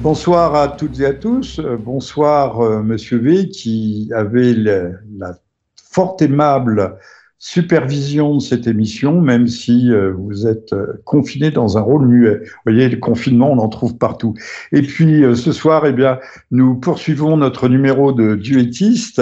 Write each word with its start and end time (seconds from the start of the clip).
Bonsoir 0.00 0.54
à 0.54 0.68
toutes 0.68 1.00
et 1.00 1.04
à 1.04 1.12
tous. 1.12 1.58
Euh, 1.58 1.76
bonsoir, 1.76 2.60
euh, 2.60 2.82
Monsieur 2.82 3.18
V, 3.18 3.50
qui 3.50 4.10
avait 4.14 4.54
la 4.54 5.38
fort 5.76 6.16
aimable 6.20 6.98
supervision 7.38 8.36
de 8.36 8.40
cette 8.40 8.66
émission, 8.66 9.20
même 9.20 9.46
si 9.46 9.92
euh, 9.92 10.12
vous 10.16 10.46
êtes 10.46 10.72
euh, 10.72 11.02
confiné 11.04 11.50
dans 11.50 11.76
un 11.76 11.82
rôle 11.82 12.06
muet. 12.06 12.40
Vous 12.42 12.72
voyez, 12.72 12.88
le 12.88 12.96
confinement, 12.96 13.52
on 13.52 13.58
en 13.58 13.68
trouve 13.68 13.98
partout. 13.98 14.34
Et 14.72 14.80
puis 14.80 15.22
euh, 15.22 15.34
ce 15.34 15.52
soir, 15.52 15.84
eh 15.84 15.92
bien, 15.92 16.18
nous 16.50 16.76
poursuivons 16.76 17.36
notre 17.36 17.68
numéro 17.68 18.12
de 18.12 18.36
duettiste 18.36 19.20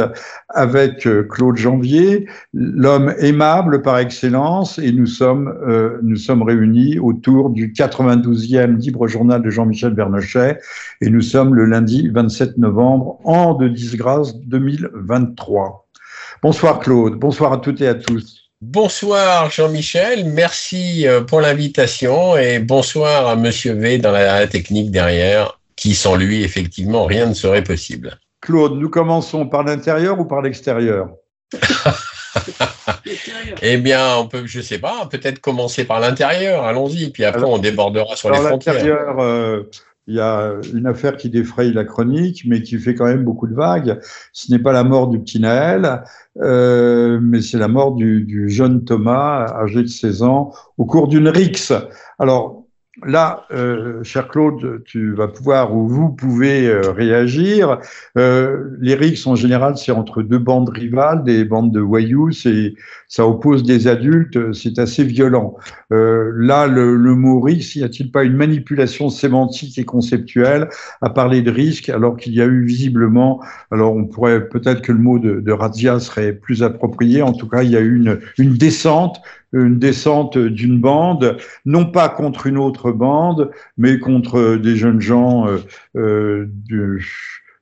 avec 0.48 1.08
Claude 1.28 1.56
Janvier, 1.56 2.28
l'homme 2.52 3.12
aimable 3.18 3.82
par 3.82 3.98
excellence, 3.98 4.78
et 4.78 4.92
nous 4.92 5.06
sommes 5.06 5.52
nous 6.02 6.16
sommes 6.16 6.42
réunis 6.42 6.98
autour 6.98 7.50
du 7.50 7.72
92e 7.72 8.76
libre 8.76 9.08
journal 9.08 9.42
de 9.42 9.50
Jean-Michel 9.50 9.94
Bernochet, 9.94 10.58
et 11.00 11.10
nous 11.10 11.22
sommes 11.22 11.54
le 11.54 11.64
lundi 11.64 12.08
27 12.08 12.58
novembre, 12.58 13.18
an 13.24 13.54
de 13.54 13.66
disgrâce 13.66 14.36
2023. 14.36 15.83
Bonsoir 16.44 16.78
Claude, 16.78 17.14
bonsoir 17.14 17.54
à 17.54 17.56
toutes 17.56 17.80
et 17.80 17.88
à 17.88 17.94
tous. 17.94 18.50
Bonsoir 18.60 19.50
Jean-Michel, 19.50 20.26
merci 20.26 21.08
euh, 21.08 21.22
pour 21.22 21.40
l'invitation 21.40 22.36
et 22.36 22.58
bonsoir 22.58 23.28
à 23.28 23.34
Monsieur 23.34 23.72
V 23.72 23.96
dans 23.96 24.12
la 24.12 24.46
technique 24.46 24.90
derrière, 24.90 25.58
qui 25.74 25.94
sans 25.94 26.16
lui, 26.16 26.44
effectivement, 26.44 27.06
rien 27.06 27.24
ne 27.24 27.32
serait 27.32 27.64
possible. 27.64 28.18
Claude, 28.42 28.74
nous 28.74 28.90
commençons 28.90 29.46
par 29.46 29.64
l'intérieur 29.64 30.20
ou 30.20 30.26
par 30.26 30.42
l'extérieur? 30.42 31.08
Eh 33.62 33.78
bien, 33.78 34.16
on 34.18 34.26
peut, 34.26 34.42
je 34.44 34.60
sais 34.60 34.78
pas, 34.78 35.06
peut-être 35.10 35.38
commencer 35.38 35.84
par 35.86 35.98
l'intérieur. 35.98 36.64
Allons-y, 36.64 37.08
puis 37.08 37.24
après 37.24 37.44
on 37.44 37.56
débordera 37.56 38.16
sur 38.16 38.30
les 38.30 38.36
frontières. 38.36 38.74
L'intérieur, 38.74 39.18
euh, 39.18 39.62
il 40.06 40.16
y 40.16 40.20
a 40.20 40.52
une 40.74 40.86
affaire 40.86 41.16
qui 41.16 41.30
défraye 41.30 41.72
la 41.72 41.84
chronique, 41.84 42.44
mais 42.46 42.62
qui 42.62 42.78
fait 42.78 42.94
quand 42.94 43.06
même 43.06 43.24
beaucoup 43.24 43.46
de 43.46 43.54
vagues. 43.54 43.98
Ce 44.32 44.52
n'est 44.52 44.58
pas 44.58 44.72
la 44.72 44.84
mort 44.84 45.08
du 45.08 45.18
petit 45.18 45.40
Naël, 45.40 46.04
euh, 46.42 47.18
mais 47.22 47.40
c'est 47.40 47.58
la 47.58 47.68
mort 47.68 47.94
du, 47.94 48.22
du, 48.22 48.50
jeune 48.50 48.84
Thomas, 48.84 49.46
âgé 49.54 49.82
de 49.82 49.88
16 49.88 50.22
ans, 50.22 50.52
au 50.76 50.84
cours 50.84 51.08
d'une 51.08 51.28
rixe. 51.28 51.72
Alors, 52.18 52.63
là, 53.02 53.46
euh, 53.52 54.02
cher 54.04 54.28
Claude, 54.28 54.82
tu 54.84 55.14
vas 55.14 55.28
pouvoir 55.28 55.74
ou 55.74 55.88
vous 55.88 56.10
pouvez 56.10 56.68
euh, 56.68 56.92
réagir. 56.92 57.78
Euh, 58.16 58.70
les 58.80 58.94
rixes, 58.94 59.26
en 59.26 59.34
général, 59.34 59.76
c'est 59.76 59.92
entre 59.92 60.22
deux 60.22 60.38
bandes 60.38 60.68
rivales, 60.68 61.24
des 61.24 61.44
bandes 61.44 61.72
de 61.72 61.80
voyous, 61.80 62.30
c'est 62.32 62.74
ça 63.08 63.26
oppose 63.26 63.62
des 63.62 63.88
adultes, 63.88 64.52
c'est 64.52 64.78
assez 64.78 65.04
violent. 65.04 65.56
Euh, 65.92 66.32
là, 66.36 66.66
le, 66.66 66.96
le 66.96 67.14
mot 67.14 67.40
risque, 67.40 67.76
y 67.76 67.84
a-t-il 67.84 68.10
pas 68.10 68.24
une 68.24 68.36
manipulation 68.36 69.08
sémantique 69.08 69.78
et 69.78 69.84
conceptuelle 69.84 70.68
à 71.00 71.10
parler 71.10 71.42
de 71.42 71.50
risque, 71.50 71.88
alors 71.88 72.16
qu'il 72.16 72.34
y 72.34 72.42
a 72.42 72.46
eu 72.46 72.64
visiblement, 72.64 73.42
alors 73.70 73.94
on 73.94 74.04
pourrait 74.06 74.48
peut-être 74.48 74.82
que 74.82 74.92
le 74.92 74.98
mot 74.98 75.18
de, 75.18 75.40
de 75.40 75.52
razzia 75.52 76.00
serait 76.00 76.32
plus 76.32 76.62
approprié. 76.62 77.22
En 77.22 77.32
tout 77.32 77.48
cas, 77.48 77.62
il 77.62 77.70
y 77.70 77.76
a 77.76 77.80
eu 77.80 77.96
une, 77.96 78.20
une 78.38 78.54
descente, 78.54 79.20
une 79.54 79.78
descente 79.78 80.36
d'une 80.36 80.80
bande, 80.80 81.38
non 81.64 81.86
pas 81.86 82.08
contre 82.08 82.46
une 82.46 82.58
autre 82.58 82.92
bande, 82.92 83.50
mais 83.78 83.98
contre 83.98 84.56
des 84.56 84.76
jeunes 84.76 85.00
gens 85.00 85.46
euh, 85.46 85.58
euh, 85.96 86.46
de, 86.68 86.98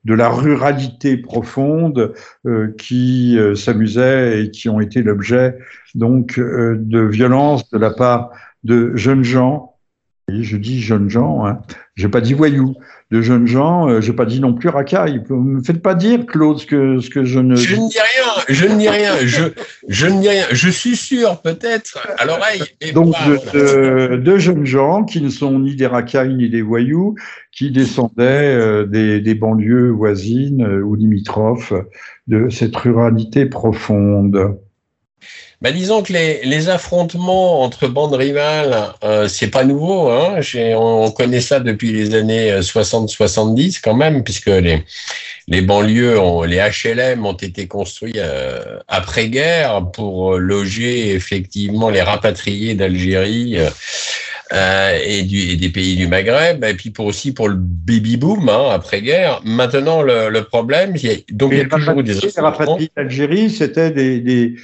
de, 0.04 0.14
la 0.14 0.30
ruralité 0.30 1.16
profonde 1.16 2.14
euh, 2.46 2.72
qui 2.78 3.38
euh, 3.38 3.54
s'amusaient 3.54 4.42
et 4.42 4.50
qui 4.50 4.68
ont 4.68 4.80
été 4.80 5.02
l'objet 5.02 5.58
donc 5.94 6.38
euh, 6.38 6.76
de 6.78 7.00
violences 7.00 7.68
de 7.70 7.78
la 7.78 7.90
part 7.90 8.30
de 8.64 8.96
jeunes 8.96 9.24
gens. 9.24 9.71
Et 10.28 10.44
je 10.44 10.56
dis 10.56 10.80
jeunes 10.80 11.10
gens, 11.10 11.44
hein, 11.44 11.60
j'ai 11.96 12.08
pas 12.08 12.20
dit 12.20 12.32
voyous, 12.32 12.76
de 13.10 13.20
jeunes 13.20 13.46
gens. 13.46 13.88
Euh, 13.88 14.00
j'ai 14.00 14.12
pas 14.12 14.24
dit 14.24 14.40
non 14.40 14.54
plus 14.54 14.68
racaille. 14.68 15.22
Vous 15.28 15.36
me 15.36 15.62
faites 15.62 15.82
pas 15.82 15.94
dire, 15.94 16.24
Claude, 16.26 16.58
ce 16.58 16.66
que, 16.66 17.00
ce 17.00 17.10
que 17.10 17.24
je 17.24 17.40
ne. 17.40 17.54
Je 17.54 17.76
ne 17.76 17.88
dis 17.88 17.98
rien. 17.98 18.44
Je 18.48 18.66
ne 18.66 18.78
dis 18.78 18.88
rien. 18.88 19.14
Je, 19.24 19.44
je 19.88 20.06
ne 20.06 20.20
dis 20.20 20.28
rien. 20.28 20.46
Je 20.50 20.70
suis 20.70 20.96
sûr, 20.96 21.40
peut-être, 21.42 21.98
à 22.18 22.24
l'oreille. 22.24 22.62
Donc, 22.94 23.14
de, 23.52 24.16
de, 24.16 24.38
jeunes 24.38 24.64
gens 24.64 25.04
qui 25.04 25.20
ne 25.20 25.28
sont 25.28 25.58
ni 25.58 25.76
des 25.76 25.86
racailles 25.86 26.34
ni 26.34 26.48
des 26.48 26.62
voyous, 26.62 27.14
qui 27.52 27.70
descendaient 27.70 28.54
euh, 28.54 28.86
des, 28.86 29.20
des, 29.20 29.34
banlieues 29.34 29.90
voisines 29.90 30.64
euh, 30.64 30.82
ou 30.82 30.94
limitrophes 30.94 31.74
de 32.28 32.48
cette 32.48 32.74
ruralité 32.76 33.44
profonde. 33.46 34.56
Bah, 35.62 35.70
disons 35.70 36.02
que 36.02 36.12
les, 36.12 36.40
les, 36.42 36.68
affrontements 36.68 37.62
entre 37.62 37.86
bandes 37.86 38.14
rivales, 38.14 38.76
euh, 39.04 39.28
c'est 39.28 39.46
pas 39.46 39.62
nouveau. 39.62 40.08
Hein. 40.10 40.40
On, 40.74 41.08
connaît 41.12 41.40
ça 41.40 41.60
depuis 41.60 41.92
les 41.92 42.16
années 42.16 42.50
60-70 42.58 43.80
quand 43.80 43.94
même, 43.94 44.24
puisque 44.24 44.46
les, 44.48 44.82
les 45.46 45.60
banlieues, 45.60 46.18
ont, 46.18 46.42
les 46.42 46.58
HLM 46.58 47.24
ont 47.24 47.32
été 47.34 47.68
construits 47.68 48.14
euh, 48.16 48.80
après-guerre 48.88 49.88
pour 49.92 50.36
loger 50.36 51.14
effectivement 51.14 51.90
les 51.90 52.02
rapatriés 52.02 52.74
d'Algérie. 52.74 53.56
Euh, 54.52 54.98
et, 55.02 55.22
du, 55.22 55.38
et, 55.38 55.56
des 55.56 55.70
pays 55.70 55.96
du 55.96 56.06
Maghreb, 56.08 56.62
et 56.62 56.74
puis 56.74 56.90
pour 56.90 57.06
aussi 57.06 57.32
pour 57.32 57.48
le 57.48 57.54
baby 57.56 58.18
boom 58.18 58.50
hein, 58.50 58.68
après 58.70 59.00
guerre. 59.00 59.40
Maintenant, 59.44 60.02
le, 60.02 60.28
le 60.28 60.44
problème, 60.44 60.92
il 60.96 61.06
y 61.06 61.10
a, 61.10 61.14
donc 61.30 61.52
il 61.52 61.58
y 61.58 61.60
a 61.62 61.64
toujours 61.64 62.02
des 62.02 62.12
Les 62.12 62.30
rapatriés 62.36 62.90
d'Algérie, 62.94 63.48
c'était 63.48 63.90
des, 63.90 64.20
des, 64.20 64.56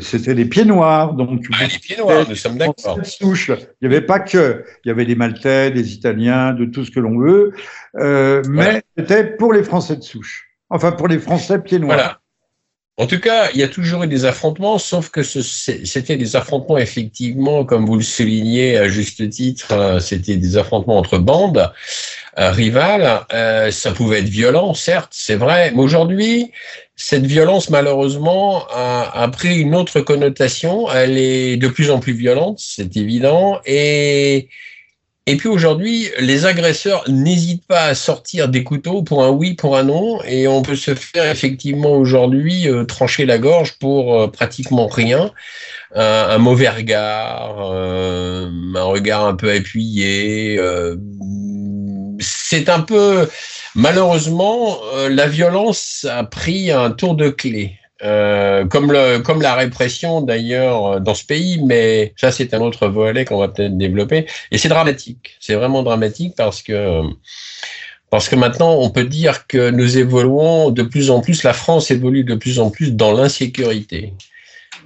c'était 0.00 0.34
les 0.34 0.44
pieds 0.44 0.64
noirs. 0.64 1.14
Donc, 1.14 1.44
ah, 1.52 1.64
les 1.64 1.78
pieds 1.78 1.96
noirs, 1.96 2.26
nous 2.28 2.34
sommes 2.34 2.58
d'accord. 2.58 2.98
Il 3.20 3.56
n'y 3.82 3.86
avait 3.86 4.00
pas 4.00 4.20
que, 4.20 4.64
il 4.84 4.88
y 4.88 4.90
avait 4.90 5.06
des 5.06 5.14
Maltais, 5.14 5.70
des 5.70 5.94
Italiens, 5.94 6.52
de 6.52 6.66
tout 6.66 6.84
ce 6.84 6.90
que 6.90 7.00
l'on 7.00 7.18
veut, 7.18 7.52
euh, 7.96 8.42
mais 8.48 8.82
c'était 8.96 9.24
pour 9.24 9.52
les 9.52 9.62
Français 9.62 9.96
de 9.96 10.02
souche. 10.02 10.44
Enfin, 10.68 10.92
pour 10.92 11.08
les 11.08 11.18
Français 11.18 11.60
pieds 11.60 11.78
noirs. 11.78 11.96
Voilà. 11.96 12.20
En 12.98 13.06
tout 13.06 13.20
cas, 13.20 13.50
il 13.52 13.60
y 13.60 13.62
a 13.62 13.68
toujours 13.68 14.04
eu 14.04 14.06
des 14.06 14.24
affrontements, 14.24 14.78
sauf 14.78 15.10
que 15.10 15.22
c'était 15.22 16.16
des 16.16 16.34
affrontements 16.34 16.78
effectivement, 16.78 17.66
comme 17.66 17.84
vous 17.84 17.96
le 17.96 18.02
soulignez 18.02 18.78
à 18.78 18.88
juste 18.88 19.28
titre, 19.28 19.72
euh, 19.72 20.00
c'était 20.00 20.38
des 20.38 20.56
affrontements 20.56 20.96
entre 20.96 21.18
bandes 21.18 21.70
euh, 22.38 22.50
rivales. 22.50 23.26
Euh, 23.34 23.70
ça 23.70 23.92
pouvait 23.92 24.20
être 24.20 24.30
violent, 24.30 24.72
certes, 24.72 25.12
c'est 25.12 25.36
vrai, 25.36 25.72
mais 25.72 25.82
aujourd'hui, 25.82 26.52
cette 26.96 27.26
violence, 27.26 27.68
malheureusement, 27.68 28.64
a, 28.70 29.28
pris 29.28 29.60
une 29.60 29.74
autre 29.74 30.00
connotation. 30.00 30.90
Elle 30.90 31.18
est 31.18 31.58
de 31.58 31.68
plus 31.68 31.90
en 31.90 32.00
plus 32.00 32.14
violente, 32.14 32.58
c'est 32.58 32.96
évident. 32.96 33.60
Et, 33.66 34.48
et 35.26 35.36
puis 35.36 35.48
aujourd'hui, 35.48 36.08
les 36.18 36.46
agresseurs 36.46 37.04
n'hésitent 37.06 37.66
pas 37.66 37.84
à 37.84 37.94
sortir 37.94 38.48
des 38.48 38.64
couteaux 38.64 39.02
pour 39.02 39.24
un 39.24 39.30
oui, 39.30 39.52
pour 39.52 39.76
un 39.76 39.84
non. 39.84 40.22
Et 40.24 40.48
on 40.48 40.62
peut 40.62 40.74
se 40.74 40.94
faire 40.94 41.30
effectivement 41.30 41.92
aujourd'hui 41.92 42.66
euh, 42.66 42.84
trancher 42.84 43.26
la 43.26 43.36
gorge 43.36 43.72
pour 43.78 44.18
euh, 44.18 44.28
pratiquement 44.28 44.86
rien. 44.86 45.32
Un, 45.94 46.28
un 46.30 46.38
mauvais 46.38 46.70
regard, 46.70 47.72
euh, 47.72 48.48
un 48.74 48.82
regard 48.84 49.26
un 49.26 49.34
peu 49.34 49.52
appuyé. 49.52 50.58
C'est 52.20 52.68
un 52.68 52.80
peu 52.80 53.28
Malheureusement, 53.76 54.78
euh, 54.94 55.10
la 55.10 55.28
violence 55.28 56.06
a 56.10 56.24
pris 56.24 56.70
un 56.70 56.90
tour 56.90 57.14
de 57.14 57.28
clé. 57.28 57.78
Euh, 58.02 58.66
comme, 58.66 58.90
le, 58.90 59.18
comme 59.18 59.42
la 59.42 59.54
répression 59.54 60.22
d'ailleurs 60.22 60.86
euh, 60.86 61.00
dans 61.00 61.14
ce 61.14 61.24
pays, 61.24 61.62
mais 61.62 62.12
ça 62.16 62.30
c'est 62.30 62.52
un 62.52 62.60
autre 62.60 62.88
volet 62.88 63.24
qu'on 63.26 63.38
va 63.38 63.48
peut-être 63.48 63.76
développer. 63.76 64.26
Et 64.50 64.58
c'est 64.58 64.68
dramatique, 64.68 65.36
c'est 65.40 65.54
vraiment 65.54 65.82
dramatique 65.82 66.34
parce 66.36 66.62
que 66.62 67.02
parce 68.10 68.28
que 68.28 68.36
maintenant 68.36 68.74
on 68.74 68.90
peut 68.90 69.04
dire 69.04 69.46
que 69.46 69.70
nous 69.70 69.96
évoluons 69.98 70.70
de 70.70 70.82
plus 70.82 71.10
en 71.10 71.20
plus, 71.20 71.42
la 71.42 71.54
France 71.54 71.90
évolue 71.90 72.24
de 72.24 72.34
plus 72.34 72.58
en 72.58 72.70
plus 72.70 72.92
dans 72.92 73.12
l'insécurité. 73.12 74.12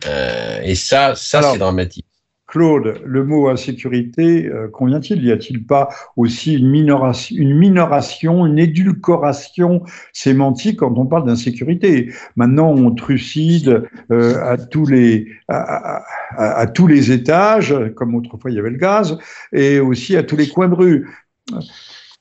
Euh, 0.07 0.61
et 0.63 0.75
ça, 0.75 1.15
ça 1.17 1.43
c'est 1.43 1.59
dramatique. 1.59 2.07
Claude, 2.51 3.01
le 3.05 3.25
mot 3.25 3.49
insécurité, 3.49 4.49
euh, 4.49 4.69
convient-il? 4.69 5.25
Y 5.25 5.31
a-t-il 5.31 5.65
pas 5.65 5.89
aussi 6.17 6.55
une 6.59 6.69
minoration, 6.69 7.37
une 7.39 7.57
minoration, 7.57 8.45
une 8.45 8.59
édulcoration 8.59 9.85
sémantique 10.13 10.81
quand 10.81 10.99
on 10.99 11.07
parle 11.07 11.27
d'insécurité? 11.27 12.13
Maintenant, 12.35 12.71
on 12.71 12.93
trucide 12.93 13.85
euh, 14.11 14.43
à 14.43 14.59
tous 14.59 14.85
les 14.87 15.29
à, 15.49 16.67
tous 16.67 16.89
les 16.89 17.13
étages, 17.13 17.75
comme 17.95 18.17
autrefois 18.17 18.51
il 18.51 18.57
y 18.57 18.61
avait 18.61 18.71
le 18.71 18.79
gaz, 18.79 19.17
et 19.53 19.79
aussi 19.79 20.17
à 20.17 20.25
tous 20.25 20.37
les 20.37 20.49
coins 20.49 20.69
de 20.69 20.75
rue. 20.75 21.09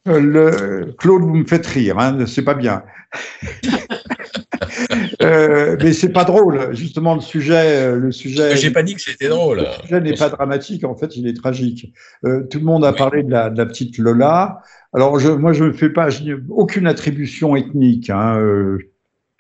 Euh, 0.08 0.92
Claude, 1.00 1.24
vous 1.24 1.36
me 1.36 1.46
faites 1.46 1.66
rire, 1.66 1.98
hein, 1.98 2.26
c'est 2.28 2.44
pas 2.44 2.54
bien. 2.54 2.84
euh, 5.22 5.78
mais 5.82 5.94
c'est 5.94 6.12
pas 6.12 6.24
drôle. 6.24 6.74
Justement, 6.74 7.16
le 7.16 7.22
sujet, 7.22 7.84
euh, 7.84 7.96
le 7.98 8.12
sujet. 8.12 8.56
J'ai 8.56 8.72
pas 8.72 8.84
dit 8.84 8.96
que 8.96 9.02
c'était 9.02 9.30
drôle. 9.30 9.60
Le 9.60 9.82
sujet 9.82 10.02
n'est 10.02 10.14
pas 10.14 10.30
dramatique. 10.30 10.84
En 10.84 10.96
fait, 10.96 11.16
il 11.18 11.28
est 11.28 11.34
tragique. 11.34 11.94
Euh, 12.26 12.44
tout 12.44 12.60
le 12.60 12.66
monde 12.66 12.86
a 12.86 12.92
oui. 12.92 12.98
parlé 12.98 13.24
de 13.24 13.32
la, 13.32 13.50
de 13.50 13.58
la, 13.58 13.66
petite 13.66 13.98
Lola. 13.98 14.62
Alors, 14.94 15.20
je, 15.20 15.30
moi, 15.30 15.54
je 15.54 15.66
ne 15.66 15.72
fais 15.72 15.90
pas 15.90 16.10
je, 16.10 16.36
aucune 16.50 16.88
attribution 16.88 17.56
ethnique. 17.56 18.10
Hein. 18.10 18.38
Euh, 18.40 18.78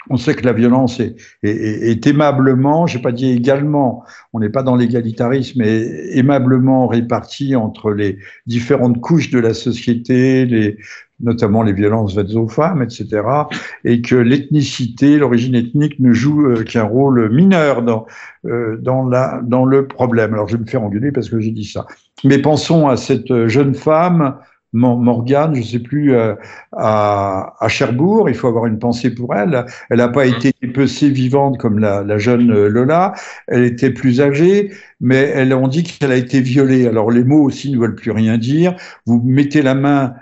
On 0.10 0.18
sait 0.18 0.34
que 0.34 0.46
la 0.46 0.54
violence 0.54 1.00
est, 1.00 1.16
est, 1.44 2.07
aimablement, 2.07 2.88
j'ai 2.88 3.00
pas 3.00 3.12
dit 3.12 3.30
également, 3.31 4.06
on 4.31 4.40
n'est 4.40 4.50
pas 4.50 4.63
dans 4.63 4.75
l'égalitarisme, 4.75 5.60
mais 5.60 6.18
aimablement 6.18 6.88
répartie 6.88 7.56
entre 7.56 7.92
les 7.92 8.18
différentes 8.48 9.01
couches 9.01 9.30
de 9.30 9.40
la 9.40 9.54
société, 9.54 10.46
les, 10.46 10.78
notamment 11.19 11.63
les 11.63 11.74
violences 11.74 12.16
faites 12.16 12.34
aux 12.34 12.48
femmes, 12.48 12.81
etc., 12.81 13.24
et 13.84 14.01
que 14.01 14.16
l'ethnicité, 14.16 15.18
l'origine 15.18 15.56
ethnique 15.56 16.00
ne 16.00 16.13
joue 16.13 16.45
euh, 16.45 16.63
qu'un 16.63 16.84
rôle 16.84 17.30
mineur 17.30 17.81
dans, 17.81 18.06
euh, 18.45 18.78
dans, 18.78 19.06
la, 19.06 19.42
dans 19.44 19.66
le 19.66 19.86
problème. 19.86 20.34
Alors 20.34 20.48
je 20.48 20.56
vais 20.56 20.63
me 20.63 20.68
faire 20.68 20.81
engueuler 20.81 21.12
parce 21.12 21.30
que 21.30 21.40
j'ai 21.42 21.52
dit 21.52 21.66
ça. 21.66 21.86
Mais 22.24 22.40
pensons 22.40 22.88
à 22.88 22.95
cette 22.95 23.48
jeune 23.48 23.75
femme 23.75 24.38
Morgane, 24.74 25.56
je 25.56 25.60
ne 25.60 25.66
sais 25.66 25.80
plus, 25.80 26.13
euh, 26.13 26.36
à, 26.74 27.56
à, 27.60 27.68
Cherbourg. 27.68 28.30
Il 28.30 28.36
faut 28.36 28.48
avoir 28.48 28.66
une 28.66 28.80
pensée 28.80 29.13
pour 29.13 29.36
elle. 29.36 29.66
Elle 29.89 29.98
n'a 29.98 30.10
pas 30.10 30.25
été 30.25 30.54
épecée 30.62 31.10
vivante 31.10 31.57
comme 31.57 31.80
la, 31.80 32.04
la, 32.04 32.18
jeune 32.18 32.68
Lola. 32.68 33.13
Elle 33.48 33.63
était 33.63 33.92
plus 33.92 34.21
âgée, 34.21 34.71
mais 35.01 35.31
elle, 35.36 35.54
on 35.54 35.68
dit 35.68 35.83
qu'elle 35.83 36.12
a 36.12 36.18
été 36.18 36.42
violée. 36.42 36.88
Alors 36.88 37.12
les 37.12 37.24
mots 37.24 37.44
aussi 37.44 37.71
ne 37.71 37.80
veulent 37.80 37.95
plus 37.95 38.12
rien 38.12 38.38
dire. 38.38 38.75
Vous 39.06 39.21
mettez 39.24 39.62
la 39.62 39.75
main 39.75 40.16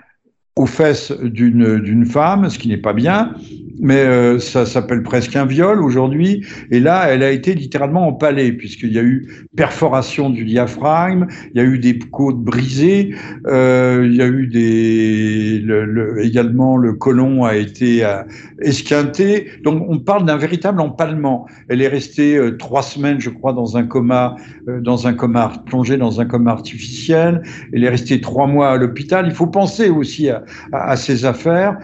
aux 0.58 0.66
fesses 0.66 1.12
d'une 1.12 2.04
femme, 2.04 2.50
ce 2.50 2.58
qui 2.58 2.68
n'est 2.68 2.76
pas 2.76 2.92
bien, 2.92 3.32
mais 3.80 4.00
euh, 4.00 4.40
ça 4.40 4.66
s'appelle 4.66 5.04
presque 5.04 5.36
un 5.36 5.46
viol 5.46 5.82
aujourd'hui. 5.82 6.44
Et 6.72 6.80
là, 6.80 7.06
elle 7.08 7.22
a 7.22 7.30
été 7.30 7.54
littéralement 7.54 8.08
empalée, 8.08 8.52
puisqu'il 8.52 8.92
y 8.92 8.98
a 8.98 9.02
eu 9.02 9.46
perforation 9.56 10.30
du 10.30 10.44
diaphragme, 10.44 11.28
il 11.54 11.58
y 11.58 11.60
a 11.60 11.64
eu 11.64 11.78
des 11.78 11.96
côtes 11.98 12.40
brisées, 12.40 13.14
euh, 13.46 14.04
il 14.04 14.16
y 14.16 14.22
a 14.22 14.26
eu 14.26 14.48
des... 14.48 15.60
Le, 15.60 16.24
également, 16.24 16.76
le 16.76 16.94
côlon 16.94 17.44
a 17.44 17.54
été 17.54 18.04
euh, 18.04 18.22
esquinté. 18.60 19.46
Donc, 19.62 19.84
on 19.88 20.00
parle 20.00 20.26
d'un 20.26 20.38
véritable 20.38 20.80
empalement. 20.80 21.46
Elle 21.68 21.82
est 21.82 21.88
restée 21.88 22.36
trois 22.58 22.82
semaines, 22.82 23.20
je 23.20 23.30
crois, 23.30 23.52
dans 23.52 23.76
un 23.76 23.84
coma, 23.84 24.34
dans 24.66 25.06
un 25.06 25.14
coma 25.14 25.52
plongée 25.66 25.96
dans 25.96 26.20
un 26.20 26.24
coma 26.24 26.50
artificiel. 26.50 27.42
Elle 27.72 27.84
est 27.84 27.88
restée 27.88 28.20
trois 28.20 28.48
mois 28.48 28.70
à 28.70 28.76
l'hôpital. 28.76 29.26
Il 29.26 29.34
faut 29.34 29.46
penser 29.46 29.88
aussi 29.88 30.28
à, 30.28 30.42
à, 30.72 30.96
ces 30.96 31.24
affaires. 31.24 31.78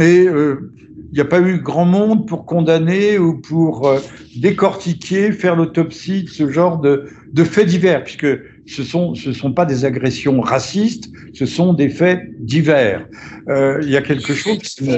Et 0.00 0.26
euh, 0.26 0.70
il 1.14 1.18
n'y 1.18 1.20
a 1.20 1.26
pas 1.26 1.40
eu 1.40 1.60
grand 1.60 1.84
monde 1.84 2.26
pour 2.26 2.44
condamner 2.44 3.18
ou 3.18 3.40
pour 3.40 3.86
euh, 3.86 4.00
décortiquer, 4.36 5.30
faire 5.30 5.54
l'autopsie 5.54 6.24
de 6.24 6.28
ce 6.28 6.50
genre 6.50 6.80
de, 6.80 7.08
de 7.32 7.44
faits 7.44 7.68
divers, 7.68 8.02
puisque 8.02 8.26
ce 8.66 8.82
sont 8.82 9.14
ce 9.14 9.32
sont 9.32 9.52
pas 9.52 9.64
des 9.64 9.84
agressions 9.84 10.40
racistes, 10.40 11.12
ce 11.32 11.46
sont 11.46 11.72
des 11.72 11.88
faits 11.88 12.20
divers. 12.40 13.06
Euh, 13.48 13.78
il 13.82 13.90
y 13.90 13.96
a 13.96 14.02
quelque 14.02 14.34
chose 14.34 14.58
qui 14.58 14.90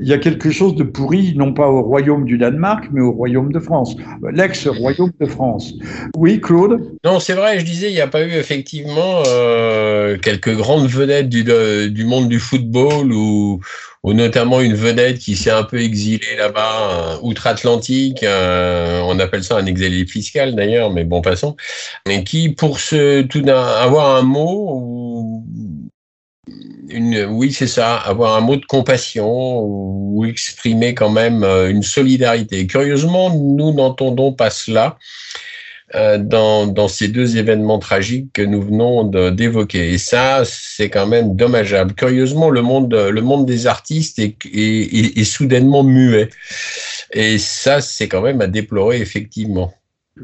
il 0.00 0.08
y 0.08 0.12
a 0.12 0.18
quelque 0.18 0.50
chose 0.50 0.74
de 0.74 0.82
pourri, 0.82 1.34
non 1.36 1.52
pas 1.52 1.68
au 1.68 1.82
royaume 1.82 2.24
du 2.24 2.38
Danemark, 2.38 2.88
mais 2.92 3.00
au 3.00 3.12
royaume 3.12 3.52
de 3.52 3.60
France, 3.60 3.96
l'ex-royaume 4.32 5.12
de 5.20 5.26
France. 5.26 5.74
Oui, 6.16 6.40
Claude? 6.40 6.80
Non, 7.04 7.20
c'est 7.20 7.34
vrai, 7.34 7.58
je 7.58 7.64
disais, 7.64 7.90
il 7.90 7.94
n'y 7.94 8.00
a 8.00 8.06
pas 8.06 8.22
eu 8.22 8.32
effectivement 8.32 9.22
euh, 9.26 10.18
quelques 10.18 10.54
grandes 10.54 10.88
vedettes 10.88 11.28
du, 11.28 12.04
monde 12.04 12.28
du 12.28 12.38
football 12.38 13.12
ou, 13.12 13.60
notamment 14.04 14.60
une 14.60 14.74
vedette 14.74 15.18
qui 15.18 15.36
s'est 15.36 15.50
un 15.50 15.64
peu 15.64 15.80
exilée 15.80 16.36
là-bas, 16.36 16.90
euh, 16.90 17.16
outre-Atlantique, 17.22 18.22
euh, 18.22 19.00
on 19.06 19.18
appelle 19.18 19.42
ça 19.44 19.56
un 19.56 19.66
exilé 19.66 20.04
fiscal 20.06 20.54
d'ailleurs, 20.54 20.92
mais 20.92 21.04
bon, 21.04 21.22
passons, 21.22 21.56
et 22.08 22.22
qui, 22.24 22.50
pour 22.50 22.80
se, 22.80 23.22
tout 23.22 23.42
avoir 23.48 24.16
un 24.16 24.22
mot 24.22 24.68
ou 24.74 25.44
oui, 26.46 27.52
c'est 27.52 27.66
ça, 27.66 27.96
avoir 27.96 28.36
un 28.36 28.40
mot 28.40 28.56
de 28.56 28.64
compassion 28.66 29.60
ou 29.62 30.24
exprimer 30.24 30.94
quand 30.94 31.10
même 31.10 31.42
euh, 31.42 31.70
une 31.70 31.82
solidarité. 31.82 32.66
curieusement, 32.66 33.34
nous 33.34 33.72
n'entendons 33.72 34.32
pas 34.32 34.50
cela 34.50 34.98
euh, 35.94 36.18
dans, 36.18 36.88
ces 36.88 37.08
deux 37.08 37.36
événements 37.36 37.78
tragiques 37.78 38.32
que 38.32 38.42
nous 38.42 38.60
venons 38.60 39.04
d'évoquer. 39.30 39.92
Et 39.92 39.98
ça, 39.98 40.42
c'est 40.44 40.90
quand 40.90 41.06
même 41.06 41.36
dommageable. 41.36 41.94
Curieusement, 41.94 42.50
le 42.50 42.62
monde, 42.62 43.46
des 43.46 43.66
artistes 43.66 44.18
est 44.18 45.24
soudainement 45.24 45.84
muet. 45.84 46.30
Et 47.12 47.38
ça, 47.38 47.80
c'est 47.80 48.08
quand 48.08 48.22
même 48.22 48.40
à 48.40 48.48
déplorer, 48.48 49.00
effectivement. 49.00 49.72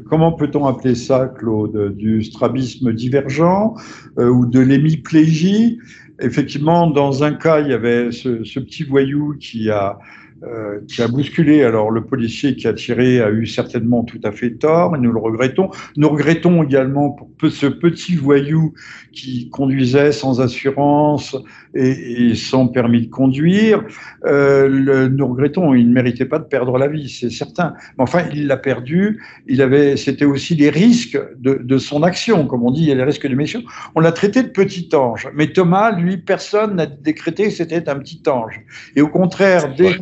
Comment 0.09 0.31
peut-on 0.31 0.65
appeler 0.67 0.95
ça, 0.95 1.27
Claude? 1.37 1.95
Du 1.97 2.23
strabisme 2.23 2.93
divergent 2.93 3.75
euh, 4.17 4.29
ou 4.29 4.45
de 4.45 4.61
l'hémiplégie? 4.61 5.79
Effectivement, 6.21 6.87
dans 6.87 7.23
un 7.23 7.33
cas, 7.33 7.59
il 7.59 7.69
y 7.69 7.73
avait 7.73 8.11
ce, 8.11 8.59
petit 8.59 8.83
voyou 8.83 9.35
qui 9.39 9.69
a 9.69 9.99
euh, 10.43 10.79
qui 10.87 11.01
a 11.01 11.07
bousculé. 11.07 11.63
Alors 11.63 11.91
le 11.91 12.03
policier 12.03 12.55
qui 12.55 12.67
a 12.67 12.73
tiré 12.73 13.21
a 13.21 13.29
eu 13.29 13.45
certainement 13.45 14.03
tout 14.03 14.19
à 14.23 14.31
fait 14.31 14.51
tort, 14.51 14.95
et 14.95 14.99
nous 14.99 15.11
le 15.11 15.19
regrettons. 15.19 15.69
Nous 15.97 16.09
regrettons 16.09 16.63
également 16.63 17.11
pour 17.11 17.51
ce 17.51 17.67
petit 17.67 18.15
voyou 18.15 18.73
qui 19.11 19.49
conduisait 19.49 20.11
sans 20.11 20.41
assurance 20.41 21.35
et, 21.75 22.29
et 22.29 22.35
sans 22.35 22.67
permis 22.67 23.07
de 23.07 23.11
conduire. 23.11 23.83
Euh, 24.25 24.67
le, 24.67 25.07
nous 25.09 25.27
regrettons, 25.27 25.73
il 25.73 25.87
ne 25.89 25.93
méritait 25.93 26.25
pas 26.25 26.39
de 26.39 26.45
perdre 26.45 26.77
la 26.77 26.87
vie, 26.87 27.09
c'est 27.09 27.29
certain. 27.29 27.73
Mais 27.97 28.03
enfin, 28.03 28.23
il 28.33 28.47
l'a 28.47 28.57
perdu. 28.57 29.21
Il 29.47 29.61
avait, 29.61 29.97
c'était 29.97 30.25
aussi 30.25 30.55
les 30.55 30.69
risques 30.69 31.19
de, 31.37 31.55
de, 31.61 31.77
son 31.77 32.03
action, 32.03 32.47
comme 32.47 32.63
on 32.63 32.71
dit, 32.71 32.81
il 32.81 32.87
y 32.87 32.91
a 32.91 32.95
les 32.95 33.03
risques 33.03 33.27
de 33.27 33.35
mission. 33.35 33.63
On 33.95 33.99
l'a 33.99 34.11
traité 34.11 34.43
de 34.43 34.49
petit 34.49 34.89
ange, 34.93 35.29
mais 35.35 35.47
Thomas, 35.53 35.91
lui, 35.91 36.17
personne 36.17 36.75
n'a 36.75 36.85
décrété 36.85 37.45
que 37.45 37.51
c'était 37.51 37.89
un 37.89 37.99
petit 37.99 38.21
ange. 38.27 38.61
Et 38.95 39.01
au 39.01 39.07
contraire, 39.07 39.73
dès 39.75 39.97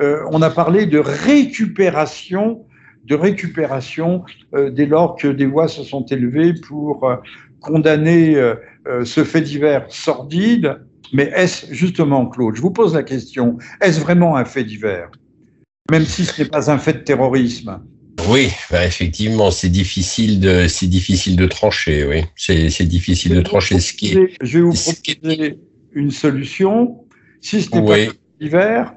euh, 0.00 0.24
on 0.30 0.42
a 0.42 0.50
parlé 0.50 0.86
de 0.86 0.98
récupération, 0.98 2.64
de 3.04 3.14
récupération 3.14 4.24
euh, 4.54 4.70
dès 4.70 4.86
lors 4.86 5.16
que 5.16 5.28
des 5.28 5.46
voix 5.46 5.68
se 5.68 5.82
sont 5.82 6.04
élevées 6.06 6.54
pour 6.54 7.04
euh, 7.04 7.16
condamner 7.60 8.38
ce 9.04 9.24
fait 9.24 9.40
divers 9.40 9.86
sordide. 9.88 10.80
Mais 11.14 11.32
est-ce 11.34 11.72
justement, 11.72 12.26
Claude, 12.26 12.56
je 12.56 12.60
vous 12.60 12.70
pose 12.70 12.94
la 12.94 13.02
question, 13.02 13.56
est-ce 13.80 14.00
vraiment 14.00 14.36
un 14.36 14.44
fait 14.44 14.64
divers? 14.64 15.10
Même 15.90 16.04
si 16.04 16.26
ce 16.26 16.42
n'est 16.42 16.48
pas 16.48 16.70
un 16.70 16.78
fait 16.78 16.92
de 16.92 16.98
terrorisme 16.98 17.80
oui, 18.28 18.50
bah, 18.70 18.86
effectivement, 18.86 19.50
c'est 19.50 19.68
difficile 19.68 20.40
de 20.40 20.66
c'est 20.68 20.86
difficile 20.86 21.36
de 21.36 21.46
trancher. 21.46 22.06
Oui, 22.06 22.24
c'est 22.36 22.88
difficile 22.88 23.34
de 23.34 23.42
trancher 23.42 23.80
ce 23.80 23.92
qui 23.92 24.12
est. 24.12 24.36
Je 24.40 24.58
vais 24.58 24.64
vous 24.64 24.72
proposer 24.72 25.58
une 25.92 26.10
solution. 26.10 27.04
Si 27.40 27.60
ce 27.60 27.74
n'est 27.74 27.84
pas 27.84 27.94
un 27.94 28.06
fait 28.06 28.20
divers, 28.40 28.94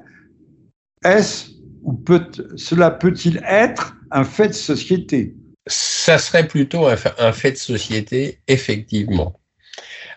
est-ce 1.04 1.50
ou 1.82 1.92
peut, 1.94 2.26
cela 2.56 2.90
peut-il 2.90 3.42
être 3.46 3.94
un 4.10 4.24
fait 4.24 4.48
de 4.48 4.52
société? 4.52 5.34
Ça 5.66 6.18
serait 6.18 6.46
plutôt 6.46 6.86
un, 6.86 7.32
fait 7.32 7.52
de 7.52 7.56
société, 7.56 8.38
effectivement, 8.48 9.38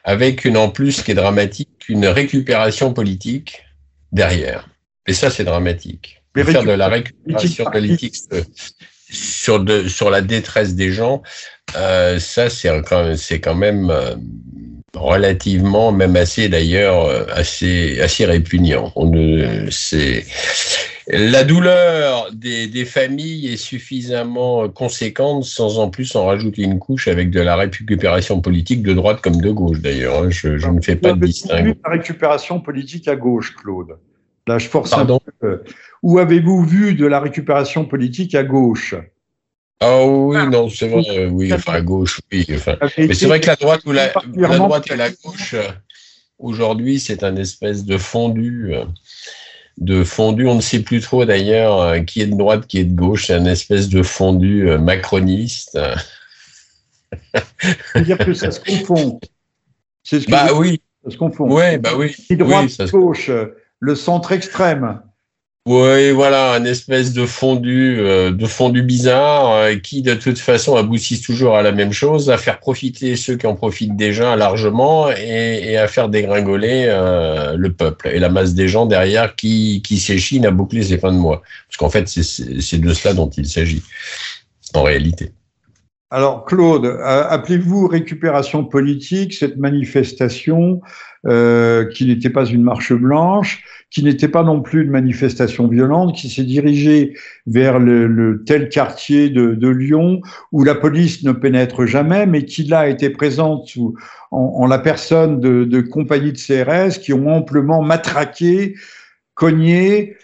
avec 0.04 0.46
une 0.46 0.58
en 0.58 0.70
plus 0.70 1.02
qui 1.02 1.12
est 1.12 1.16
dramatique, 1.16 1.70
une 1.90 2.08
récupération 2.08 2.94
politique 2.94 3.64
derrière. 4.12 4.70
Et 5.08 5.14
ça, 5.14 5.30
c'est 5.30 5.44
dramatique. 5.44 6.24
faire 6.36 6.64
de 6.64 6.72
la 6.72 6.88
récupération 6.88 7.66
politique 7.66 8.16
sur, 9.10 9.64
de, 9.64 9.88
sur 9.88 10.10
la 10.10 10.22
détresse 10.22 10.76
des 10.76 10.92
gens, 10.92 11.22
euh, 11.76 12.20
ça, 12.20 12.50
c'est 12.50 13.42
quand 13.42 13.56
même 13.56 13.90
euh, 13.90 14.16
relativement, 14.96 15.92
même 15.92 16.16
assez 16.16 16.50
d'ailleurs, 16.50 17.06
euh, 17.06 17.26
assez, 17.34 18.00
assez 18.02 18.26
répugnant. 18.26 18.92
On 18.96 19.12
c'est 19.70 20.26
la 21.08 21.44
douleur 21.44 22.30
des, 22.34 22.68
des, 22.68 22.86
familles 22.86 23.48
est 23.48 23.58
suffisamment 23.58 24.70
conséquente 24.70 25.44
sans 25.44 25.80
en 25.80 25.90
plus 25.90 26.16
en 26.16 26.26
rajouter 26.26 26.62
une 26.62 26.80
couche 26.80 27.08
avec 27.08 27.32
de 27.32 27.42
la 27.42 27.56
récupération 27.56 28.40
politique 28.40 28.84
de 28.84 28.94
droite 28.94 29.20
comme 29.22 29.42
de 29.42 29.52
gauche 29.52 29.82
d'ailleurs. 29.82 30.24
Hein. 30.24 30.30
Je, 30.30 30.58
je, 30.58 30.68
ne 30.68 30.80
fais 30.80 30.96
pas 30.96 31.14
de 31.14 31.26
distinction. 31.26 31.76
La 31.84 31.92
récupération 31.92 32.60
politique 32.60 33.08
à 33.08 33.16
gauche, 33.16 33.56
Claude? 33.56 33.98
Là, 34.48 34.58
je 34.58 34.68
force 34.68 34.94
un 34.94 35.06
peu. 35.40 35.64
Où 36.04 36.20
avez-vous 36.20 36.64
vu 36.64 36.94
de 36.96 37.06
la 37.06 37.20
récupération 37.20 37.86
politique 37.86 38.34
à 38.36 38.44
gauche? 38.44 38.96
Ah 39.84 40.06
oui, 40.06 40.38
non, 40.48 40.70
c'est 40.70 40.88
vrai, 40.88 41.26
oui, 41.26 41.52
enfin 41.52 41.74
à 41.74 41.82
gauche, 41.82 42.22
oui. 42.32 42.46
Enfin, 42.54 42.78
mais 43.00 43.16
c'est 43.16 43.26
vrai 43.26 43.40
que 43.40 43.48
la 43.48 43.56
droite 43.56 43.82
ou 43.88 43.92
la, 43.92 44.14
la 44.36 44.58
droite 44.60 44.92
et 44.92 44.96
la 44.96 45.10
gauche, 45.10 45.56
euh, 45.56 45.68
aujourd'hui, 46.38 47.00
c'est 47.00 47.24
un 47.24 47.36
espèce 47.36 47.84
de 47.84 47.98
fondu, 47.98 48.76
euh, 48.76 48.86
de 49.78 50.04
fondu. 50.04 50.46
On 50.46 50.54
ne 50.54 50.62
sait 50.62 50.82
plus 50.82 51.02
trop 51.02 51.26
d'ailleurs 51.26 51.82
euh, 51.82 52.00
qui 52.02 52.22
est 52.22 52.28
de 52.28 52.38
droite, 52.38 52.68
qui 52.68 52.78
est 52.78 52.84
de 52.84 52.96
gauche. 52.96 53.26
C'est 53.26 53.34
un 53.34 53.46
espèce 53.46 53.90
de 53.90 54.04
fondu 54.04 54.70
macroniste. 54.78 55.80
C'est-à-dire 57.64 58.20
que 58.20 58.36
ça 58.36 58.52
se 58.52 58.60
confond. 58.60 59.20
C'est 60.04 60.20
ce 60.20 60.28
que 60.28 60.32
bah 60.32 60.50
oui. 60.54 60.80
Ça 61.04 61.10
se 61.10 61.18
confond. 61.18 61.52
Ouais, 61.52 61.80
bah 61.80 61.94
oui. 61.98 62.16
droite, 62.30 62.70
oui, 62.80 62.92
gauche, 62.92 63.32
le 63.80 63.96
centre 63.96 64.32
extrême. 64.32 65.02
Oui, 65.68 66.10
voilà, 66.10 66.54
un 66.54 66.66
espèce 66.66 67.14
de 67.14 67.28
fondu, 67.28 68.00
euh, 68.00 68.32
de 68.32 68.48
fondu 68.48 68.82
bizarre 68.82 69.52
euh, 69.52 69.76
qui, 69.76 70.02
de 70.02 70.16
toute 70.16 70.40
façon, 70.40 70.76
aboutissent 70.76 71.22
toujours 71.22 71.56
à 71.56 71.62
la 71.62 71.72
même 71.72 71.92
chose, 71.92 72.32
à 72.32 72.40
faire 72.40 72.60
profiter 72.60 73.16
ceux 73.16 73.38
qui 73.38 73.46
en 73.46 73.54
profitent 73.54 73.96
déjà 73.96 74.36
largement 74.36 75.12
et, 75.12 75.78
à 75.78 75.88
faire 75.88 76.10
dégringoler 76.10 76.86
euh, 76.88 77.56
le 77.56 77.72
peuple 77.72 78.08
et 78.08 78.18
la 78.18 78.30
masse 78.30 78.56
des 78.56 78.68
gens 78.68 78.88
derrière 78.88 79.36
qui, 79.36 79.84
qui 79.86 80.00
s'échine 80.00 80.48
à 80.48 80.52
boucler 80.52 80.82
ses 80.82 80.98
fins 80.98 81.14
de 81.14 81.20
mois. 81.20 81.44
Parce 81.68 81.78
qu'en 81.78 81.92
fait, 81.92 82.08
c'est 82.08 82.82
de 82.82 82.94
cela 82.96 83.14
dont 83.14 83.30
il 83.30 83.46
s'agit, 83.46 83.84
en 84.74 84.82
réalité. 84.82 85.32
Alors, 86.10 86.44
Claude, 86.44 86.88
appelez-vous 87.04 87.88
récupération 87.88 88.66
politique 88.66 89.36
cette 89.36 89.58
manifestation 89.58 90.82
qui 91.24 92.06
n'était 92.06 92.32
pas 92.32 92.46
une 92.46 92.64
marche 92.64 92.94
blanche 92.94 93.64
qui 93.92 94.04
n'était 94.04 94.30
pas 94.30 94.44
non 94.44 94.62
plus 94.62 94.84
une 94.84 94.90
manifestation 94.90 95.68
violente, 95.68 96.16
qui 96.16 96.30
s'est 96.30 96.46
dirigée 96.46 97.14
vers 97.46 97.78
le, 97.78 98.42
tel 98.48 98.70
quartier 98.70 99.30
de, 99.30 99.68
Lyon 99.68 100.22
où 100.52 100.64
la 100.64 100.76
police 100.76 101.24
ne 101.24 101.34
pénètre 101.34 101.86
jamais, 101.86 102.26
mais 102.26 102.46
qui 102.46 102.64
là 102.64 102.88
était 102.88 103.10
présente 103.10 103.70
en, 104.32 104.66
la 104.66 104.80
personne 104.80 105.42
de, 105.42 105.82
compagnies 105.82 106.32
de 106.32 106.38
CRS 106.38 107.00
qui 107.00 107.12
ont 107.14 107.28
amplement 107.28 107.82
matraqué, 107.82 108.76
cogné, 109.34 110.16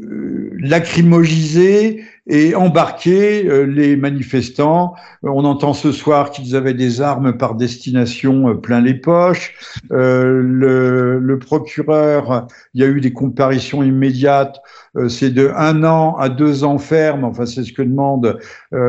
euh, 0.00 0.50
lacrymogisé 0.60 2.04
et 2.28 2.54
embarquer 2.54 3.48
euh, 3.48 3.64
les 3.64 3.96
manifestants. 3.96 4.94
Euh, 5.24 5.30
on 5.30 5.44
entend 5.44 5.72
ce 5.72 5.92
soir 5.92 6.30
qu'ils 6.30 6.54
avaient 6.54 6.74
des 6.74 7.00
armes 7.00 7.36
par 7.36 7.54
destination 7.54 8.56
plein 8.56 8.80
les 8.80 8.94
poches. 8.94 9.54
le, 9.90 11.18
le, 11.18 11.38
procureur, 11.38 12.46
il 12.74 12.82
y 12.82 12.84
a 12.84 12.88
eu 12.88 13.00
des 13.00 13.12
comparitions 13.12 13.82
immédiates. 13.82 14.60
c'est 15.08 15.30
de 15.30 15.50
un 15.56 15.84
an 15.84 16.16
à 16.16 16.28
deux 16.28 16.64
ans 16.64 16.78
ferme. 16.78 17.24
Enfin, 17.24 17.46
c'est 17.46 17.64
ce 17.64 17.72
que 17.72 17.82
demande, 17.82 18.38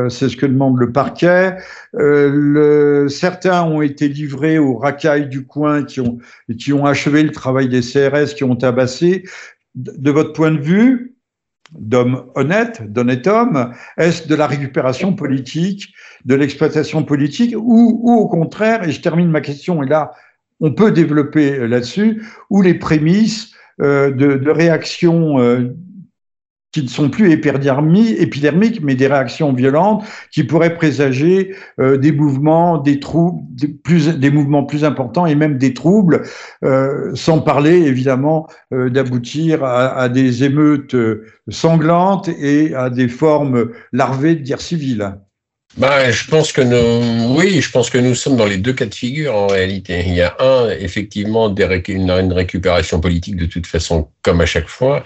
c'est 0.08 0.28
ce 0.28 0.36
que 0.36 0.46
demande 0.46 0.78
le 0.78 0.92
parquet. 0.92 1.56
Le, 1.92 3.06
certains 3.08 3.62
ont 3.62 3.82
été 3.82 4.08
livrés 4.08 4.58
aux 4.58 4.76
racailles 4.76 5.28
du 5.28 5.46
coin 5.46 5.84
qui 5.84 6.00
ont 6.00 6.18
qui 6.58 6.72
ont 6.72 6.84
achevé 6.84 7.22
le 7.22 7.30
travail 7.30 7.68
des 7.68 7.80
CRS, 7.80 8.34
qui 8.34 8.44
ont 8.44 8.56
tabassé 8.56 9.24
de 9.74 10.10
votre 10.10 10.32
point 10.32 10.50
de 10.50 10.60
vue, 10.60 11.09
d'homme 11.72 12.24
honnête, 12.34 12.82
d'honnête 12.92 13.26
homme, 13.26 13.72
est-ce 13.96 14.28
de 14.28 14.34
la 14.34 14.46
récupération 14.46 15.14
politique, 15.14 15.92
de 16.24 16.34
l'exploitation 16.34 17.04
politique, 17.04 17.54
ou, 17.56 18.00
ou, 18.02 18.12
au 18.12 18.28
contraire, 18.28 18.86
et 18.86 18.92
je 18.92 19.00
termine 19.00 19.30
ma 19.30 19.40
question, 19.40 19.82
et 19.82 19.88
là, 19.88 20.12
on 20.60 20.72
peut 20.72 20.90
développer 20.90 21.66
là-dessus, 21.66 22.22
ou 22.50 22.62
les 22.62 22.74
prémices 22.74 23.52
euh, 23.80 24.10
de, 24.10 24.34
de 24.36 24.50
réaction 24.50 25.40
euh, 25.40 25.74
qui 26.72 26.82
ne 26.82 26.88
sont 26.88 27.10
plus 27.10 27.32
épidermiques, 27.32 28.80
mais 28.82 28.94
des 28.94 29.06
réactions 29.06 29.52
violentes 29.52 30.04
qui 30.30 30.44
pourraient 30.44 30.74
présager 30.74 31.54
euh, 31.80 31.96
des 31.96 32.12
mouvements, 32.12 32.78
des 32.78 33.00
troubles, 33.00 33.42
des, 33.50 33.68
plus, 33.68 34.16
mouvements 34.30 34.64
plus 34.64 34.84
importants 34.84 35.26
et 35.26 35.34
même 35.34 35.58
des 35.58 35.74
troubles, 35.74 36.22
euh, 36.64 37.10
sans 37.14 37.40
parler 37.40 37.76
évidemment 37.76 38.46
euh, 38.72 38.88
d'aboutir 38.88 39.64
à, 39.64 40.08
des 40.08 40.44
émeutes 40.44 40.96
sanglantes 41.48 42.28
et 42.28 42.74
à 42.74 42.90
des 42.90 43.08
formes 43.08 43.70
larvées 43.92 44.36
de 44.36 44.42
guerre 44.42 44.60
civile. 44.60 45.14
Bah, 45.76 46.10
je 46.10 46.28
pense 46.28 46.50
que 46.50 46.60
nous, 46.60 47.36
oui, 47.36 47.60
je 47.60 47.70
pense 47.70 47.90
que 47.90 47.98
nous 47.98 48.16
sommes 48.16 48.36
dans 48.36 48.44
les 48.44 48.56
deux 48.56 48.72
cas 48.72 48.86
de 48.86 48.94
figure 48.94 49.36
en 49.36 49.46
réalité. 49.46 50.02
Il 50.04 50.14
y 50.14 50.20
a 50.20 50.34
un, 50.40 50.68
effectivement, 50.68 51.54
une, 51.54 52.32
récupération 52.32 53.00
politique 53.00 53.36
de 53.36 53.46
toute 53.46 53.68
façon, 53.68 54.08
comme 54.22 54.40
à 54.40 54.46
chaque 54.46 54.66
fois, 54.66 55.04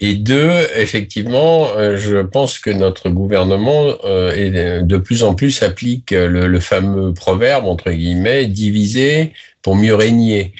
et 0.00 0.14
deux, 0.14 0.50
effectivement, 0.74 1.68
euh, 1.76 1.98
je 1.98 2.16
pense 2.16 2.58
que 2.58 2.70
notre 2.70 3.10
gouvernement 3.10 3.94
euh, 4.04 4.80
de 4.80 4.96
plus 4.96 5.22
en 5.22 5.34
plus 5.34 5.62
applique 5.62 6.12
le, 6.12 6.46
le 6.46 6.60
fameux 6.60 7.12
proverbe 7.12 7.66
entre 7.66 7.90
guillemets 7.90 8.46
diviser 8.46 9.34
pour 9.66 9.74
mieux 9.74 9.96
régner. 9.96 10.52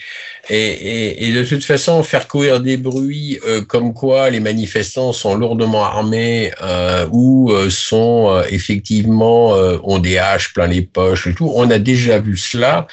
Et, 0.51 1.33
de 1.33 1.45
toute 1.45 1.65
façon, 1.65 2.03
faire 2.03 2.27
courir 2.27 2.59
des 2.59 2.77
bruits 2.77 3.39
euh, 3.47 3.63
comme 3.63 3.95
quoi 3.95 4.31
les 4.31 4.41
manifestants 4.41 5.13
sont 5.13 5.37
lourdement 5.37 5.85
armés 5.85 6.51
euh, 6.61 7.07
ou 7.13 7.53
euh, 7.53 7.71
sont 7.71 8.43
effectivement 8.51 9.51
ont 9.85 10.01
des 10.01 10.19
haches 10.19 10.53
plein 10.53 10.67
les 10.67 10.83
poches 10.83 11.29
et 11.29 11.35
tout, 11.35 11.53
on 11.55 11.71
a 11.71 11.79
déjà 11.79 12.19
vu 12.19 12.37
cela 12.37 12.89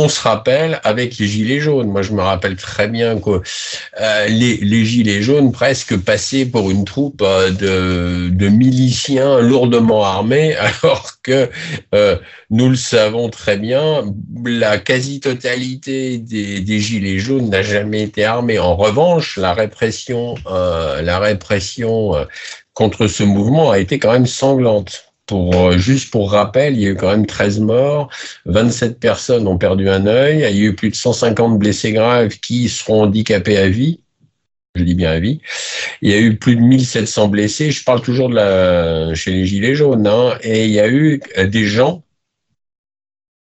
on 0.00 0.08
se 0.08 0.20
rappelle 0.20 0.80
avec 0.82 1.18
les 1.18 1.26
gilets 1.26 1.60
jaunes. 1.60 1.88
Moi, 1.88 2.02
je 2.02 2.12
me 2.12 2.22
rappelle 2.22 2.56
très 2.56 2.88
bien 2.88 3.20
que 3.20 3.42
euh, 4.00 4.26
les, 4.28 4.84
gilets 4.84 5.22
jaunes 5.22 5.52
presque 5.52 5.96
passaient 5.98 6.46
pour 6.46 6.70
une 6.70 6.84
troupe 6.84 7.22
euh, 7.22 7.50
de, 8.30 8.48
miliciens 8.48 9.40
lourdement 9.40 10.04
armés, 10.04 10.56
alors 10.82 11.12
que 11.22 11.50
euh, 11.94 12.16
nous 12.48 12.70
le 12.70 12.76
savons 12.76 13.28
très 13.28 13.58
bien, 13.58 14.04
la 14.44 14.78
quasi-totalité 14.78 16.18
des, 16.18 16.80
gilets 16.80 17.18
jaunes 17.18 17.50
n'a 17.50 17.62
jamais 17.62 18.02
été 18.02 18.24
armée. 18.24 18.58
En 18.58 18.76
revanche, 18.76 19.36
la 19.36 19.52
répression, 19.52 20.34
la 20.46 21.18
répression 21.18 22.14
contre 22.72 23.06
ce 23.06 23.22
mouvement 23.22 23.70
a 23.70 23.78
été 23.78 23.98
quand 23.98 24.12
même 24.12 24.26
sanglante. 24.26 25.09
Pour, 25.30 25.54
euh, 25.54 25.78
juste 25.78 26.10
pour 26.10 26.32
rappel, 26.32 26.74
il 26.74 26.80
y 26.80 26.86
a 26.88 26.90
eu 26.90 26.96
quand 26.96 27.08
même 27.08 27.24
13 27.24 27.60
morts, 27.60 28.10
27 28.46 28.98
personnes 28.98 29.46
ont 29.46 29.58
perdu 29.58 29.88
un 29.88 30.06
œil, 30.06 30.38
il 30.38 30.58
y 30.58 30.66
a 30.66 30.70
eu 30.70 30.74
plus 30.74 30.90
de 30.90 30.96
150 30.96 31.56
blessés 31.56 31.92
graves 31.92 32.40
qui 32.40 32.68
seront 32.68 33.04
handicapés 33.04 33.56
à 33.56 33.68
vie. 33.68 34.00
Je 34.74 34.82
dis 34.82 34.96
bien 34.96 35.12
à 35.12 35.20
vie. 35.20 35.40
Il 36.02 36.10
y 36.10 36.14
a 36.14 36.18
eu 36.18 36.36
plus 36.36 36.56
de 36.56 36.62
1700 36.62 37.28
blessés. 37.28 37.70
Je 37.70 37.84
parle 37.84 38.02
toujours 38.02 38.28
de 38.28 38.34
la, 38.34 39.14
chez 39.14 39.30
les 39.30 39.46
Gilets 39.46 39.76
jaunes. 39.76 40.08
Hein, 40.08 40.36
et 40.42 40.64
il 40.64 40.72
y 40.72 40.80
a 40.80 40.88
eu 40.88 41.20
euh, 41.38 41.46
des 41.46 41.66
gens 41.66 42.02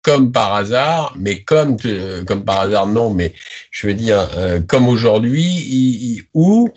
comme 0.02 0.32
par 0.32 0.54
hasard, 0.54 1.14
mais 1.20 1.42
comme, 1.42 1.76
euh, 1.84 2.24
comme 2.24 2.46
par 2.46 2.62
hasard, 2.62 2.88
non, 2.88 3.14
mais 3.14 3.34
je 3.72 3.88
veux 3.88 3.96
dire, 3.96 4.30
comme 4.70 4.88
aujourd'hui, 4.88 6.26
où 6.34 6.72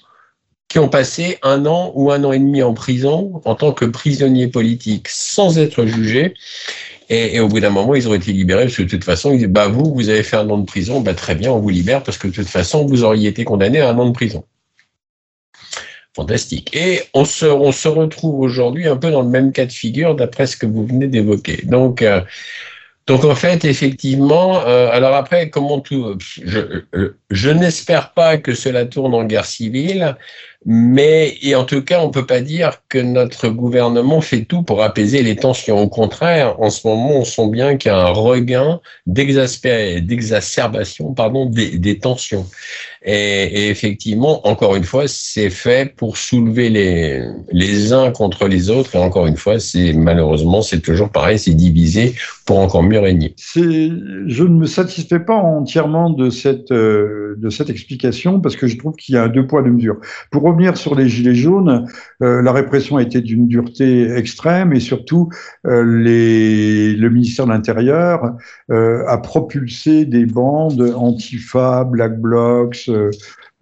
qui 0.68 0.78
ont 0.78 0.88
passé 0.88 1.38
un 1.42 1.64
an 1.66 1.92
ou 1.94 2.12
un 2.12 2.22
an 2.24 2.32
et 2.32 2.38
demi 2.38 2.62
en 2.62 2.74
prison 2.74 3.40
en 3.44 3.54
tant 3.54 3.72
que 3.72 3.86
prisonniers 3.86 4.48
politiques 4.48 5.08
sans 5.08 5.58
être 5.58 5.86
jugés. 5.86 6.34
Et, 7.10 7.40
au 7.40 7.48
bout 7.48 7.60
d'un 7.60 7.70
moment, 7.70 7.94
ils 7.94 8.06
ont 8.06 8.12
été 8.12 8.32
libérés 8.32 8.64
parce 8.64 8.76
que 8.76 8.82
de 8.82 8.88
toute 8.88 9.04
façon, 9.04 9.32
ils 9.32 9.38
disent, 9.38 9.48
bah 9.48 9.68
vous, 9.68 9.94
vous 9.94 10.10
avez 10.10 10.22
fait 10.22 10.36
un 10.36 10.48
an 10.50 10.58
de 10.58 10.66
prison, 10.66 11.00
bah 11.00 11.14
très 11.14 11.34
bien, 11.34 11.50
on 11.50 11.58
vous 11.58 11.70
libère 11.70 12.02
parce 12.02 12.18
que 12.18 12.28
de 12.28 12.34
toute 12.34 12.48
façon, 12.48 12.84
vous 12.84 13.02
auriez 13.02 13.28
été 13.30 13.44
condamné 13.44 13.80
à 13.80 13.88
un 13.88 13.98
an 13.98 14.06
de 14.06 14.12
prison. 14.12 14.44
Fantastique. 16.14 16.76
Et 16.76 17.00
on 17.14 17.24
se, 17.24 17.46
on 17.46 17.72
se 17.72 17.88
retrouve 17.88 18.40
aujourd'hui 18.40 18.86
un 18.88 18.96
peu 18.96 19.10
dans 19.10 19.22
le 19.22 19.28
même 19.28 19.52
cas 19.52 19.64
de 19.64 19.72
figure 19.72 20.16
d'après 20.16 20.46
ce 20.46 20.58
que 20.58 20.66
vous 20.66 20.86
venez 20.86 21.06
d'évoquer. 21.06 21.62
Donc, 21.64 22.02
euh, 22.02 22.20
donc 23.06 23.24
en 23.24 23.34
fait, 23.34 23.64
effectivement, 23.64 24.60
euh, 24.66 24.90
alors 24.92 25.14
après, 25.14 25.48
comment 25.48 25.80
tout, 25.80 26.18
je, 26.20 26.82
je 27.30 27.48
n'espère 27.48 28.12
pas 28.12 28.36
que 28.36 28.54
cela 28.54 28.84
tourne 28.84 29.14
en 29.14 29.24
guerre 29.24 29.46
civile, 29.46 30.16
mais 30.70 31.38
et 31.40 31.54
en 31.54 31.64
tout 31.64 31.82
cas, 31.82 32.02
on 32.02 32.10
peut 32.10 32.26
pas 32.26 32.42
dire 32.42 32.82
que 32.90 32.98
notre 32.98 33.48
gouvernement 33.48 34.20
fait 34.20 34.44
tout 34.44 34.62
pour 34.62 34.82
apaiser 34.82 35.22
les 35.22 35.34
tensions. 35.34 35.80
Au 35.80 35.88
contraire, 35.88 36.60
en 36.60 36.68
ce 36.68 36.86
moment, 36.86 37.20
on 37.20 37.24
sent 37.24 37.48
bien 37.48 37.78
qu'il 37.78 37.90
y 37.90 37.94
a 37.94 37.98
un 37.98 38.10
regain 38.10 38.78
d'exacerbation, 39.06 41.14
pardon, 41.14 41.46
des 41.46 41.98
tensions. 41.98 42.46
Et, 43.04 43.68
effectivement, 43.70 44.46
encore 44.46 44.76
une 44.76 44.84
fois, 44.84 45.04
c'est 45.06 45.50
fait 45.50 45.94
pour 45.94 46.16
soulever 46.16 46.68
les, 46.68 47.22
les 47.52 47.92
uns 47.92 48.10
contre 48.10 48.48
les 48.48 48.70
autres. 48.70 48.96
Et 48.96 48.98
encore 48.98 49.26
une 49.26 49.36
fois, 49.36 49.58
c'est 49.58 49.92
malheureusement, 49.92 50.62
c'est 50.62 50.80
toujours 50.80 51.10
pareil, 51.10 51.38
c'est 51.38 51.54
divisé 51.54 52.14
pour 52.48 52.58
encore 52.58 52.82
mieux 52.82 52.98
régner. 52.98 53.34
Je 53.54 54.42
ne 54.42 54.58
me 54.58 54.66
satisfais 54.66 55.20
pas 55.20 55.34
entièrement 55.34 56.08
de 56.08 56.30
cette, 56.30 56.72
euh, 56.72 57.34
de 57.36 57.50
cette 57.50 57.68
explication 57.68 58.40
parce 58.40 58.56
que 58.56 58.66
je 58.66 58.78
trouve 58.78 58.94
qu'il 58.96 59.14
y 59.14 59.18
a 59.18 59.28
deux 59.28 59.46
poids, 59.46 59.62
deux 59.62 59.70
mesures. 59.70 59.98
Pour 60.30 60.42
revenir 60.44 60.78
sur 60.78 60.94
les 60.94 61.08
Gilets 61.08 61.34
jaunes, 61.34 61.86
euh, 62.22 62.40
la 62.40 62.52
répression 62.52 62.96
a 62.96 63.02
été 63.02 63.20
d'une 63.20 63.48
dureté 63.48 64.10
extrême 64.12 64.72
et 64.72 64.80
surtout, 64.80 65.28
euh, 65.66 65.84
les, 65.84 66.94
le 66.94 67.10
ministère 67.10 67.46
de 67.46 67.52
l'Intérieur 67.52 68.34
a 68.70 69.18
propulsé 69.18 70.04
des 70.04 70.26
bandes 70.26 70.94
Antifa, 70.96 71.84
Black 71.84 72.20
Blocs, 72.20 72.87
euh, 72.90 73.10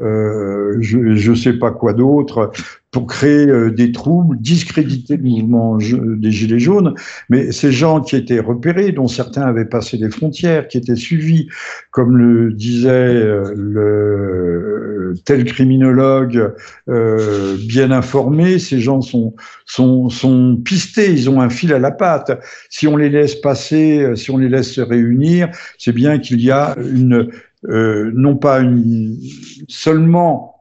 euh, 0.00 0.76
je 0.80 1.30
ne 1.30 1.34
sais 1.34 1.54
pas 1.54 1.70
quoi 1.70 1.92
d'autre, 1.92 2.52
pour 2.96 3.06
créer 3.06 3.46
euh, 3.46 3.70
des 3.70 3.92
troubles, 3.92 4.38
discréditer 4.38 5.18
le 5.18 5.24
mouvement 5.24 5.76
des 5.76 6.30
Gilets 6.30 6.58
jaunes. 6.58 6.94
Mais 7.28 7.52
ces 7.52 7.70
gens 7.70 8.00
qui 8.00 8.16
étaient 8.16 8.40
repérés, 8.40 8.90
dont 8.90 9.06
certains 9.06 9.42
avaient 9.42 9.66
passé 9.66 9.98
des 9.98 10.08
frontières, 10.08 10.66
qui 10.66 10.78
étaient 10.78 10.96
suivis, 10.96 11.46
comme 11.90 12.16
le 12.16 12.54
disait 12.54 13.22
le 13.54 15.12
tel 15.26 15.44
criminologue 15.44 16.54
bien 16.86 17.90
informé, 17.90 18.58
ces 18.58 18.80
gens 18.80 19.02
sont, 19.02 19.34
sont, 19.66 20.08
sont 20.08 20.56
pistés, 20.64 21.12
ils 21.12 21.28
ont 21.28 21.42
un 21.42 21.50
fil 21.50 21.74
à 21.74 21.78
la 21.78 21.90
patte. 21.90 22.40
Si 22.70 22.88
on 22.88 22.96
les 22.96 23.10
laisse 23.10 23.34
passer, 23.34 24.12
si 24.14 24.30
on 24.30 24.38
les 24.38 24.48
laisse 24.48 24.72
se 24.72 24.80
réunir, 24.80 25.50
c'est 25.76 25.92
bien 25.92 26.18
qu'il 26.18 26.40
y 26.40 26.50
a 26.50 26.74
une, 26.78 27.28
euh, 27.68 28.10
non 28.14 28.36
pas 28.36 28.60
une, 28.60 29.18
seulement 29.68 30.55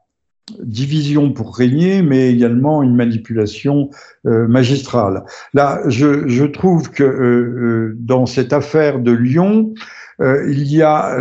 division 0.60 1.32
pour 1.32 1.56
régner, 1.56 2.02
mais 2.02 2.32
également 2.32 2.84
une 2.84 2.96
manipulation 2.96 3.90
euh, 4.26 4.48
magistrale. 4.48 5.24
Là, 5.54 5.82
je, 5.88 6.28
je 6.28 6.46
trouve 6.46 6.92
que 6.92 7.04
euh, 7.04 7.96
dans 8.00 8.26
cette 8.26 8.54
affaire 8.54 9.00
de 9.00 9.12
Lyon, 9.12 9.74
il 10.18 10.66
y 10.72 10.82
a 10.82 11.18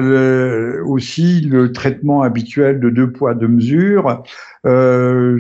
aussi 0.87 1.41
le 1.41 1.73
traitement 1.73 2.23
habituel 2.23 2.79
de 2.79 2.91
deux 2.91 3.11
poids, 3.11 3.35
deux 3.35 3.49
mesures. 3.49 4.23
Euh, 4.67 5.39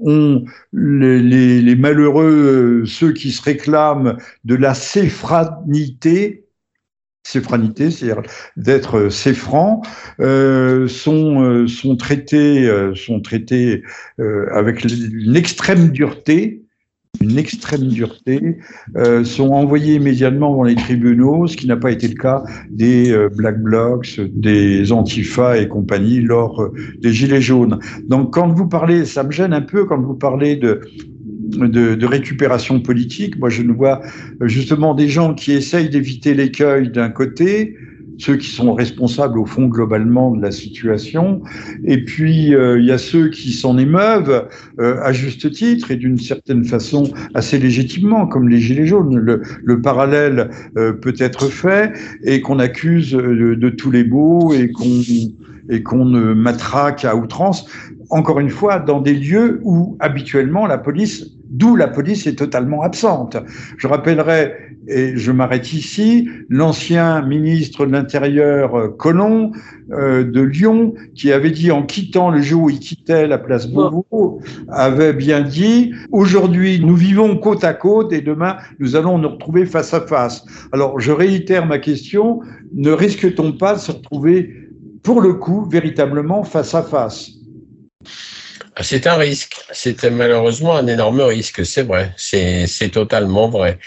on, 0.00 0.44
les, 0.72 1.60
les, 1.60 1.76
malheureux, 1.76 2.84
ceux 2.86 3.12
qui 3.12 3.30
se 3.30 3.42
réclament 3.42 4.16
de 4.44 4.54
la 4.54 4.74
séphranité, 4.74 6.41
séphranité, 7.22 7.90
c'est-à-dire 7.90 8.22
d'être 8.56 9.08
euh, 10.20 10.86
sont, 10.88 11.42
euh, 11.42 11.66
sont 11.66 11.96
traités, 11.96 12.66
euh, 12.66 12.94
sont 12.94 13.20
traités 13.20 13.82
euh, 14.20 14.46
avec 14.52 14.84
une 14.84 15.36
extrême 15.36 15.90
dureté, 15.90 16.62
une 17.20 17.38
extrême 17.38 17.88
dureté, 17.88 18.58
euh, 18.96 19.22
sont 19.22 19.50
envoyés 19.50 19.94
immédiatement 19.94 20.56
dans 20.56 20.64
les 20.64 20.74
tribunaux, 20.74 21.46
ce 21.46 21.56
qui 21.56 21.66
n'a 21.68 21.76
pas 21.76 21.92
été 21.92 22.08
le 22.08 22.14
cas 22.14 22.42
des 22.70 23.14
Black 23.36 23.62
Blocs, 23.62 24.20
des 24.34 24.90
Antifa 24.90 25.58
et 25.58 25.68
compagnie 25.68 26.20
lors 26.20 26.70
des 27.00 27.12
Gilets 27.12 27.42
jaunes. 27.42 27.78
Donc 28.08 28.32
quand 28.32 28.48
vous 28.48 28.66
parlez, 28.66 29.04
ça 29.04 29.22
me 29.22 29.30
gêne 29.30 29.52
un 29.52 29.60
peu 29.60 29.84
quand 29.84 30.00
vous 30.00 30.14
parlez 30.14 30.56
de 30.56 30.80
de, 31.56 31.94
de, 31.94 32.06
récupération 32.06 32.80
politique. 32.80 33.38
Moi, 33.38 33.48
je 33.48 33.62
ne 33.62 33.72
vois 33.72 34.02
justement 34.42 34.94
des 34.94 35.08
gens 35.08 35.34
qui 35.34 35.52
essayent 35.52 35.90
d'éviter 35.90 36.34
l'écueil 36.34 36.90
d'un 36.90 37.10
côté, 37.10 37.76
ceux 38.18 38.36
qui 38.36 38.48
sont 38.48 38.74
responsables 38.74 39.38
au 39.38 39.46
fond 39.46 39.66
globalement 39.66 40.30
de 40.30 40.40
la 40.40 40.52
situation, 40.52 41.42
et 41.84 42.04
puis 42.04 42.54
euh, 42.54 42.78
il 42.78 42.86
y 42.86 42.92
a 42.92 42.98
ceux 42.98 43.28
qui 43.28 43.52
s'en 43.52 43.78
émeuvent 43.78 44.48
euh, 44.80 44.96
à 45.02 45.12
juste 45.12 45.50
titre 45.50 45.90
et 45.90 45.96
d'une 45.96 46.18
certaine 46.18 46.64
façon 46.64 47.10
assez 47.34 47.58
légitimement, 47.58 48.26
comme 48.26 48.48
les 48.48 48.60
gilets 48.60 48.86
jaunes. 48.86 49.16
Le, 49.16 49.42
le 49.64 49.80
parallèle 49.80 50.50
euh, 50.76 50.92
peut 50.92 51.14
être 51.18 51.48
fait 51.48 51.92
et 52.22 52.40
qu'on 52.40 52.58
accuse 52.58 53.12
de, 53.12 53.68
tous 53.70 53.90
les 53.90 54.04
beaux 54.04 54.52
et 54.52 54.70
qu'on 54.70 55.00
et 55.68 55.82
qu'on 55.82 56.04
matraque 56.04 57.04
à 57.04 57.16
outrance. 57.16 57.66
Encore 58.10 58.40
une 58.40 58.50
fois, 58.50 58.78
dans 58.78 59.00
des 59.00 59.14
lieux 59.14 59.60
où 59.62 59.96
habituellement 60.00 60.66
la 60.66 60.76
police 60.76 61.30
d'où 61.52 61.76
la 61.76 61.86
police 61.86 62.26
est 62.26 62.34
totalement 62.34 62.82
absente. 62.82 63.36
Je 63.76 63.86
rappellerai, 63.86 64.52
et 64.88 65.16
je 65.16 65.30
m'arrête 65.30 65.72
ici, 65.72 66.28
l'ancien 66.48 67.22
ministre 67.22 67.86
de 67.86 67.92
l'Intérieur 67.92 68.74
euh, 68.74 68.88
Colomb 68.88 69.52
euh, 69.92 70.24
de 70.24 70.40
Lyon, 70.40 70.94
qui 71.14 71.30
avait 71.30 71.50
dit 71.50 71.70
en 71.70 71.84
quittant 71.84 72.30
le 72.30 72.40
jour 72.40 72.64
où 72.64 72.70
il 72.70 72.78
quittait 72.78 73.26
la 73.26 73.38
place 73.38 73.68
Beauvau, 73.68 74.40
avait 74.68 75.12
bien 75.12 75.42
dit, 75.42 75.92
aujourd'hui 76.10 76.80
nous 76.80 76.96
vivons 76.96 77.36
côte 77.36 77.64
à 77.64 77.74
côte 77.74 78.12
et 78.12 78.22
demain 78.22 78.56
nous 78.78 78.96
allons 78.96 79.18
nous 79.18 79.28
retrouver 79.28 79.66
face 79.66 79.92
à 79.92 80.00
face. 80.00 80.44
Alors 80.72 80.98
je 80.98 81.12
réitère 81.12 81.66
ma 81.66 81.78
question, 81.78 82.40
ne 82.74 82.90
risque-t-on 82.90 83.52
pas 83.52 83.74
de 83.74 83.80
se 83.80 83.92
retrouver 83.92 84.54
pour 85.02 85.20
le 85.20 85.34
coup 85.34 85.68
véritablement 85.68 86.44
face 86.44 86.74
à 86.74 86.82
face? 86.82 87.30
C'est 88.80 89.06
un 89.06 89.16
risque. 89.16 89.60
C'est 89.72 90.02
malheureusement 90.10 90.76
un 90.76 90.86
énorme 90.86 91.20
risque, 91.20 91.64
c'est 91.66 91.82
vrai. 91.82 92.12
C'est 92.16 92.90
totalement 92.92 93.48
vrai. 93.48 93.78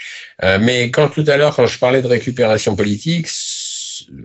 Euh, 0.44 0.58
mais 0.60 0.90
quand 0.90 1.08
tout 1.08 1.24
à 1.26 1.36
l'heure, 1.36 1.56
quand 1.56 1.66
je 1.66 1.78
parlais 1.78 2.02
de 2.02 2.06
récupération 2.06 2.76
politique, 2.76 3.28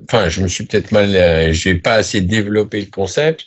enfin, 0.03 0.29
je 0.29 0.41
me 0.41 0.47
suis 0.47 0.65
peut-être 0.65 0.91
mal, 0.91 1.15
euh, 1.15 1.53
j'ai 1.53 1.75
pas 1.75 1.95
assez 1.95 2.21
développé 2.21 2.81
le 2.81 2.87
concept. 2.87 3.45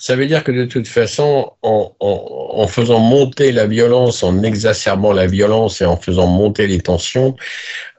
Ça 0.00 0.14
veut 0.14 0.26
dire 0.26 0.44
que 0.44 0.52
de 0.52 0.64
toute 0.64 0.86
façon, 0.86 1.50
en, 1.62 1.92
en, 1.98 2.66
faisant 2.68 3.00
monter 3.00 3.50
la 3.50 3.66
violence, 3.66 4.22
en 4.22 4.44
exacerbant 4.44 5.12
la 5.12 5.26
violence 5.26 5.80
et 5.80 5.84
en 5.84 5.96
faisant 5.96 6.28
monter 6.28 6.68
les 6.68 6.78
tensions, 6.78 7.34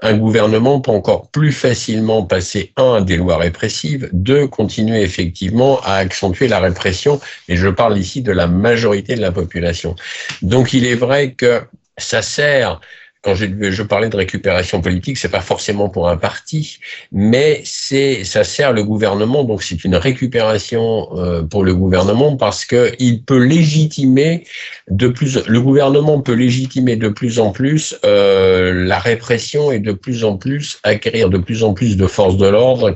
un 0.01 0.17
gouvernement 0.17 0.79
peut 0.79 0.91
encore 0.91 1.29
plus 1.29 1.51
facilement 1.51 2.23
passer, 2.23 2.71
un, 2.77 3.01
des 3.01 3.17
lois 3.17 3.37
répressives, 3.37 4.09
deux, 4.13 4.47
continuer 4.47 5.01
effectivement 5.01 5.81
à 5.81 5.95
accentuer 5.95 6.47
la 6.47 6.59
répression, 6.59 7.19
et 7.49 7.57
je 7.57 7.67
parle 7.67 7.97
ici 7.97 8.21
de 8.21 8.31
la 8.31 8.47
majorité 8.47 9.15
de 9.15 9.21
la 9.21 9.33
population. 9.33 9.97
Donc 10.41 10.71
il 10.71 10.85
est 10.85 10.95
vrai 10.95 11.33
que 11.33 11.63
ça 11.97 12.21
sert 12.21 12.79
quand 13.21 13.35
je, 13.35 13.45
je, 13.71 13.83
parlais 13.83 14.07
de 14.07 14.15
récupération 14.15 14.79
politique, 14.81 15.17
c'est 15.17 15.29
pas 15.29 15.41
forcément 15.41 15.89
pour 15.89 16.07
un 16.07 16.15
parti, 16.15 16.79
mais 17.11 17.61
c'est 17.65 18.23
ça 18.23 18.45
sert 18.45 18.71
le 18.71 18.83
gouvernement, 18.83 19.43
donc 19.43 19.61
c'est 19.61 19.83
une 19.83 19.97
récupération 19.97 21.09
euh, 21.17 21.43
pour 21.43 21.65
le 21.65 21.75
gouvernement 21.75 22.37
parce 22.37 22.63
que 22.65 22.93
il 22.97 23.23
peut 23.23 23.43
légitimer 23.43 24.45
de 24.89 25.09
plus, 25.09 25.45
le 25.45 25.61
gouvernement 25.61 26.21
peut 26.21 26.33
légitimer 26.33 26.95
de 26.95 27.09
plus 27.09 27.39
en 27.39 27.51
plus 27.51 27.97
euh, 28.05 28.85
la 28.85 28.99
répression 28.99 29.71
et 29.71 29.79
de 29.79 29.91
plus 29.91 30.23
en 30.23 30.37
plus 30.37 30.79
acquérir 30.83 31.29
de 31.29 31.37
plus 31.37 31.63
en 31.63 31.73
plus 31.73 31.97
de 31.97 32.07
forces 32.07 32.37
de 32.37 32.47
l'ordre, 32.47 32.93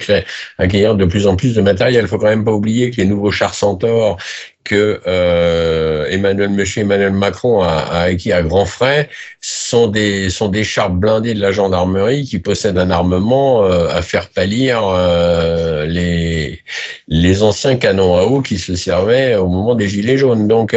acquérir 0.58 0.96
de 0.96 1.06
plus 1.06 1.28
en 1.28 1.36
plus 1.36 1.54
de 1.54 1.62
matériel. 1.62 2.06
Il 2.06 2.08
faut 2.08 2.18
quand 2.18 2.28
même 2.28 2.46
pas 2.46 2.54
oublier 2.54 2.92
que 2.92 2.98
les 2.98 3.06
nouveaux 3.06 3.32
chars 3.32 3.54
Centaure 3.54 4.18
que 4.64 5.02
euh, 5.08 6.08
Emmanuel 6.10 6.50
Monsieur 6.50 6.82
Emmanuel 6.82 7.12
Macron 7.12 7.62
a, 7.62 8.04
acquis 8.04 8.32
à 8.32 8.42
grands 8.42 8.66
frais 8.66 9.10
sont 9.42 9.88
des 9.88 10.30
sont 10.30 10.48
des 10.48 10.64
chars 10.64 10.90
blindés 10.90 11.34
de 11.34 11.42
la 11.42 11.52
gendarmerie 11.52 12.24
qui 12.24 12.40
possèdent 12.40 12.78
un 12.78 12.90
armement 12.90 13.66
euh, 13.66 13.88
à 13.90 14.02
faire 14.02 14.30
pâlir 14.30 14.82
euh, 14.86 15.86
les 15.86 16.62
les 17.08 17.44
anciens 17.44 17.76
canons 17.76 18.16
à 18.16 18.24
eau 18.24 18.42
qui 18.42 18.58
se 18.58 18.76
servaient 18.76 19.36
au 19.36 19.48
moment 19.48 19.76
des 19.76 19.90
gilets 19.90 20.18
jaunes. 20.18 20.48
Donc 20.48 20.76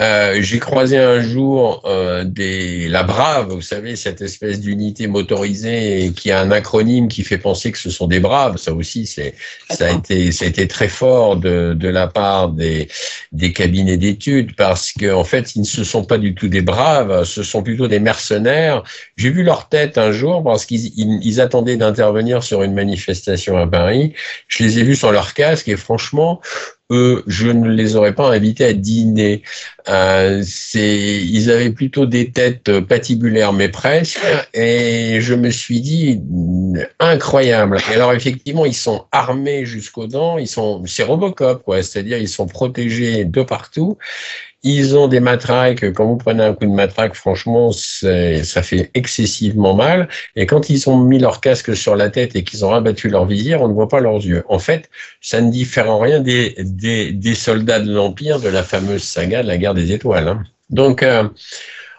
euh, 0.00 0.38
j'ai 0.40 0.58
croisé 0.58 0.96
un 0.96 1.20
jour 1.20 1.82
euh, 1.84 2.24
des, 2.24 2.88
la 2.88 3.02
Brave, 3.02 3.50
vous 3.50 3.60
savez, 3.60 3.94
cette 3.94 4.22
espèce 4.22 4.58
d'unité 4.58 5.06
motorisée 5.06 6.12
qui 6.16 6.30
a 6.30 6.40
un 6.40 6.50
acronyme 6.50 7.08
qui 7.08 7.22
fait 7.24 7.36
penser 7.36 7.72
que 7.72 7.78
ce 7.78 7.90
sont 7.90 8.06
des 8.06 8.18
Braves. 8.18 8.56
Ça 8.56 8.72
aussi, 8.72 9.04
c'est, 9.04 9.34
ça 9.68 9.88
a 9.88 9.90
été, 9.90 10.32
ça 10.32 10.46
a 10.46 10.48
été 10.48 10.66
très 10.66 10.88
fort 10.88 11.36
de, 11.36 11.74
de 11.78 11.88
la 11.88 12.06
part 12.06 12.48
des, 12.48 12.88
des 13.32 13.52
cabinets 13.52 13.98
d'études 13.98 14.56
parce 14.56 14.92
qu'en 14.92 15.20
en 15.20 15.24
fait, 15.24 15.54
ils 15.56 15.60
ne 15.60 15.66
se 15.66 15.84
sont 15.84 16.04
pas 16.04 16.16
du 16.16 16.34
tout 16.34 16.48
des 16.48 16.62
Braves, 16.62 17.24
ce 17.24 17.42
sont 17.42 17.62
plutôt 17.62 17.86
des 17.86 18.00
mercenaires. 18.00 18.82
J'ai 19.16 19.28
vu 19.28 19.42
leur 19.42 19.68
tête 19.68 19.98
un 19.98 20.10
jour 20.10 20.42
parce 20.42 20.64
qu'ils 20.64 20.86
ils, 20.98 21.20
ils 21.22 21.40
attendaient 21.40 21.76
d'intervenir 21.76 22.42
sur 22.42 22.62
une 22.62 22.72
manifestation 22.72 23.58
à 23.58 23.66
Paris. 23.66 24.14
Je 24.48 24.64
les 24.64 24.78
ai 24.78 24.84
vus 24.84 24.96
sans 24.96 25.10
leur 25.10 25.34
casque 25.34 25.68
et 25.68 25.76
franchement, 25.76 26.40
eux, 26.90 27.22
je 27.26 27.48
ne 27.48 27.70
les 27.70 27.96
aurais 27.96 28.14
pas 28.14 28.30
invités 28.30 28.64
à 28.64 28.72
dîner. 28.72 29.42
Euh, 29.88 30.42
ils 30.74 31.50
avaient 31.50 31.70
plutôt 31.70 32.06
des 32.06 32.30
têtes 32.30 32.80
patibulaires, 32.80 33.52
mais 33.52 33.68
presque. 33.68 34.20
Et 34.54 35.20
je 35.20 35.34
me 35.34 35.50
suis 35.50 35.80
dit, 35.80 36.20
incroyable. 37.00 37.78
Et 37.90 37.94
alors, 37.94 38.12
effectivement, 38.12 38.66
ils 38.66 38.74
sont 38.74 39.06
armés 39.12 39.64
jusqu'aux 39.64 40.06
dents. 40.06 40.38
Ils 40.38 40.48
sont, 40.48 40.84
c'est 40.86 41.02
Robocop, 41.02 41.62
quoi. 41.62 41.82
C'est-à-dire, 41.82 42.18
ils 42.18 42.28
sont 42.28 42.46
protégés 42.46 43.24
de 43.24 43.42
partout. 43.42 43.98
Ils 44.64 44.96
ont 44.96 45.08
des 45.08 45.20
matraques. 45.20 45.92
Quand 45.92 46.06
vous 46.06 46.16
prenez 46.16 46.44
un 46.44 46.54
coup 46.54 46.66
de 46.66 46.70
matraque, 46.70 47.14
franchement, 47.14 47.72
ça 47.72 48.62
fait 48.62 48.90
excessivement 48.94 49.74
mal. 49.74 50.08
Et 50.36 50.46
quand 50.46 50.70
ils 50.70 50.88
ont 50.88 50.96
mis 50.96 51.18
leur 51.18 51.40
casque 51.40 51.74
sur 51.76 51.96
la 51.96 52.10
tête 52.10 52.36
et 52.36 52.44
qu'ils 52.44 52.64
ont 52.64 52.68
rabattu 52.68 53.08
leur 53.08 53.26
visière, 53.26 53.62
on 53.62 53.68
ne 53.68 53.74
voit 53.74 53.88
pas 53.88 54.00
leurs 54.00 54.24
yeux. 54.24 54.44
En 54.48 54.60
fait, 54.60 54.88
ça 55.20 55.40
ne 55.40 55.50
diffère 55.50 55.90
en 55.90 55.98
rien 55.98 56.20
des, 56.20 56.54
des, 56.60 57.12
des 57.12 57.34
soldats 57.34 57.80
de 57.80 57.92
l'Empire 57.92 58.38
de 58.40 58.48
la 58.48 58.62
fameuse 58.62 59.02
saga 59.02 59.42
de 59.42 59.48
la 59.48 59.58
guerre 59.58 59.74
des 59.74 59.90
étoiles. 59.92 60.28
Hein. 60.28 60.44
Donc, 60.70 61.02
euh, 61.02 61.28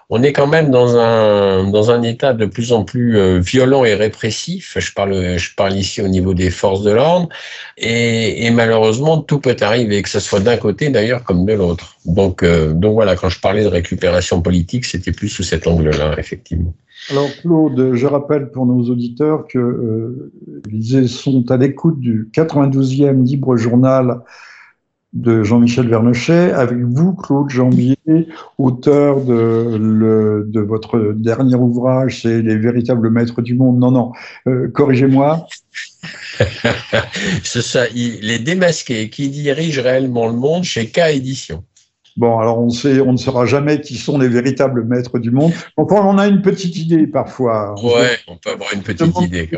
on 0.10 0.22
est 0.22 0.34
quand 0.34 0.48
même 0.48 0.70
dans 0.70 0.98
un, 0.98 1.70
dans 1.70 1.92
un 1.92 2.02
état 2.02 2.34
de 2.34 2.46
plus 2.46 2.74
en 2.74 2.84
plus 2.84 3.18
euh, 3.18 3.40
violent 3.40 3.84
et 3.86 3.96
répressif. 3.96 4.78
Je 4.78 4.94
parle, 4.94 5.38
je 5.38 5.56
parle 5.56 5.74
ici 5.74 6.02
au 6.02 6.08
niveau 6.08 6.34
des 6.34 6.52
forces 6.52 6.84
de 6.84 6.92
l'ordre. 6.92 7.30
Et, 7.78 8.46
et, 8.46 8.52
malheureusement, 8.52 9.20
tout 9.20 9.40
peut 9.40 9.56
arriver, 9.62 10.02
que 10.02 10.10
ce 10.10 10.20
soit 10.20 10.40
d'un 10.40 10.58
côté 10.58 10.90
d'ailleurs 10.90 11.24
comme 11.24 11.46
de 11.46 11.54
l'autre. 11.54 11.96
Donc, 12.06 12.44
euh, 12.44 12.74
donc 12.74 12.94
voilà, 12.94 13.16
quand 13.16 13.30
je 13.30 13.40
parlais 13.40 13.64
de 13.64 13.70
récupération 13.70 14.42
politique, 14.42 14.86
c'était 14.86 15.12
plus 15.12 15.30
sous 15.30 15.44
cet 15.44 15.68
angle-là, 15.68 16.16
effectivement. 16.18 16.74
Alors 17.10 17.30
Claude, 17.42 17.96
je 17.96 18.08
rappelle 18.08 18.50
pour 18.52 18.66
nos 18.66 18.90
auditeurs 18.90 19.46
que 19.48 19.60
euh, 19.60 20.32
ils 20.72 21.10
sont 21.10 21.50
à 21.52 21.58
l'écoute 21.58 22.00
du 22.00 22.30
92e 22.34 23.24
Libre 23.24 23.58
Journal 23.58 24.22
de 25.14 25.44
Jean-Michel 25.44 25.88
Vernochet, 25.88 26.52
avec 26.52 26.80
vous, 26.80 27.14
Claude 27.14 27.50
Jambier, 27.50 27.98
auteur 28.58 29.24
de, 29.24 29.78
le, 29.80 30.46
de 30.48 30.60
votre 30.60 31.14
dernier 31.16 31.56
ouvrage, 31.56 32.22
c'est 32.24 32.42
Les 32.42 32.58
véritables 32.58 33.10
maîtres 33.10 33.42
du 33.42 33.56
monde. 33.56 33.80
Non, 33.80 33.92
non, 33.92 34.12
euh, 34.48 34.70
corrigez-moi. 34.70 35.46
c'est 37.44 37.62
ça, 37.62 37.86
Les 37.94 38.40
démasqués, 38.40 39.10
qui 39.10 39.30
dirigent 39.30 39.82
réellement 39.82 40.28
le 40.28 40.34
monde 40.34 40.64
chez 40.64 40.88
K 40.88 41.00
Édition. 41.14 41.64
Bon, 42.16 42.40
alors 42.40 42.60
on 42.60 42.70
sait, 42.70 43.00
on 43.00 43.14
ne 43.14 43.18
saura 43.18 43.46
jamais 43.46 43.82
qui 43.82 43.96
sont 43.96 44.20
les 44.20 44.28
véritables 44.28 44.84
maîtres 44.86 45.20
du 45.20 45.32
monde. 45.32 45.52
Enfin, 45.78 46.02
on 46.06 46.18
a 46.18 46.28
une 46.28 46.42
petite 46.42 46.78
idée 46.78 47.08
parfois. 47.08 47.74
Ouais, 47.84 48.18
on 48.28 48.38
peut 48.38 48.52
avoir 48.52 48.72
une 48.74 48.84
petite 48.84 49.20
idée. 49.22 49.50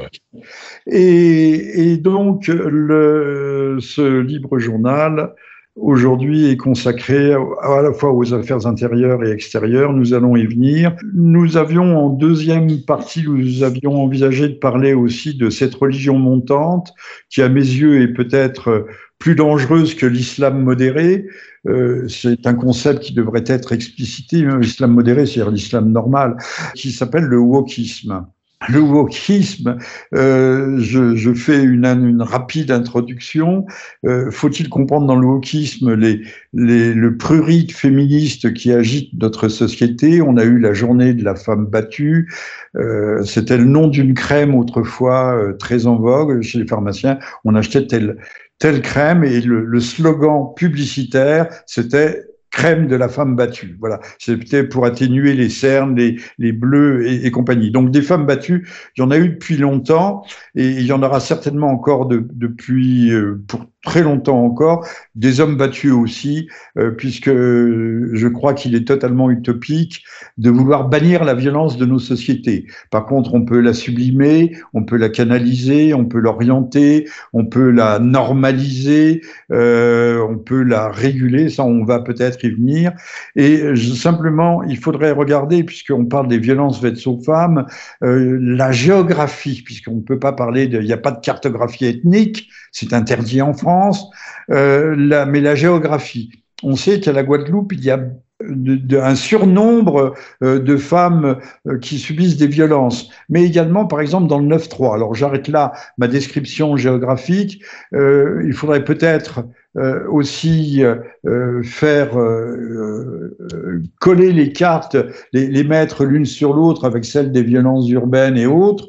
Et, 0.87 1.91
et, 1.91 1.97
donc, 1.97 2.47
le, 2.47 3.77
ce 3.81 4.19
libre 4.19 4.57
journal 4.59 5.33
aujourd'hui 5.75 6.49
est 6.49 6.55
consacré 6.55 7.33
à 7.33 7.81
la 7.81 7.91
fois 7.91 8.13
aux 8.13 8.33
affaires 8.33 8.65
intérieures 8.65 9.23
et 9.25 9.31
extérieures. 9.31 9.91
Nous 9.91 10.13
allons 10.13 10.37
y 10.37 10.45
venir. 10.45 10.95
Nous 11.13 11.57
avions 11.57 11.97
en 11.97 12.09
deuxième 12.09 12.81
partie, 12.85 13.23
nous 13.27 13.63
avions 13.63 14.01
envisagé 14.01 14.47
de 14.47 14.53
parler 14.53 14.93
aussi 14.93 15.35
de 15.35 15.49
cette 15.49 15.75
religion 15.75 16.17
montante 16.17 16.93
qui, 17.29 17.41
à 17.41 17.49
mes 17.49 17.59
yeux, 17.59 18.01
est 18.01 18.13
peut-être 18.13 18.87
plus 19.19 19.35
dangereuse 19.35 19.95
que 19.95 20.05
l'islam 20.05 20.61
modéré. 20.63 21.25
Euh, 21.67 22.07
c'est 22.07 22.45
un 22.45 22.53
concept 22.53 23.01
qui 23.01 23.13
devrait 23.13 23.43
être 23.47 23.73
explicité. 23.73 24.45
L'islam 24.59 24.91
modéré, 24.91 25.25
c'est-à-dire 25.25 25.51
l'islam 25.51 25.91
normal, 25.91 26.37
qui 26.75 26.91
s'appelle 26.91 27.23
le 27.23 27.39
wokisme 27.39 28.25
le 28.69 28.79
wokisme, 28.79 29.77
euh, 30.13 30.77
je, 30.79 31.15
je, 31.15 31.33
fais 31.33 31.61
une, 31.61 31.85
une, 31.85 32.21
rapide 32.21 32.71
introduction. 32.71 33.65
Euh, 34.05 34.31
Faut-il 34.31 34.69
comprendre 34.69 35.07
dans 35.07 35.15
le 35.15 35.27
wokisme 35.27 35.93
les, 35.93 36.21
les, 36.53 36.93
le 36.93 37.17
prurit 37.17 37.67
féministe 37.69 38.53
qui 38.53 38.71
agite 38.71 39.11
notre 39.21 39.49
société? 39.49 40.21
On 40.21 40.37
a 40.37 40.43
eu 40.43 40.57
la 40.57 40.73
journée 40.73 41.13
de 41.13 41.23
la 41.23 41.35
femme 41.35 41.65
battue. 41.65 42.31
Euh, 42.75 43.23
C'était 43.23 43.57
le 43.57 43.65
nom 43.65 43.87
d'une 43.87 44.13
crème 44.13 44.55
autrefois 44.55 45.35
euh, 45.35 45.53
très 45.53 45.85
en 45.85 45.97
vogue 45.97 46.41
chez 46.41 46.59
les 46.59 46.67
pharmaciens. 46.67 47.19
On 47.43 47.55
achetait 47.55 47.85
telle, 47.87 48.17
telle 48.59 48.81
crème 48.81 49.23
et 49.23 49.41
le, 49.41 49.79
slogan 49.79 50.53
publicitaire, 50.55 51.47
c'était 51.65 52.23
crème 52.55 52.87
de 52.87 52.95
la 52.95 53.09
femme 53.09 53.35
battue. 53.35 53.75
Voilà, 53.81 53.99
c'était 54.17 54.63
pour 54.63 54.85
atténuer 54.85 55.33
les 55.33 55.49
cernes, 55.49 55.95
les, 55.95 56.51
bleus 56.53 57.05
et, 57.05 57.29
compagnie. 57.29 57.69
Donc 57.69 57.91
des 57.91 58.01
femmes 58.01 58.25
battues, 58.25 58.65
il 58.95 59.01
y 59.01 59.03
en 59.03 59.11
a 59.11 59.17
eu 59.17 59.29
depuis 59.29 59.57
longtemps 59.57 60.23
et 60.55 60.69
il 60.69 60.85
y 60.85 60.93
en 60.93 61.03
aura 61.03 61.19
certainement 61.19 61.67
encore 61.67 62.07
de, 62.07 62.25
depuis 62.31 63.11
euh, 63.11 63.43
pour 63.47 63.65
très 63.85 64.01
longtemps 64.01 64.43
encore, 64.43 64.85
des 65.13 65.39
hommes 65.39 65.55
battus 65.55 65.93
aussi, 65.93 66.49
euh, 66.77 66.91
puisque 66.91 67.29
je 67.29 68.27
crois 68.27 68.53
qu'il 68.53 68.75
est 68.75 68.85
totalement 68.85 69.29
utopique 69.29 70.03
de 70.37 70.49
vouloir 70.49 70.89
bannir 70.89 71.23
la 71.23 71.35
violence 71.35 71.77
de 71.77 71.85
nos 71.85 71.99
sociétés. 71.99 72.65
Par 72.89 73.05
contre, 73.05 73.33
on 73.35 73.45
peut 73.45 73.61
la 73.61 73.73
sublimer, 73.73 74.57
on 74.73 74.83
peut 74.83 74.97
la 74.97 75.09
canaliser, 75.09 75.93
on 75.93 76.05
peut 76.05 76.19
l'orienter, 76.19 77.07
on 77.31 77.45
peut 77.45 77.69
la 77.69 77.99
normaliser, 77.99 79.21
euh, 79.51 80.25
on 80.27 80.37
peut 80.37 80.63
la 80.63 80.89
réguler, 80.89 81.49
ça 81.49 81.63
on 81.63 81.85
va 81.85 81.99
peut-être 81.99 82.37
y 82.45 82.49
venir. 82.49 82.93
Et 83.35 83.75
simplement, 83.75 84.63
il 84.63 84.77
faudrait 84.77 85.11
regarder, 85.11 85.63
puisqu'on 85.63 86.05
parle 86.05 86.27
des 86.27 86.39
violences 86.39 86.81
faites 86.81 87.05
aux 87.07 87.19
femmes, 87.21 87.65
euh, 88.03 88.37
la 88.39 88.71
géographie, 88.71 89.61
puisqu'on 89.63 89.95
ne 89.95 90.01
peut 90.01 90.19
pas 90.19 90.33
parler 90.33 90.67
de, 90.67 90.79
il 90.79 90.85
n'y 90.85 90.93
a 90.93 90.97
pas 90.97 91.11
de 91.11 91.19
cartographie 91.19 91.85
ethnique, 91.85 92.49
c'est 92.71 92.93
interdit 92.93 93.41
en 93.41 93.53
France, 93.53 94.09
euh, 94.51 94.95
mais 95.27 95.41
la 95.41 95.55
géographie. 95.55 96.31
On 96.63 96.75
sait 96.75 96.99
qu'à 96.99 97.11
la 97.11 97.23
Guadeloupe, 97.23 97.73
il 97.73 97.83
y 97.83 97.91
a 97.91 97.99
un 98.41 99.15
surnombre 99.15 100.13
euh, 100.43 100.59
de 100.59 100.77
femmes 100.77 101.37
qui 101.81 101.99
subissent 101.99 102.37
des 102.37 102.47
violences, 102.47 103.09
mais 103.29 103.43
également, 103.43 103.85
par 103.85 104.01
exemple, 104.01 104.27
dans 104.27 104.39
le 104.39 104.47
9-3. 104.55 104.95
Alors 104.95 105.15
j'arrête 105.15 105.47
là 105.47 105.73
ma 105.97 106.07
description 106.07 106.75
géographique. 106.77 107.61
Il 107.93 108.53
faudrait 108.53 108.83
peut-être 108.83 109.45
euh, 109.77 110.07
aussi 110.07 110.83
euh, 110.85 111.61
faire 111.61 112.17
euh, 112.17 113.83
coller 113.99 114.31
les 114.31 114.53
cartes, 114.53 114.95
les, 115.33 115.47
les 115.47 115.63
mettre 115.65 116.05
l'une 116.05 116.23
sur 116.23 116.53
l'autre 116.53 116.85
avec 116.85 117.03
celles 117.03 117.33
des 117.33 117.43
violences 117.43 117.89
urbaines 117.89 118.37
et 118.37 118.45
autres, 118.45 118.87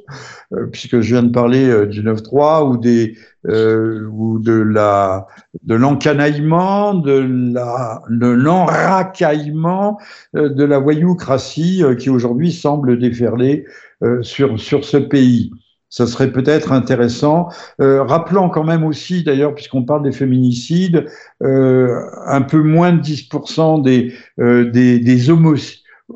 puisque 0.70 1.01
je 1.01 1.14
viens 1.14 1.25
de 1.25 1.33
parler 1.33 1.87
du 1.88 2.05
9-3 2.05 2.68
ou 2.70 2.77
des 2.77 3.16
ou 3.49 4.38
de 4.38 4.53
la 4.53 5.27
de 5.64 5.75
l'encanaillement, 5.75 6.94
de 6.94 7.53
la 7.53 8.03
de 8.09 8.29
l'enracaillement 8.29 9.99
de 10.35 10.64
la 10.64 10.79
voyoucratie 10.79 11.83
qui 11.99 12.11
aujourd'hui 12.11 12.53
semble 12.53 12.99
déferler 12.99 13.66
sur 14.22 14.61
sur 14.61 14.85
ce 14.85 14.99
pays 14.99 15.51
ça 15.88 16.07
serait 16.07 16.33
peut-être 16.33 16.72
intéressant. 16.72 17.49
Euh, 17.81 18.03
rappelons 18.03 18.49
quand 18.49 18.64
même 18.64 18.85
aussi, 18.85 19.22
d'ailleurs, 19.22 19.55
puisqu'on 19.55 19.85
parle 19.85 20.03
des 20.03 20.12
féminicides, 20.12 21.07
euh, 21.42 22.01
un 22.27 22.42
peu 22.42 22.62
moins 22.62 22.92
de 22.92 23.01
10% 23.01 23.83
des, 23.83 24.12
euh, 24.40 24.70
des, 24.70 24.99
des 24.99 25.31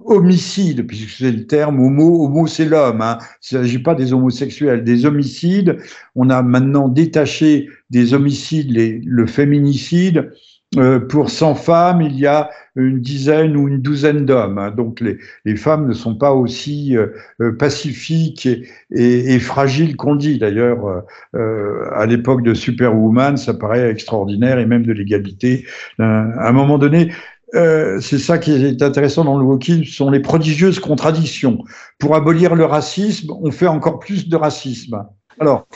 homicides, 0.05 0.87
puisque 0.87 1.11
c'est 1.11 1.33
le 1.33 1.47
terme 1.47 1.81
homo, 1.81 2.25
homo 2.25 2.47
c'est 2.47 2.65
l'homme, 2.65 3.01
hein. 3.01 3.19
il 3.51 3.57
ne 3.57 3.63
s'agit 3.63 3.79
pas 3.79 3.95
des 3.95 4.13
homosexuels, 4.13 4.85
des 4.85 5.07
homicides. 5.07 5.79
On 6.15 6.31
a 6.31 6.43
maintenant 6.43 6.89
détaché 6.89 7.69
des 7.91 8.15
homicides 8.15 8.71
les, 8.71 9.01
le 9.05 9.27
féminicide 9.27 10.31
euh, 10.77 11.01
pour 11.01 11.31
100 11.31 11.57
femmes, 11.57 12.01
il 12.01 12.17
y 12.17 12.27
a 12.27 12.49
une 12.77 13.01
dizaine 13.01 13.57
ou 13.57 13.69
une 13.69 13.81
douzaine 13.81 14.27
d'hommes. 14.27 14.59
Hein. 14.59 14.71
Donc 14.71 15.01
les, 15.01 15.19
les, 15.45 15.57
femmes 15.57 15.89
ne 15.89 15.93
sont 15.93 16.15
pas 16.15 16.33
aussi 16.33 16.97
euh, 16.97 17.09
euh 17.41 17.53
pacifiques 17.53 18.49
et, 18.91 19.39
fragiles 19.39 19.97
qu'on 19.97 20.17
dit. 20.17 20.39
D'ailleurs, 20.39 21.05
euh, 21.35 21.91
à 21.93 22.07
l'époque 22.07 22.43
de 22.43 22.55
Superwoman, 22.55 23.37
ça 23.37 23.55
paraît 23.55 23.91
extraordinaire 23.91 24.59
et 24.59 24.67
même 24.67 24.87
de 24.87 24.93
l'égalité. 24.93 25.67
à 25.99 26.49
un 26.49 26.53
moment 26.53 26.79
donné, 26.79 27.13
c'est 27.53 28.19
ça 28.19 28.39
qui 28.39 28.53
est 28.53 28.83
intéressant 28.83 29.25
dans 29.25 29.39
le 29.39 29.45
wokisme, 29.45 29.85
sont 29.85 30.11
les 30.11 30.21
prodigieuses 30.21 30.79
contradictions. 30.79 31.65
Pour 31.99 32.15
abolir 32.15 32.55
le 32.55 32.65
racisme, 32.65 33.33
on 33.43 33.51
fait 33.51 33.67
encore 33.67 33.99
plus 33.99 34.29
de 34.29 34.37
racisme. 34.37 35.05
Alors, 35.41 35.67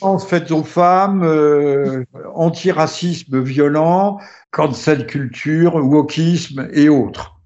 en 0.00 0.18
fait 0.18 0.50
aux 0.50 0.64
femmes, 0.64 1.22
euh, 1.22 2.04
antiracisme 2.34 3.40
violent, 3.40 4.18
cancel 4.50 5.06
culture, 5.06 5.76
wokisme 5.76 6.68
et 6.72 6.88
autres. 6.88 7.36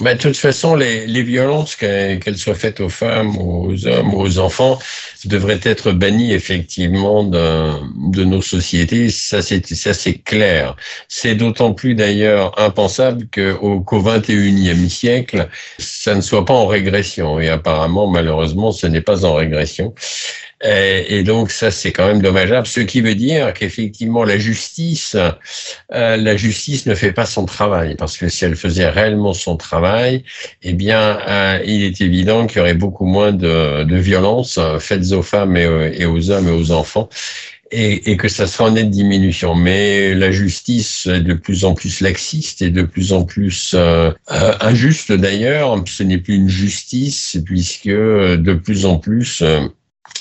Ben, 0.00 0.16
de 0.16 0.20
toute 0.20 0.36
façon, 0.36 0.74
les, 0.74 1.06
les 1.06 1.22
violences, 1.22 1.76
qu'elles 1.76 2.36
soient 2.36 2.56
faites 2.56 2.80
aux 2.80 2.88
femmes, 2.88 3.38
aux 3.38 3.86
hommes, 3.86 4.12
aux 4.14 4.38
enfants, 4.38 4.78
devraient 5.24 5.60
être 5.62 5.92
bannies 5.92 6.32
effectivement 6.32 7.22
de, 7.22 7.70
de 8.10 8.24
nos 8.24 8.42
sociétés. 8.42 9.08
Ça, 9.10 9.40
c'est 9.40 9.64
ça, 9.74 9.94
c'est 9.94 10.14
clair. 10.14 10.74
C'est 11.08 11.36
d'autant 11.36 11.72
plus 11.74 11.94
d'ailleurs 11.94 12.58
impensable 12.60 13.26
qu'au 13.32 13.80
qu'au 13.80 14.02
21e 14.02 14.88
siècle, 14.88 15.48
ça 15.78 16.14
ne 16.14 16.20
soit 16.20 16.44
pas 16.44 16.54
en 16.54 16.66
régression. 16.66 17.38
Et 17.38 17.48
apparemment, 17.48 18.08
malheureusement, 18.08 18.72
ce 18.72 18.88
n'est 18.88 19.00
pas 19.00 19.24
en 19.24 19.34
régression. 19.34 19.94
Et, 20.64 21.22
donc 21.24 21.50
ça, 21.50 21.70
c'est 21.70 21.92
quand 21.92 22.06
même 22.06 22.22
dommageable. 22.22 22.66
Ce 22.66 22.80
qui 22.80 23.02
veut 23.02 23.14
dire 23.14 23.52
qu'effectivement, 23.52 24.24
la 24.24 24.38
justice, 24.38 25.14
euh, 25.92 26.16
la 26.16 26.36
justice 26.36 26.86
ne 26.86 26.94
fait 26.94 27.12
pas 27.12 27.26
son 27.26 27.44
travail, 27.44 27.96
parce 27.96 28.16
que 28.16 28.28
si 28.28 28.46
elle 28.46 28.56
faisait 28.56 28.88
réellement 28.88 29.34
son 29.34 29.56
travail, 29.56 30.24
eh 30.62 30.72
bien, 30.72 31.18
euh, 31.28 31.60
il 31.66 31.82
est 31.84 32.00
évident 32.00 32.46
qu'il 32.46 32.58
y 32.58 32.60
aurait 32.60 32.74
beaucoup 32.74 33.04
moins 33.04 33.32
de, 33.32 33.84
de 33.84 33.96
violences 33.96 34.58
faites 34.80 35.12
aux 35.12 35.22
femmes 35.22 35.56
et, 35.56 35.68
et, 35.98 36.06
aux 36.06 36.30
hommes 36.30 36.48
et 36.48 36.52
aux 36.52 36.70
enfants. 36.70 37.10
Et, 37.70 38.12
et, 38.12 38.16
que 38.16 38.28
ça 38.28 38.46
sera 38.46 38.66
en 38.66 38.70
nette 38.70 38.90
diminution. 38.90 39.54
Mais 39.54 40.14
la 40.14 40.30
justice 40.30 41.06
est 41.06 41.22
de 41.22 41.34
plus 41.34 41.64
en 41.64 41.74
plus 41.74 42.00
laxiste 42.00 42.62
et 42.62 42.70
de 42.70 42.82
plus 42.82 43.12
en 43.12 43.24
plus 43.24 43.72
euh, 43.74 44.12
injuste 44.60 45.10
d'ailleurs. 45.10 45.82
Ce 45.86 46.04
n'est 46.04 46.18
plus 46.18 46.36
une 46.36 46.48
justice 46.48 47.36
puisque 47.44 47.88
de 47.88 48.54
plus 48.54 48.86
en 48.86 48.98
plus 48.98 49.42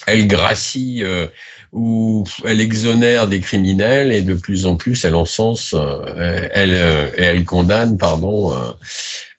elle 0.07 0.27
gracie 0.27 1.03
euh, 1.03 1.27
ou 1.73 2.23
elle 2.45 2.61
exonère 2.61 3.27
des 3.27 3.39
criminels 3.39 4.11
et 4.11 4.21
de 4.21 4.35
plus 4.35 4.67
en 4.67 4.75
plus 4.75 5.03
elle 5.05 5.15
encense, 5.15 5.73
euh, 5.73 6.47
elle, 6.53 6.73
euh, 6.73 7.43
condamne, 7.43 7.97
pardon, 7.97 8.53
euh, 8.53 8.71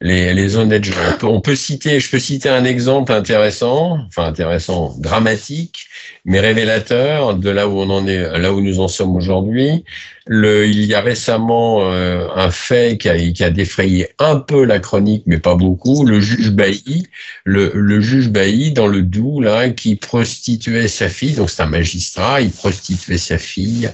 les, 0.00 0.34
les 0.34 0.56
honnêtes 0.56 0.84
gens. 0.84 0.94
On 1.12 1.18
peut, 1.18 1.26
on 1.26 1.40
peut, 1.40 1.54
citer, 1.54 2.00
je 2.00 2.10
peux 2.10 2.18
citer 2.18 2.48
un 2.48 2.64
exemple 2.64 3.12
intéressant, 3.12 3.98
enfin 4.08 4.24
intéressant, 4.24 4.96
dramatique, 4.98 5.86
mais 6.24 6.40
révélateur 6.40 7.36
de 7.36 7.50
là 7.50 7.68
où 7.68 7.78
on 7.78 7.90
en 7.90 8.06
est, 8.08 8.38
là 8.38 8.52
où 8.52 8.60
nous 8.60 8.80
en 8.80 8.88
sommes 8.88 9.14
aujourd'hui. 9.14 9.84
Le, 10.26 10.66
il 10.66 10.84
y 10.86 10.94
a 10.94 11.02
récemment 11.02 11.92
euh, 11.92 12.28
un 12.34 12.50
fait 12.50 12.96
qui 12.96 13.10
a, 13.10 13.18
qui 13.32 13.44
a, 13.44 13.50
défrayé 13.50 14.08
un 14.18 14.36
peu 14.36 14.64
la 14.64 14.78
chronique, 14.78 15.24
mais 15.26 15.38
pas 15.38 15.54
beaucoup. 15.54 16.06
Le 16.06 16.18
juge 16.20 16.50
Bailly, 16.50 17.06
le, 17.44 17.70
le 17.74 18.00
juge 18.00 18.30
Bailly 18.30 18.72
dans 18.72 18.86
le 18.86 19.02
Doubs, 19.02 19.42
là, 19.42 19.68
qui 19.68 19.96
prostituait 19.96 20.88
sa 20.88 21.10
fille. 21.10 21.34
Donc 21.34 21.50
c'est 21.50 21.62
un 21.62 21.66
magistrat, 21.66 22.40
il 22.40 22.50
prostituait 22.50 23.18
sa 23.18 23.36
fille 23.36 23.90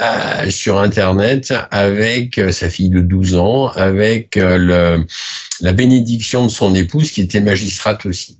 euh, 0.00 0.50
sur 0.50 0.80
Internet 0.80 1.54
avec 1.70 2.38
euh, 2.38 2.50
sa 2.50 2.68
fille 2.68 2.90
de 2.90 3.00
12 3.00 3.36
ans, 3.36 3.68
avec 3.68 4.36
euh, 4.36 4.58
le, 4.58 5.06
la 5.60 5.72
bénédiction 5.72 6.46
de 6.46 6.50
son 6.50 6.74
épouse 6.74 7.12
qui 7.12 7.20
était 7.20 7.40
magistrate 7.40 8.04
aussi 8.04 8.36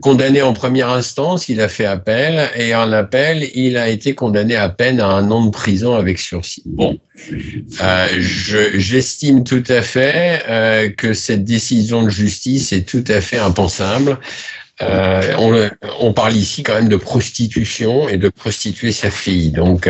condamné 0.00 0.42
en 0.42 0.52
première 0.52 0.88
instance, 0.90 1.48
il 1.48 1.60
a 1.60 1.68
fait 1.68 1.84
appel 1.84 2.50
et 2.56 2.74
en 2.74 2.92
appel, 2.92 3.48
il 3.54 3.76
a 3.76 3.88
été 3.88 4.14
condamné 4.14 4.56
à 4.56 4.68
peine 4.68 5.00
à 5.00 5.06
un 5.06 5.30
an 5.30 5.44
de 5.44 5.50
prison 5.50 5.94
avec 5.94 6.18
sursis. 6.18 6.62
Bon, 6.66 6.98
euh, 7.82 8.06
j'estime 8.18 9.44
tout 9.44 9.64
à 9.68 9.82
fait 9.82 10.42
euh, 10.48 10.90
que 10.90 11.12
cette 11.12 11.44
décision 11.44 12.02
de 12.02 12.10
justice 12.10 12.72
est 12.72 12.88
tout 12.88 13.04
à 13.08 13.20
fait 13.20 13.38
impensable. 13.38 14.18
on, 14.80 15.68
on, 16.00 16.12
parle 16.12 16.34
ici 16.34 16.64
quand 16.64 16.74
même 16.74 16.88
de 16.88 16.96
prostitution 16.96 18.08
et 18.08 18.16
de 18.16 18.28
prostituer 18.28 18.90
sa 18.90 19.10
fille. 19.10 19.52
Donc, 19.52 19.88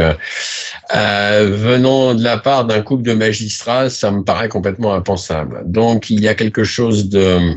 venant 0.91 2.15
de 2.15 2.23
la 2.23 2.37
part 2.37 2.67
d'un 2.67 2.83
couple 2.83 3.05
de 3.05 3.15
magistrats, 3.15 3.89
ça 3.89 4.11
me 4.11 4.23
paraît 4.23 4.51
complètement 4.51 4.93
impensable. 4.93 5.63
Donc, 5.65 6.11
il 6.11 6.21
y 6.21 6.29
a 6.29 6.35
quelque 6.35 6.65
chose 6.65 7.09
de 7.09 7.57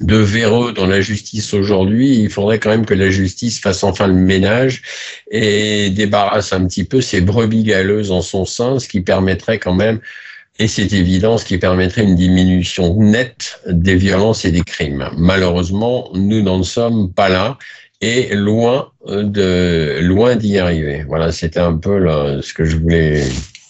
de 0.00 0.16
véreux 0.16 0.72
dans 0.72 0.86
la 0.86 1.00
justice 1.00 1.52
aujourd'hui, 1.54 2.18
il 2.20 2.30
faudrait 2.30 2.58
quand 2.58 2.70
même 2.70 2.86
que 2.86 2.94
la 2.94 3.10
justice 3.10 3.60
fasse 3.60 3.84
enfin 3.84 4.06
le 4.06 4.14
ménage 4.14 4.82
et 5.30 5.90
débarrasse 5.90 6.52
un 6.52 6.66
petit 6.66 6.84
peu 6.84 7.00
ces 7.00 7.20
brebis 7.20 7.64
galeuses 7.64 8.10
en 8.10 8.22
son 8.22 8.44
sein, 8.44 8.78
ce 8.78 8.88
qui 8.88 9.00
permettrait 9.00 9.58
quand 9.58 9.74
même, 9.74 10.00
et 10.58 10.68
c'est 10.68 10.92
évident, 10.92 11.38
ce 11.38 11.44
qui 11.44 11.58
permettrait 11.58 12.04
une 12.04 12.14
diminution 12.14 12.94
nette 13.00 13.60
des 13.66 13.96
violences 13.96 14.44
et 14.44 14.52
des 14.52 14.62
crimes. 14.62 15.08
Malheureusement, 15.16 16.10
nous 16.14 16.42
n'en 16.42 16.62
sommes 16.62 17.12
pas 17.12 17.28
là 17.28 17.58
et 18.00 18.34
loin 18.34 18.90
de 19.06 19.98
loin 20.02 20.36
d'y 20.36 20.58
arriver. 20.58 21.04
Voilà, 21.08 21.32
c'était 21.32 21.60
un 21.60 21.76
peu 21.76 21.98
ce 22.42 22.52
que 22.52 22.64
je 22.64 22.76
voulais 22.76 23.24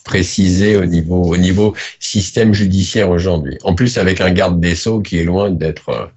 précisé 0.04 0.76
au 0.76 0.84
niveau, 0.84 1.22
au 1.22 1.36
niveau 1.36 1.74
système 2.00 2.54
judiciaire 2.54 3.10
aujourd'hui. 3.10 3.58
En 3.62 3.74
plus, 3.74 3.98
avec 3.98 4.20
un 4.20 4.30
garde 4.30 4.60
des 4.60 4.74
Sceaux 4.74 5.00
qui 5.00 5.18
est 5.18 5.24
loin 5.24 5.50
d'être 5.50 6.10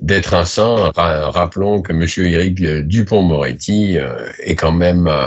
d'être 0.00 0.34
un 0.34 0.44
saint. 0.44 0.92
Rappelons 0.94 1.82
que 1.82 1.92
M. 1.92 2.06
Éric 2.32 2.62
Dupont-Moretti 2.62 3.98
euh, 3.98 4.28
est 4.38 4.54
quand 4.54 4.72
même 4.72 5.08
euh, 5.08 5.26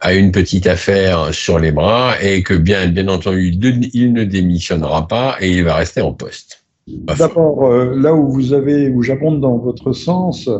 a 0.00 0.14
une 0.14 0.32
petite 0.32 0.66
affaire 0.66 1.32
sur 1.34 1.58
les 1.58 1.72
bras 1.72 2.14
et 2.22 2.42
que 2.42 2.54
bien, 2.54 2.86
bien 2.86 3.08
entendu, 3.08 3.56
il 3.92 4.12
ne 4.12 4.24
démissionnera 4.24 5.08
pas 5.08 5.36
et 5.40 5.50
il 5.50 5.64
va 5.64 5.76
rester 5.76 6.00
en 6.00 6.12
poste. 6.12 6.59
D'abord, 6.90 7.66
euh, 7.66 7.94
là 7.94 8.14
où 8.14 8.30
vous 8.30 8.52
avez, 8.52 8.88
où 8.88 9.02
j'abonde 9.02 9.40
dans 9.40 9.58
votre 9.58 9.92
sens, 9.92 10.50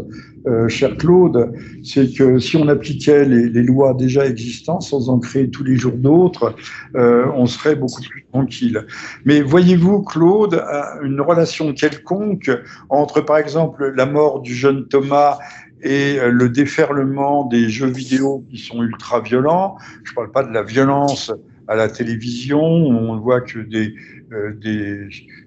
euh, 0.47 0.69
cher 0.69 0.97
Claude, 0.97 1.53
c'est 1.83 2.15
que 2.15 2.39
si 2.39 2.57
on 2.57 2.69
appliquait 2.69 3.25
les, 3.25 3.63
lois 3.63 3.95
déjà 3.95 4.27
existantes 4.27 4.83
sans 4.83 5.09
en 5.09 5.19
créer 5.19 5.51
tous 5.51 5.65
les 5.65 5.77
jours 5.77 5.97
d'autres, 5.97 6.55
euh, 6.95 7.27
on 7.35 7.47
serait 7.47 7.75
beaucoup 7.75 8.03
plus 8.03 8.25
tranquille. 8.33 8.87
Mais 9.25 9.41
voyez-vous, 9.41 10.03
Claude, 10.03 10.63
une 11.03 11.21
relation 11.21 11.73
quelconque 11.75 12.51
entre, 12.89 13.21
par 13.21 13.39
exemple, 13.39 13.93
la 13.97 14.07
mort 14.07 14.41
du 14.41 14.55
jeune 14.55 14.87
Thomas 14.89 15.39
et 15.83 16.19
le 16.31 16.49
déferlement 16.49 17.47
des 17.47 17.71
jeux 17.71 17.91
vidéo 17.91 18.45
qui 18.51 18.59
sont 18.59 18.83
ultra 18.83 19.21
violents. 19.21 19.77
Je 20.05 20.13
ne 20.13 20.15
parle 20.15 20.31
pas 20.31 20.43
de 20.43 20.53
la 20.53 20.63
violence 20.63 21.33
à 21.69 21.77
la 21.77 21.89
télévision, 21.89 22.61
on 22.61 23.17
voit 23.19 23.41
que 23.41 23.61
des, 23.61 23.95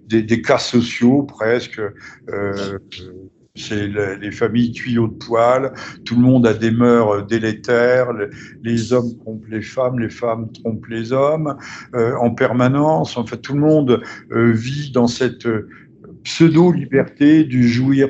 des, 0.08 0.42
cas 0.42 0.60
sociaux 0.60 1.24
presque. 1.24 1.82
Euh, 2.30 2.80
c'est 3.56 3.88
les 3.88 4.32
familles 4.32 4.72
tuyaux 4.72 5.08
de 5.08 5.14
poils, 5.14 5.74
tout 6.06 6.16
le 6.16 6.22
monde 6.22 6.48
a 6.48 6.56
des 6.56 6.72
mœurs 6.72 7.28
délétères, 7.28 8.08
les 8.64 8.94
hommes 8.94 9.16
trompent 9.20 9.48
les 9.48 9.62
femmes, 9.62 10.00
les 10.00 10.10
femmes 10.10 10.52
trompent 10.52 10.88
les 10.88 11.14
hommes 11.14 11.56
euh, 11.94 12.16
en 12.16 12.32
permanence. 12.32 13.16
En 13.16 13.28
fait, 13.28 13.38
tout 13.38 13.54
le 13.54 13.60
monde 13.60 14.02
euh, 14.32 14.52
vit 14.54 14.92
dans 14.92 15.06
cette 15.06 15.46
euh, 15.46 15.70
pseudo-liberté 16.24 17.44
du 17.44 17.68
jouir, 17.68 18.10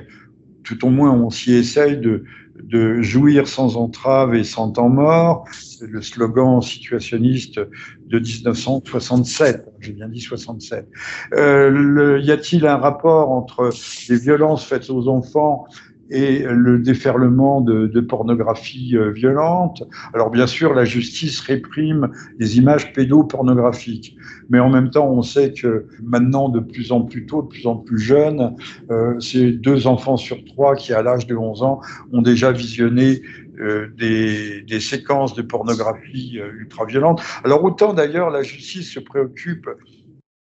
tout 0.63 0.85
au 0.85 0.89
moins 0.89 1.11
on 1.11 1.29
s'y 1.29 1.51
essaye 1.51 1.97
de, 1.97 2.23
de 2.63 3.01
jouir 3.01 3.45
sans 3.45 3.75
entrave 3.75 4.35
et 4.35 4.45
sans 4.45 4.71
temps 4.71 4.87
mort. 4.87 5.43
C'est 5.51 5.89
le 5.89 6.01
slogan 6.01 6.61
situationniste 6.61 7.59
de 8.07 8.19
1967. 8.19 9.72
J'ai 9.83 9.91
bien 9.91 10.07
dit 10.07 10.21
67. 10.21 10.87
Euh, 11.33 12.19
y 12.23 12.31
a-t-il 12.31 12.65
un 12.65 12.77
rapport 12.77 13.31
entre 13.31 13.69
les 14.09 14.17
violences 14.17 14.65
faites 14.65 14.89
aux 14.89 15.09
enfants 15.09 15.65
et 16.09 16.43
le 16.43 16.79
déferlement 16.79 17.59
de, 17.59 17.87
de 17.87 17.99
pornographie 17.99 18.95
euh, 18.95 19.11
violente? 19.11 19.83
Alors 20.13 20.29
bien 20.29 20.47
sûr, 20.47 20.73
la 20.73 20.85
justice 20.85 21.41
réprime 21.41 22.11
les 22.39 22.57
images 22.57 22.93
pédopornographiques, 22.93 24.15
mais 24.49 24.59
en 24.59 24.69
même 24.69 24.89
temps, 24.89 25.09
on 25.09 25.21
sait 25.21 25.51
que 25.51 25.87
maintenant, 26.01 26.47
de 26.47 26.61
plus 26.61 26.93
en 26.93 27.01
plus 27.01 27.25
tôt, 27.25 27.41
de 27.41 27.47
plus 27.47 27.67
en 27.67 27.75
plus 27.75 27.99
jeunes, 27.99 28.55
euh, 28.89 29.19
c'est 29.19 29.51
deux 29.51 29.85
enfants 29.85 30.17
sur 30.17 30.43
trois 30.45 30.75
qui, 30.75 30.93
à 30.93 31.01
l'âge 31.01 31.27
de 31.27 31.35
11 31.35 31.61
ans, 31.63 31.81
ont 32.13 32.21
déjà 32.21 32.53
visionné 32.53 33.21
euh, 33.59 33.87
des, 33.95 34.79
séquences 34.79 35.35
de 35.35 35.43
pornographie 35.43 36.39
euh, 36.39 36.51
ultra-violentes. 36.59 37.21
Alors 37.43 37.63
autant 37.63 37.93
d'ailleurs, 37.93 38.31
la 38.31 38.41
justice 38.41 38.91
se 38.91 38.99
préoccupe 38.99 39.69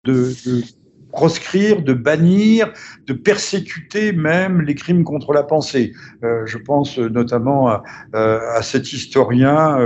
de, 0.03 0.31
proscrire, 1.11 1.83
de 1.83 1.93
bannir, 1.93 2.73
de 3.05 3.13
persécuter 3.13 4.11
même 4.13 4.61
les 4.61 4.73
crimes 4.73 5.03
contre 5.03 5.31
la 5.31 5.43
pensée. 5.43 5.93
Euh, 6.23 6.45
je 6.47 6.57
pense 6.57 6.97
notamment 6.97 7.69
à, 8.13 8.61
cet 8.63 8.91
historien 8.91 9.77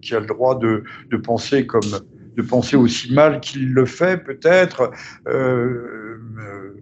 qui 0.00 0.14
a 0.14 0.20
le 0.20 0.26
droit 0.26 0.58
de, 0.58 0.82
penser 1.22 1.66
comme 1.66 1.82
de 2.36 2.42
penser 2.42 2.76
aussi 2.76 3.12
mal 3.12 3.40
qu'il 3.40 3.72
le 3.72 3.86
fait 3.86 4.22
peut-être. 4.22 4.90
Euh, 5.28 6.00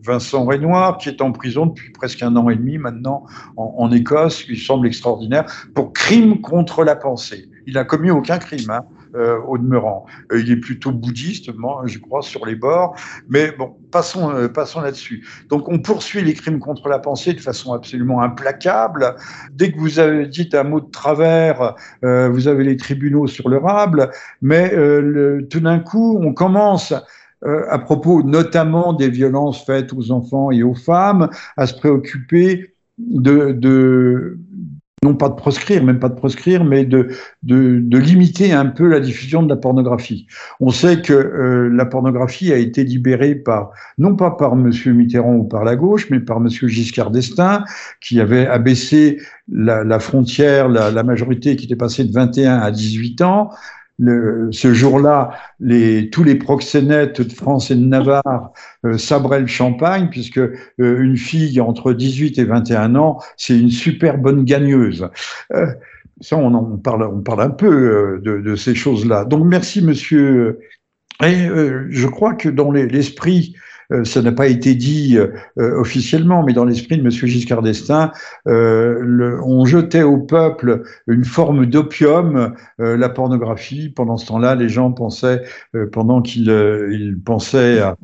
Vincent 0.04 0.44
Renoir, 0.44 0.98
qui 0.98 1.08
est 1.08 1.20
en 1.20 1.32
prison 1.32 1.66
depuis 1.66 1.90
presque 1.90 2.22
un 2.22 2.36
an 2.36 2.48
et 2.48 2.56
demi 2.56 2.78
maintenant 2.78 3.26
en, 3.56 3.90
Écosse, 3.90 4.44
qui 4.44 4.56
semble 4.56 4.86
extraordinaire, 4.86 5.44
pour 5.74 5.92
crime 5.92 6.40
contre 6.40 6.84
la 6.84 6.96
pensée. 6.96 7.48
Il 7.66 7.74
n'a 7.74 7.84
commis 7.84 8.10
aucun 8.10 8.38
crime, 8.38 8.70
hein, 8.70 8.82
euh, 9.14 9.38
au 9.46 9.58
demeurant. 9.58 10.06
Euh, 10.32 10.40
il 10.40 10.50
est 10.50 10.56
plutôt 10.56 10.92
bouddhiste, 10.92 11.46
je 11.46 11.98
crois, 11.98 12.22
sur 12.22 12.44
les 12.44 12.54
bords. 12.54 12.94
Mais 13.28 13.52
bon, 13.52 13.76
passons, 13.90 14.30
euh, 14.30 14.48
passons 14.48 14.80
là-dessus. 14.80 15.26
Donc, 15.48 15.68
on 15.68 15.78
poursuit 15.78 16.22
les 16.22 16.34
crimes 16.34 16.58
contre 16.58 16.88
la 16.88 16.98
pensée 16.98 17.32
de 17.32 17.40
façon 17.40 17.72
absolument 17.72 18.20
implacable. 18.20 19.16
Dès 19.52 19.72
que 19.72 19.78
vous 19.78 19.98
avez 19.98 20.26
dit 20.26 20.48
un 20.52 20.64
mot 20.64 20.80
de 20.80 20.90
travers, 20.90 21.74
vous 22.02 22.48
avez 22.48 22.64
les 22.64 22.76
tribunaux 22.76 23.26
sur 23.26 23.48
le 23.48 23.58
rable. 23.58 24.10
Mais 24.42 24.74
le, 24.74 25.46
tout 25.48 25.60
d'un 25.60 25.78
coup, 25.78 26.18
on 26.22 26.32
commence 26.32 26.92
à 27.44 27.78
propos 27.78 28.22
notamment 28.22 28.92
des 28.92 29.08
violences 29.08 29.64
faites 29.64 29.92
aux 29.92 30.10
enfants 30.10 30.50
et 30.50 30.62
aux 30.62 30.74
femmes, 30.74 31.28
à 31.56 31.66
se 31.66 31.74
préoccuper 31.74 32.74
de, 32.98 34.38
non 35.04 35.14
pas 35.14 35.28
de 35.28 35.34
proscrire, 35.34 35.84
même 35.84 35.98
pas 35.98 36.08
de 36.08 36.14
proscrire, 36.14 36.64
mais 36.64 36.84
de, 36.84 37.08
de, 37.42 37.78
de, 37.80 37.98
limiter 37.98 38.52
un 38.52 38.66
peu 38.66 38.88
la 38.88 39.00
diffusion 39.00 39.42
de 39.42 39.48
la 39.48 39.56
pornographie. 39.56 40.26
On 40.60 40.70
sait 40.70 41.02
que 41.02 41.12
euh, 41.12 41.68
la 41.72 41.86
pornographie 41.86 42.52
a 42.52 42.56
été 42.56 42.84
libérée 42.84 43.34
par, 43.34 43.70
non 43.98 44.16
pas 44.16 44.32
par 44.32 44.54
M. 44.54 44.72
Mitterrand 44.86 45.36
ou 45.36 45.44
par 45.44 45.64
la 45.64 45.76
gauche, 45.76 46.08
mais 46.10 46.20
par 46.20 46.38
M. 46.38 46.48
Giscard 46.48 47.10
d'Estaing, 47.10 47.64
qui 48.00 48.20
avait 48.20 48.46
abaissé 48.46 49.20
la, 49.50 49.84
la 49.84 49.98
frontière, 49.98 50.68
la, 50.68 50.90
la, 50.90 51.02
majorité 51.02 51.56
qui 51.56 51.66
était 51.66 51.76
passée 51.76 52.04
de 52.04 52.12
21 52.12 52.58
à 52.58 52.70
18 52.70 53.22
ans, 53.22 53.50
le, 53.98 54.48
ce 54.52 54.72
jour-là, 54.72 55.32
les, 55.60 56.08
tous 56.10 56.22
les 56.22 56.36
proxénètes 56.36 57.20
de 57.20 57.32
France 57.32 57.70
et 57.70 57.74
de 57.74 57.84
Navarre 57.84 58.52
euh, 58.84 58.96
sabraient 58.96 59.40
le 59.40 59.46
champagne, 59.46 60.08
puisque 60.10 60.38
euh, 60.38 60.52
une 60.78 61.16
fille 61.16 61.60
entre 61.60 61.92
18 61.92 62.38
et 62.38 62.44
21 62.44 62.94
ans, 62.94 63.18
c'est 63.36 63.58
une 63.58 63.70
super 63.70 64.18
bonne 64.18 64.44
gagneuse. 64.44 65.08
Euh, 65.52 65.66
ça, 66.20 66.36
on 66.36 66.54
en 66.54 66.76
parle, 66.76 67.02
on 67.04 67.20
parle 67.20 67.42
un 67.42 67.50
peu 67.50 67.66
euh, 67.66 68.20
de, 68.22 68.38
de 68.38 68.56
ces 68.56 68.74
choses-là. 68.74 69.24
Donc, 69.24 69.44
merci, 69.44 69.82
monsieur. 69.82 70.60
Et 71.24 71.48
je 71.90 72.06
crois 72.06 72.34
que 72.34 72.48
dans 72.48 72.70
l'esprit 72.70 73.54
euh, 73.56 73.67
ça 74.04 74.22
n'a 74.22 74.32
pas 74.32 74.48
été 74.48 74.74
dit 74.74 75.16
euh, 75.16 75.28
euh, 75.58 75.80
officiellement, 75.80 76.42
mais 76.42 76.52
dans 76.52 76.64
l'esprit 76.64 76.98
de 76.98 77.02
M. 77.02 77.10
Giscard 77.10 77.62
d'Estaing, 77.62 78.12
on 78.46 79.64
jetait 79.64 80.02
au 80.02 80.18
peuple 80.18 80.82
une 81.06 81.24
forme 81.24 81.66
d'opium, 81.66 82.54
la 82.78 83.08
pornographie. 83.08 83.90
Pendant 83.90 84.16
ce 84.16 84.26
temps-là, 84.26 84.54
les 84.54 84.68
gens 84.68 84.92
pensaient, 84.92 85.42
pendant 85.92 86.22
qu'ils 86.22 87.18
pensaient 87.24 87.80
à, 87.80 87.96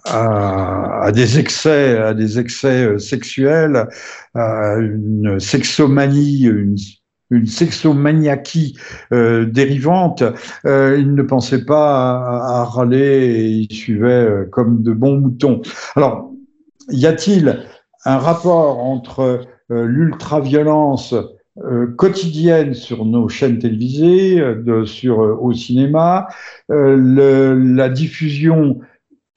à, 1.02 1.12
des 1.12 1.38
excès, 1.38 1.98
à 1.98 2.14
des 2.14 2.38
excès 2.38 2.98
sexuels, 2.98 3.88
à 4.34 4.76
une 4.76 5.38
sexomanie, 5.38 6.42
une 6.42 6.76
une 7.30 7.46
sexomaniaquie 7.46 8.76
euh, 9.12 9.46
dérivante, 9.46 10.22
euh, 10.66 10.96
il 10.98 11.14
ne 11.14 11.22
pensait 11.22 11.64
pas 11.64 12.16
à, 12.60 12.64
râler 12.64 12.98
et 12.98 13.48
il 13.48 13.74
suivait 13.74 14.08
euh, 14.08 14.48
comme 14.50 14.82
de 14.82 14.92
bons 14.92 15.18
moutons. 15.18 15.62
Alors, 15.96 16.30
y 16.90 17.06
a-t-il 17.06 17.64
un 18.04 18.18
rapport 18.18 18.78
entre 18.78 19.40
euh, 19.70 19.86
l'ultra-violence 19.86 21.14
quotidienne 21.96 22.74
sur 22.74 23.04
nos 23.04 23.28
chaînes 23.28 23.60
télévisées, 23.60 24.42
sur 24.86 25.18
au 25.20 25.52
cinéma, 25.52 26.26
la 26.68 27.88
diffusion 27.88 28.80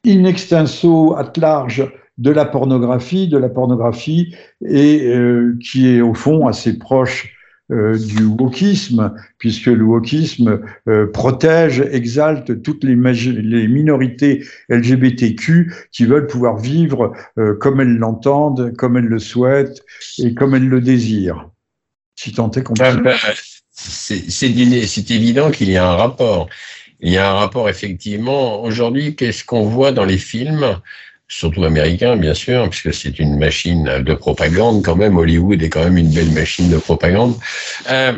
in 0.03 0.23
extenso, 0.23 1.15
at 1.15 1.33
large, 1.37 1.87
de 2.17 2.31
la 2.31 2.45
pornographie, 2.45 3.27
de 3.27 3.37
la 3.37 3.49
pornographie, 3.49 4.33
et 4.65 5.13
qui 5.61 5.89
est 5.89 6.01
au 6.01 6.15
fond 6.15 6.47
assez 6.47 6.79
proche 6.79 7.36
euh, 7.69 7.97
du 7.97 8.23
wokisme, 8.23 9.13
puisque 9.39 9.65
le 9.65 9.83
wokisme 9.83 10.61
euh, 10.87 11.05
protège, 11.11 11.81
exalte 11.81 12.61
toutes 12.61 12.85
les, 12.85 12.95
les, 12.95 13.67
minorités 13.67 14.45
LGBTQ 14.69 15.73
qui 15.91 16.05
veulent 16.05 16.27
pouvoir 16.27 16.57
vivre 16.57 17.11
euh, 17.37 17.55
comme 17.55 17.81
elles 17.81 17.97
l'entendent, 17.97 18.73
comme 18.77 18.95
elles 18.95 19.07
le 19.07 19.19
souhaitent 19.19 19.83
et 20.17 20.33
comme 20.33 20.55
elles 20.55 20.69
le 20.69 20.79
désirent. 20.79 21.49
Si 22.15 22.31
tant 22.31 22.49
est 22.51 22.63
qu'on 22.63 22.73
ah, 22.79 22.95
ben, 22.95 23.17
C'est 23.73 25.11
évident 25.11 25.51
qu'il 25.51 25.69
y 25.69 25.75
a 25.75 25.89
un 25.89 25.95
rapport. 25.97 26.47
Il 27.01 27.11
y 27.11 27.17
a 27.17 27.29
un 27.29 27.33
rapport 27.33 27.67
effectivement. 27.67 28.63
Aujourd'hui, 28.63 29.15
qu'est-ce 29.17 29.43
qu'on 29.43 29.63
voit 29.63 29.91
dans 29.91 30.05
les 30.05 30.17
films? 30.17 30.79
Surtout 31.27 31.63
américains, 31.63 32.15
bien 32.15 32.33
sûr, 32.33 32.69
puisque 32.69 32.93
c'est 32.93 33.19
une 33.19 33.37
machine 33.37 34.01
de 34.03 34.13
propagande 34.13 34.83
quand 34.83 34.95
même. 34.95 35.17
Hollywood 35.17 35.61
est 35.61 35.69
quand 35.69 35.83
même 35.83 35.97
une 35.97 36.11
belle 36.11 36.31
machine 36.31 36.69
de 36.69 36.77
propagande. 36.77 37.35
Euh, 37.89 38.13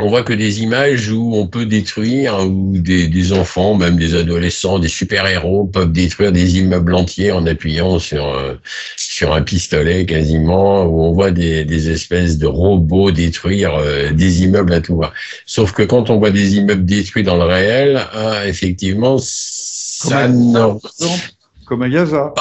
on 0.00 0.08
voit 0.08 0.22
que 0.22 0.32
des 0.32 0.62
images 0.62 1.10
où 1.10 1.34
on 1.34 1.48
peut 1.48 1.66
détruire, 1.66 2.38
où 2.46 2.78
des, 2.78 3.08
des 3.08 3.32
enfants, 3.32 3.74
même 3.74 3.96
des 3.96 4.14
adolescents, 4.14 4.78
des 4.78 4.88
super-héros 4.88 5.64
peuvent 5.64 5.90
détruire 5.90 6.30
des 6.30 6.58
immeubles 6.58 6.94
entiers 6.94 7.32
en 7.32 7.44
appuyant 7.46 7.98
sur, 7.98 8.28
euh, 8.28 8.54
sur 8.96 9.32
un 9.34 9.42
pistolet 9.42 10.06
quasiment, 10.06 10.84
où 10.84 11.02
on 11.02 11.12
voit 11.12 11.32
des, 11.32 11.64
des 11.64 11.90
espèces 11.90 12.38
de 12.38 12.46
robots 12.46 13.10
détruire 13.10 13.74
euh, 13.74 14.12
des 14.12 14.44
immeubles 14.44 14.72
à 14.72 14.80
tout 14.80 14.94
voir. 14.94 15.12
Sauf 15.46 15.72
que 15.72 15.82
quand 15.82 16.10
on 16.10 16.18
voit 16.18 16.30
des 16.30 16.56
immeubles 16.56 16.84
détruits 16.84 17.24
dans 17.24 17.36
le 17.36 17.44
réel, 17.44 18.00
ah, 18.12 18.46
effectivement, 18.46 19.18
ça 19.18 20.28
ne... 20.28 20.78
Comme 21.68 21.82
à 21.82 21.88
Gaza. 21.90 22.32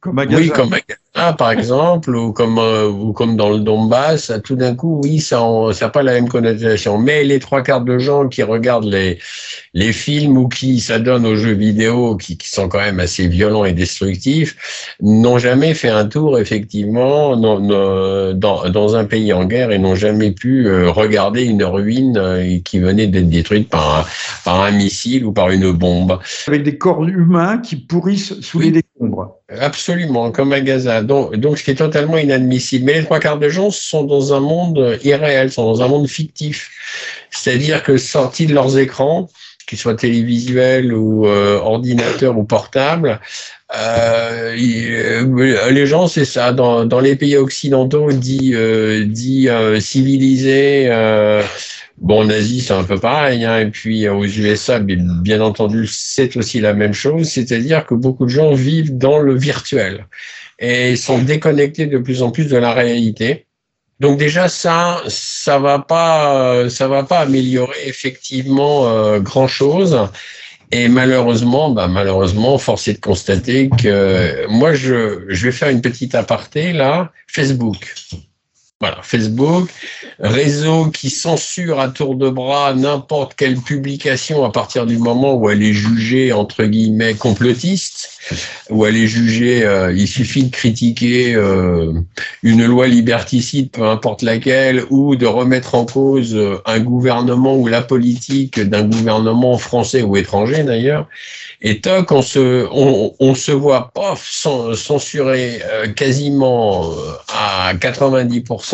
Comme 0.00 0.18
à 0.18 0.26
Gaza. 0.26 0.42
Oui, 0.42 0.50
comme 0.50 0.72
à 0.74 0.80
Gaza, 0.80 1.00
par 1.14 1.50
exemple, 1.50 2.14
ou 2.14 2.32
comme, 2.32 2.58
euh, 2.58 2.88
ou 2.88 3.12
comme 3.12 3.36
dans 3.36 3.50
le 3.50 3.58
Donbass, 3.58 4.32
tout 4.44 4.54
d'un 4.54 4.74
coup, 4.74 5.00
oui, 5.02 5.20
ça 5.20 5.40
n'a 5.80 5.88
pas 5.88 6.02
la 6.02 6.12
même 6.12 6.28
connotation. 6.28 6.98
Mais 6.98 7.24
les 7.24 7.40
trois 7.40 7.62
quarts 7.62 7.80
de 7.80 7.98
gens 7.98 8.28
qui 8.28 8.42
regardent 8.42 8.84
les, 8.86 9.18
les 9.74 9.92
films 9.92 10.38
ou 10.38 10.48
qui 10.48 10.80
s'adonnent 10.80 11.26
aux 11.26 11.34
jeux 11.34 11.52
vidéo, 11.52 12.16
qui, 12.16 12.38
qui, 12.38 12.48
sont 12.48 12.68
quand 12.68 12.78
même 12.78 13.00
assez 13.00 13.26
violents 13.26 13.64
et 13.64 13.72
destructifs, 13.72 14.96
n'ont 15.00 15.38
jamais 15.38 15.74
fait 15.74 15.88
un 15.88 16.06
tour, 16.06 16.38
effectivement, 16.38 17.36
dans, 17.36 18.32
dans 18.32 18.96
un 18.96 19.04
pays 19.04 19.32
en 19.32 19.44
guerre 19.44 19.72
et 19.72 19.78
n'ont 19.78 19.96
jamais 19.96 20.30
pu 20.30 20.66
euh, 20.66 20.90
regarder 20.90 21.42
une 21.42 21.64
ruine 21.64 22.16
euh, 22.18 22.58
qui 22.64 22.78
venait 22.78 23.08
d'être 23.08 23.28
détruite 23.28 23.68
par 23.68 23.98
un, 23.98 24.04
par 24.44 24.60
un 24.62 24.70
missile 24.70 25.24
ou 25.24 25.32
par 25.32 25.50
une 25.50 25.72
bombe. 25.72 26.18
Avec 26.46 26.62
des 26.62 26.78
corps 26.78 27.04
humains 27.04 27.58
qui 27.58 27.76
pourrissent 27.76 28.40
sous 28.40 28.60
les 28.60 28.70
décombres. 28.70 29.40
Absolument, 29.58 30.30
comme 30.30 30.52
à 30.52 30.60
Gaza. 30.60 30.99
Donc, 31.02 31.36
donc, 31.36 31.58
ce 31.58 31.64
qui 31.64 31.70
est 31.70 31.76
totalement 31.76 32.16
inadmissible. 32.16 32.84
Mais 32.84 32.94
les 32.94 33.04
trois 33.04 33.20
quarts 33.20 33.38
de 33.38 33.48
gens 33.48 33.70
sont 33.70 34.04
dans 34.04 34.32
un 34.32 34.40
monde 34.40 34.98
irréel, 35.04 35.50
sont 35.52 35.64
dans 35.64 35.82
un 35.82 35.88
monde 35.88 36.08
fictif. 36.08 36.70
C'est-à-dire 37.30 37.82
que 37.82 37.96
sortis 37.96 38.46
de 38.46 38.54
leurs 38.54 38.78
écrans, 38.78 39.28
qu'ils 39.66 39.78
soient 39.78 39.94
télévisuels 39.94 40.92
ou 40.92 41.26
euh, 41.26 41.58
ordinateurs 41.58 42.36
ou 42.36 42.44
portables, 42.44 43.20
euh, 43.76 44.56
euh, 44.58 45.70
les 45.70 45.86
gens, 45.86 46.08
c'est 46.08 46.24
ça. 46.24 46.52
Dans, 46.52 47.00
les 47.00 47.16
pays 47.16 47.36
occidentaux, 47.36 48.10
dit, 48.12 48.52
euh, 48.54 49.04
dit 49.06 49.48
euh, 49.48 49.80
civilisés, 49.80 50.90
Bon, 51.98 52.24
en 52.24 52.30
Asie, 52.30 52.62
c'est 52.62 52.72
un 52.72 52.82
peu 52.82 52.98
pareil, 52.98 53.44
hein, 53.44 53.58
et 53.58 53.66
puis 53.66 54.08
aux 54.08 54.24
USA, 54.24 54.78
bien 54.78 55.40
entendu, 55.42 55.86
c'est 55.86 56.34
aussi 56.38 56.58
la 56.58 56.72
même 56.72 56.94
chose, 56.94 57.28
c'est-à-dire 57.28 57.84
que 57.84 57.94
beaucoup 57.94 58.24
de 58.24 58.30
gens 58.30 58.54
vivent 58.54 58.96
dans 58.96 59.18
le 59.18 59.34
virtuel 59.36 60.06
et 60.60 60.94
sont 60.96 61.18
déconnectés 61.18 61.86
de 61.86 61.98
plus 61.98 62.22
en 62.22 62.30
plus 62.30 62.46
de 62.46 62.56
la 62.56 62.72
réalité. 62.72 63.46
Donc 63.98 64.18
déjà 64.18 64.48
ça, 64.48 65.02
ça 65.08 65.58
va 65.58 65.78
pas, 65.78 66.70
ça 66.70 66.88
va 66.88 67.02
pas 67.02 67.18
améliorer 67.18 67.86
effectivement 67.86 68.88
euh, 68.88 69.18
grand 69.20 69.48
chose. 69.48 70.08
Et 70.72 70.88
malheureusement, 70.88 71.70
bah 71.70 71.88
malheureusement, 71.88 72.56
force 72.56 72.86
est 72.86 72.94
de 72.94 73.00
constater 73.00 73.68
que 73.70 74.46
moi 74.48 74.72
je, 74.72 75.24
je 75.28 75.46
vais 75.46 75.52
faire 75.52 75.68
une 75.68 75.80
petite 75.80 76.14
aparté 76.14 76.72
là, 76.72 77.10
Facebook. 77.26 77.94
Voilà, 78.82 79.00
Facebook, 79.02 79.68
réseau 80.20 80.86
qui 80.86 81.10
censure 81.10 81.80
à 81.80 81.88
tour 81.88 82.14
de 82.14 82.30
bras 82.30 82.72
n'importe 82.72 83.34
quelle 83.34 83.58
publication 83.58 84.42
à 84.42 84.50
partir 84.50 84.86
du 84.86 84.96
moment 84.96 85.34
où 85.34 85.50
elle 85.50 85.62
est 85.62 85.74
jugée 85.74 86.32
entre 86.32 86.64
guillemets 86.64 87.12
complotiste, 87.12 88.08
où 88.70 88.86
elle 88.86 88.96
est 88.96 89.06
jugée, 89.06 89.66
euh, 89.66 89.92
il 89.92 90.08
suffit 90.08 90.44
de 90.44 90.50
critiquer 90.50 91.34
euh, 91.34 91.92
une 92.42 92.64
loi 92.64 92.86
liberticide, 92.86 93.70
peu 93.70 93.84
importe 93.84 94.22
laquelle, 94.22 94.86
ou 94.88 95.14
de 95.14 95.26
remettre 95.26 95.74
en 95.74 95.84
cause 95.84 96.34
euh, 96.34 96.62
un 96.64 96.80
gouvernement 96.80 97.56
ou 97.56 97.66
la 97.66 97.82
politique 97.82 98.60
d'un 98.60 98.84
gouvernement 98.84 99.58
français 99.58 100.00
ou 100.00 100.16
étranger 100.16 100.62
d'ailleurs. 100.62 101.06
Et 101.60 101.82
toc, 101.82 102.12
on 102.12 102.22
se, 102.22 103.50
voit 103.52 103.90
pas 103.92 104.14
censurer 104.16 105.60
quasiment 105.94 106.90
à 107.28 107.74
90% 107.74 108.69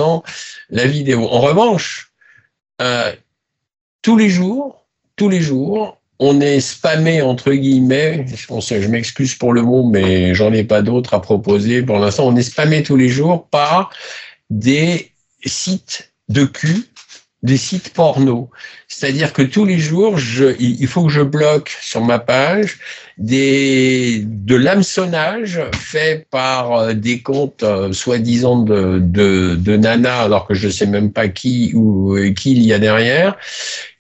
la 0.71 0.87
vidéo. 0.87 1.29
En 1.29 1.41
revanche, 1.41 2.13
euh, 2.81 3.13
tous 4.03 4.17
les 4.17 4.29
jours, 4.29 4.87
tous 5.17 5.29
les 5.29 5.41
jours, 5.41 6.01
on 6.19 6.41
est 6.41 6.61
spammé 6.61 7.23
entre 7.23 7.53
guillemets. 7.53 8.27
Je 8.27 8.89
m'excuse 8.89 9.35
pour 9.35 9.53
le 9.53 9.63
mot, 9.63 9.89
mais 9.89 10.35
j'en 10.35 10.53
ai 10.53 10.65
pas 10.65 10.83
d'autres 10.83 11.15
à 11.15 11.21
proposer 11.21 11.83
pour 11.83 11.99
l'instant. 11.99 12.27
On 12.27 12.37
est 12.37 12.43
spammé 12.43 12.83
tous 12.83 12.97
les 12.97 13.09
jours 13.09 13.49
par 13.49 13.91
des 14.51 15.13
sites 15.45 16.13
de 16.29 16.45
cul 16.45 16.85
des 17.47 17.57
sites 17.57 17.91
porno. 17.95 18.51
C'est-à-dire 18.89 19.33
que 19.33 19.43
tous 19.43 19.65
les 19.65 19.79
jours, 19.79 20.19
il 20.59 20.87
faut 20.87 21.05
que 21.07 21.13
je 21.13 21.23
bloque 21.23 21.75
sur 21.81 22.03
ma 22.03 22.19
page 22.19 22.79
des, 23.19 24.23
de 24.27 24.57
l'hameçonnage 24.57 25.61
fait 25.75 26.27
par 26.31 26.73
euh, 26.73 26.93
des 26.93 27.23
comptes 27.23 27.63
euh, 27.63 27.93
soi-disant 27.93 28.63
de, 28.63 29.77
nana, 29.77 30.21
alors 30.21 30.47
que 30.47 30.55
je 30.55 30.69
sais 30.69 30.87
même 30.87 31.13
pas 31.13 31.29
qui 31.29 31.73
ou 31.75 32.17
euh, 32.17 32.33
qui 32.33 32.53
il 32.53 32.63
y 32.63 32.75
a 32.75 32.79
derrière, 32.79 33.37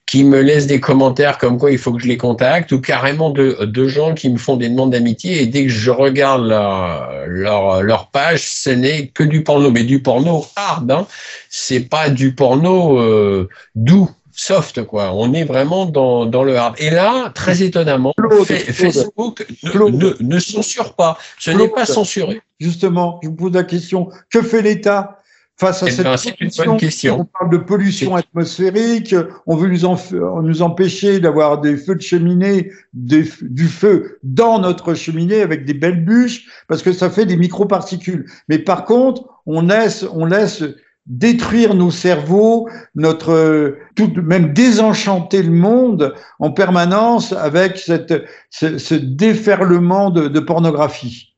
qui 0.06 0.22
me 0.22 0.40
laissent 0.40 0.68
des 0.68 0.78
commentaires 0.78 1.36
comme 1.36 1.58
quoi 1.58 1.72
il 1.72 1.78
faut 1.78 1.92
que 1.92 2.00
je 2.00 2.06
les 2.06 2.16
contacte, 2.16 2.70
ou 2.70 2.80
carrément 2.80 3.30
de, 3.30 3.64
de 3.64 3.88
gens 3.88 4.14
qui 4.14 4.30
me 4.30 4.38
font 4.38 4.56
des 4.56 4.68
demandes 4.68 4.92
d'amitié, 4.92 5.42
et 5.42 5.46
dès 5.46 5.64
que 5.64 5.72
je 5.72 5.90
regarde 5.90 6.46
leur, 6.46 7.82
leur, 7.82 8.08
page, 8.10 8.42
ce 8.48 8.70
n'est 8.70 9.08
que 9.08 9.24
du 9.24 9.42
porno, 9.42 9.70
mais 9.72 9.82
du 9.82 10.00
porno 10.00 10.46
hard, 10.54 10.90
hein. 10.92 11.06
c'est 11.50 11.80
pas 11.80 12.08
du 12.08 12.34
porno 12.34 13.00
euh, 13.00 13.48
doux, 13.74 14.08
soft, 14.30 14.84
quoi. 14.84 15.12
On 15.12 15.32
est 15.32 15.44
vraiment 15.44 15.86
dans, 15.86 16.24
dans 16.24 16.44
le 16.44 16.56
hard. 16.56 16.76
Et 16.78 16.90
là, 16.90 17.30
très 17.34 17.62
étonnamment, 17.62 18.12
Facebook 18.70 19.44
ne, 19.64 20.22
ne, 20.22 20.38
censure 20.38 20.94
pas. 20.94 21.18
Ce 21.38 21.50
n'est 21.50 21.68
pas 21.68 21.86
censuré. 21.86 22.42
Justement, 22.60 23.18
je 23.22 23.28
vous 23.28 23.34
pose 23.34 23.52
la 23.52 23.64
question, 23.64 24.10
que 24.30 24.40
fait 24.42 24.62
l'État? 24.62 25.15
Face 25.58 25.82
à 25.82 25.86
eh 25.88 25.90
cette 25.90 26.04
ben, 26.04 26.76
question. 26.76 27.20
On 27.20 27.24
parle 27.24 27.50
de 27.50 27.56
pollution 27.56 28.14
atmosphérique, 28.14 29.14
on 29.46 29.56
veut 29.56 29.68
nous, 29.68 30.42
nous 30.42 30.62
empêcher 30.62 31.18
d'avoir 31.18 31.60
des 31.60 31.76
feux 31.76 31.94
de 31.94 32.02
cheminée, 32.02 32.70
du 32.92 33.24
feu 33.24 34.18
dans 34.22 34.58
notre 34.58 34.94
cheminée 34.94 35.40
avec 35.40 35.64
des 35.64 35.74
belles 35.74 36.04
bûches, 36.04 36.46
parce 36.68 36.82
que 36.82 36.92
ça 36.92 37.08
fait 37.08 37.24
des 37.24 37.36
microparticules. 37.36 38.26
Mais 38.48 38.58
par 38.58 38.84
contre, 38.84 39.24
on 39.46 39.62
laisse, 39.62 40.04
on 40.12 40.26
laisse 40.26 40.62
détruire 41.06 41.74
nos 41.74 41.90
cerveaux, 41.90 42.68
notre 42.94 43.76
tout 43.94 44.12
même 44.22 44.52
désenchanter 44.52 45.42
le 45.42 45.52
monde 45.52 46.14
en 46.38 46.50
permanence 46.50 47.32
avec 47.32 47.78
cette, 47.78 48.24
ce, 48.50 48.94
déferlement 48.94 50.10
de 50.10 50.40
pornographie. 50.40 51.35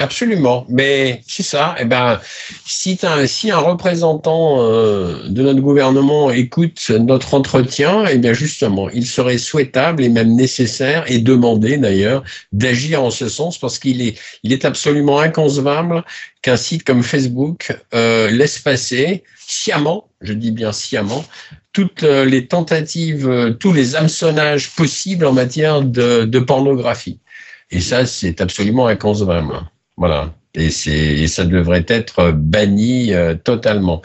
Absolument, 0.00 0.64
mais 0.68 1.22
c'est 1.26 1.42
ça. 1.42 1.74
Eh 1.80 1.84
ben, 1.84 2.20
si, 2.64 2.96
un, 3.02 3.26
si 3.26 3.50
un 3.50 3.58
représentant 3.58 4.58
euh, 4.62 5.28
de 5.28 5.42
notre 5.42 5.58
gouvernement 5.58 6.30
écoute 6.30 6.92
notre 7.00 7.34
entretien, 7.34 8.04
eh 8.08 8.16
bien 8.18 8.32
justement, 8.32 8.88
il 8.90 9.04
serait 9.04 9.38
souhaitable 9.38 10.04
et 10.04 10.08
même 10.08 10.36
nécessaire 10.36 11.02
et 11.10 11.18
demandé 11.18 11.78
d'ailleurs 11.78 12.22
d'agir 12.52 13.02
en 13.02 13.10
ce 13.10 13.28
sens 13.28 13.58
parce 13.58 13.80
qu'il 13.80 14.00
est, 14.00 14.16
il 14.44 14.52
est 14.52 14.64
absolument 14.64 15.18
inconcevable 15.18 16.04
qu'un 16.42 16.56
site 16.56 16.84
comme 16.84 17.02
Facebook 17.02 17.76
euh, 17.92 18.30
laisse 18.30 18.60
passer 18.60 19.24
sciemment, 19.36 20.08
je 20.20 20.32
dis 20.32 20.52
bien 20.52 20.70
sciemment, 20.70 21.24
toutes 21.72 22.02
les 22.02 22.46
tentatives, 22.46 23.56
tous 23.58 23.72
les 23.72 23.96
hameçonnages 23.96 24.70
possibles 24.70 25.26
en 25.26 25.32
matière 25.32 25.82
de, 25.82 26.24
de 26.24 26.38
pornographie. 26.38 27.18
Et 27.70 27.80
ça, 27.80 28.06
c'est 28.06 28.40
absolument 28.40 28.86
inconcevable. 28.86 29.54
Voilà. 29.98 30.32
Et, 30.54 30.70
c'est, 30.70 31.26
ça 31.26 31.44
devrait 31.44 31.84
être 31.88 32.30
banni 32.32 33.12
euh, 33.12 33.34
totalement. 33.34 34.00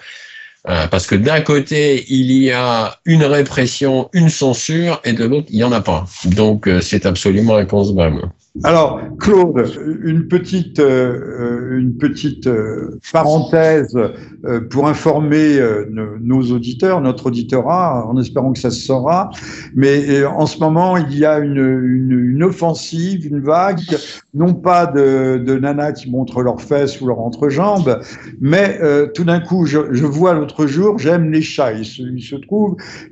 Euh, 0.68 0.88
parce 0.88 1.08
que 1.08 1.16
d'un 1.16 1.41
côté, 1.41 2.06
il 2.10 2.32
y 2.32 2.52
a 2.52 2.98
une 3.06 3.24
répression, 3.24 4.10
une 4.14 4.30
censure, 4.30 5.02
et 5.04 5.14
de 5.14 5.26
l'autre, 5.26 5.48
il 5.50 5.58
n'y 5.58 5.64
en 5.64 5.72
a 5.72 5.82
pas. 5.82 6.06
Donc, 6.26 6.68
euh, 6.68 6.82
c'est 6.82 7.06
absolument 7.06 7.56
inconcevable. 7.56 8.22
Alors, 8.62 9.01
Claude, 9.20 9.66
une 10.04 10.28
petite, 10.28 10.78
euh, 10.80 11.80
une 11.80 11.97
petite 11.97 12.45
euh, 12.45 12.99
parenthèse 13.12 13.97
euh, 14.45 14.62
pour 14.70 14.88
informer 14.88 15.60
nos 16.22 16.43
auditeurs, 16.51 17.01
notre 17.01 17.28
auditorat, 17.28 18.06
en 18.08 18.16
espérant 18.20 18.54
que 18.54 18.60
ça 18.60 18.70
se 18.70 18.80
saura. 18.82 19.32
Mais 19.74 20.24
en 20.24 20.45
ce 20.45 20.60
moment, 20.60 20.97
il 20.97 21.18
y 21.18 21.26
a 21.26 21.39
une, 21.39 21.58
une, 21.58 22.12
une 22.12 22.43
offensive, 22.43 23.26
une 23.26 23.39
vague, 23.39 23.82
non 24.36 24.54
pas 24.54 24.86
de, 24.86 25.41
de 25.43 25.58
nanas 25.58 25.93
qui 25.93 26.12
montrent 26.12 26.43
leurs 26.43 26.62
fesses 26.62 27.01
ou 27.01 27.08
leurs 27.08 27.22
entrejambes, 27.22 28.01
mais 28.39 28.80
tout 29.16 29.24
d'un 29.24 29.39
coup, 29.39 29.66
je, 29.66 29.80
je 29.91 30.06
vois 30.06 30.34
l'autre 30.34 30.68
jour, 30.68 30.99
j'aime 30.99 31.32
les 31.32 31.41
chats, 31.41 31.74
il 31.74 31.86
se, 31.86 32.04
il 32.04 32.22
se 32.22 32.36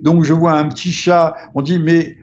donc 0.02 0.24
je 0.24 0.34
vois 0.34 0.54
un 0.54 0.68
petit 0.68 0.92
chat, 0.92 1.36
on 1.56 1.62
dit, 1.62 1.80
mais 1.80 2.18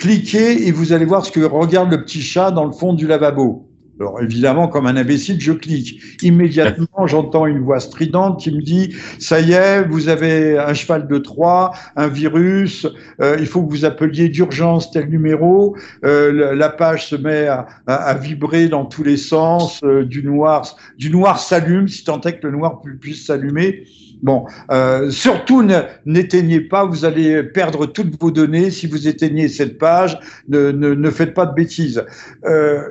cliquez 0.00 0.66
et 0.66 0.72
vous 0.72 0.92
allez 0.92 1.04
voir 1.04 1.24
ce 1.24 1.30
que 1.30 1.40
regarde 1.40 1.90
le 1.90 2.02
petit 2.02 2.22
chat 2.22 2.50
dans 2.50 2.64
le 2.64 2.72
fond 2.72 2.94
du 2.94 3.06
lavabo. 3.06 3.66
Alors 4.00 4.22
évidemment, 4.22 4.66
comme 4.66 4.86
un 4.86 4.96
imbécile, 4.96 5.38
je 5.38 5.52
clique. 5.52 6.00
Immédiatement, 6.22 7.06
j'entends 7.06 7.44
une 7.44 7.58
voix 7.58 7.80
stridente 7.80 8.40
qui 8.40 8.50
me 8.50 8.62
dit 8.62 8.94
"Ça 9.18 9.40
y 9.40 9.52
est, 9.52 9.82
vous 9.86 10.08
avez 10.08 10.58
un 10.58 10.72
cheval 10.72 11.06
de 11.06 11.18
Troie, 11.18 11.72
un 11.96 12.08
virus. 12.08 12.86
Euh, 13.20 13.36
il 13.38 13.46
faut 13.46 13.62
que 13.62 13.68
vous 13.68 13.84
appeliez 13.84 14.30
d'urgence 14.30 14.90
tel 14.90 15.10
numéro." 15.10 15.76
Euh, 16.06 16.54
la 16.54 16.70
page 16.70 17.08
se 17.08 17.16
met 17.16 17.46
à, 17.46 17.66
à, 17.86 18.14
vibrer 18.14 18.68
dans 18.68 18.86
tous 18.86 19.02
les 19.02 19.18
sens. 19.18 19.80
Euh, 19.84 20.02
du 20.06 20.22
noir, 20.22 20.76
du 20.96 21.10
noir 21.10 21.38
s'allume, 21.38 21.86
si 21.86 22.02
tant 22.02 22.22
est 22.22 22.40
que 22.40 22.46
le 22.46 22.56
noir 22.56 22.80
puisse 23.02 23.26
s'allumer. 23.26 23.84
Bon, 24.22 24.46
euh, 24.70 25.10
surtout 25.10 25.66
n'éteignez 26.04 26.60
pas, 26.60 26.84
vous 26.84 27.04
allez 27.04 27.42
perdre 27.42 27.86
toutes 27.86 28.20
vos 28.20 28.30
données 28.30 28.70
si 28.70 28.86
vous 28.86 29.08
éteignez 29.08 29.48
cette 29.48 29.78
page. 29.78 30.18
Ne, 30.48 30.70
ne, 30.70 30.94
ne 30.94 31.10
faites 31.10 31.34
pas 31.34 31.46
de 31.46 31.54
bêtises. 31.54 32.04
Euh, 32.44 32.82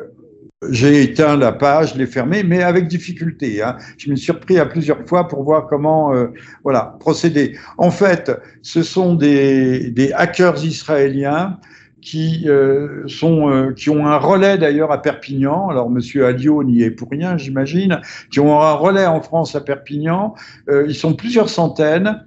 j'ai 0.70 1.04
éteint 1.04 1.38
la 1.38 1.54
page, 1.54 1.96
l'ai 1.96 2.06
fermée, 2.06 2.44
mais 2.44 2.64
avec 2.64 2.88
difficulté. 2.88 3.62
Hein. 3.62 3.78
Je 3.98 4.10
me 4.10 4.16
suis 4.18 4.26
surpris 4.26 4.60
à 4.60 4.66
plusieurs 4.66 5.08
fois 5.08 5.28
pour 5.28 5.44
voir 5.44 5.68
comment 5.68 6.14
euh, 6.14 6.28
voilà 6.64 6.98
procéder. 7.00 7.58
En 7.78 7.92
fait, 7.92 8.32
ce 8.62 8.84
sont 8.84 9.16
des, 9.16 9.90
des 9.90 10.12
hackers 10.12 10.64
israéliens 10.66 11.58
qui 12.02 12.44
euh, 12.48 13.08
sont 13.08 13.50
euh, 13.50 13.74
qui 13.74 13.90
ont 13.90 14.06
un 14.08 14.18
relais 14.18 14.58
d'ailleurs 14.58 14.92
à 14.92 15.02
Perpignan. 15.02 15.70
Alors 15.70 15.90
Monsieur 15.90 16.26
Alliot 16.26 16.64
n'y 16.64 16.84
est 16.84 16.92
pour 16.92 17.10
rien, 17.10 17.38
j'imagine. 17.38 18.02
Qui 18.32 18.40
ont 18.40 18.60
un 18.62 18.74
relais 18.74 19.06
en 19.06 19.22
France 19.22 19.56
à 19.56 19.62
Perpignan. 19.62 20.36
Euh, 20.70 20.86
ils 20.88 20.96
sont 20.96 21.14
plusieurs 21.14 21.50
centaines. 21.50 22.24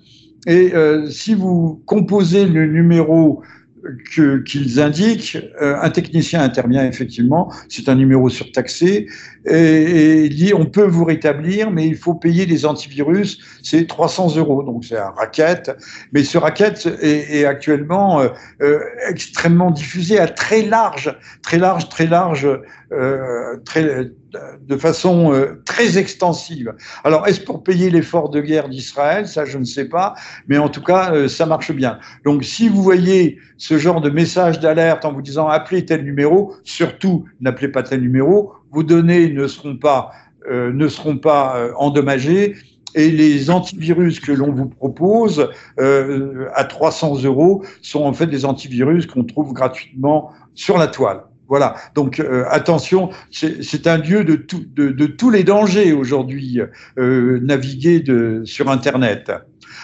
Et 0.48 0.72
si 1.08 1.34
vous 1.36 1.80
composez 1.86 2.46
le 2.46 2.66
numéro 2.66 3.44
qu'ils 4.04 4.80
indiquent, 4.80 5.38
un 5.60 5.88
technicien 5.88 6.42
intervient 6.42 6.84
effectivement, 6.84 7.52
c'est 7.68 7.88
un 7.88 7.94
numéro 7.94 8.28
surtaxé, 8.28 9.06
et, 9.46 10.24
il 10.24 10.34
dit 10.34 10.54
on 10.54 10.66
peut 10.66 10.86
vous 10.86 11.04
rétablir, 11.04 11.70
mais 11.70 11.86
il 11.86 11.96
faut 11.96 12.14
payer 12.14 12.46
des 12.46 12.64
antivirus, 12.64 13.38
c'est 13.62 13.86
300 13.86 14.36
euros, 14.36 14.62
donc 14.62 14.84
c'est 14.84 14.98
un 14.98 15.10
racket, 15.10 15.76
mais 16.12 16.24
ce 16.24 16.38
racket 16.38 16.86
est, 17.00 17.44
actuellement 17.44 18.20
euh, 18.20 18.28
euh, 18.60 18.80
extrêmement 19.08 19.70
diffusé 19.70 20.18
à 20.18 20.28
très 20.28 20.62
large, 20.62 21.16
très 21.42 21.58
large, 21.58 21.88
très 21.88 22.06
large, 22.06 22.48
euh, 22.92 23.56
de 24.60 24.76
façon 24.76 25.32
très 25.66 25.98
extensive. 25.98 26.72
Alors, 27.04 27.26
est-ce 27.26 27.40
pour 27.40 27.62
payer 27.62 27.90
l'effort 27.90 28.30
de 28.30 28.40
guerre 28.40 28.68
d'Israël? 28.68 29.28
Ça, 29.28 29.44
je 29.44 29.58
ne 29.58 29.64
sais 29.64 29.84
pas, 29.86 30.14
mais 30.48 30.56
en 30.56 30.68
tout 30.70 30.82
cas, 30.82 31.28
ça 31.28 31.44
marche 31.44 31.72
bien. 31.72 31.98
Donc, 32.24 32.44
si 32.44 32.68
vous 32.68 32.82
voyez 32.82 33.38
ce 33.58 33.76
genre 33.76 34.00
de 34.00 34.08
message 34.08 34.58
d'alerte 34.60 35.04
en 35.04 35.12
vous 35.12 35.22
disant 35.22 35.48
appelez 35.48 35.84
tel 35.84 36.02
numéro, 36.02 36.54
surtout 36.64 37.26
n'appelez 37.40 37.68
pas 37.68 37.82
tel 37.82 38.00
numéro, 38.00 38.54
vos 38.72 38.82
données 38.82 39.28
ne 39.28 39.46
seront 39.46 39.76
pas 39.76 40.12
euh, 40.50 40.72
ne 40.72 40.88
seront 40.88 41.18
pas 41.18 41.70
endommagées 41.76 42.56
et 42.94 43.10
les 43.10 43.50
antivirus 43.50 44.20
que 44.20 44.32
l'on 44.32 44.52
vous 44.52 44.68
propose 44.68 45.48
euh, 45.80 46.48
à 46.54 46.64
300 46.64 47.22
euros 47.24 47.64
sont 47.80 48.02
en 48.02 48.12
fait 48.12 48.26
des 48.26 48.44
antivirus 48.44 49.06
qu'on 49.06 49.24
trouve 49.24 49.52
gratuitement 49.52 50.32
sur 50.54 50.78
la 50.78 50.86
toile. 50.88 51.24
Voilà. 51.48 51.74
Donc 51.94 52.18
euh, 52.18 52.44
attention, 52.48 53.10
c'est 53.30 53.86
un 53.86 53.98
lieu 53.98 54.24
de, 54.24 54.36
tout, 54.36 54.64
de, 54.74 55.06
tous 55.06 55.30
les 55.30 55.44
dangers 55.44 55.92
aujourd'hui 55.92 56.60
euh, 56.98 57.40
naviguer 57.42 58.00
de, 58.00 58.42
sur 58.44 58.70
Internet. 58.70 59.30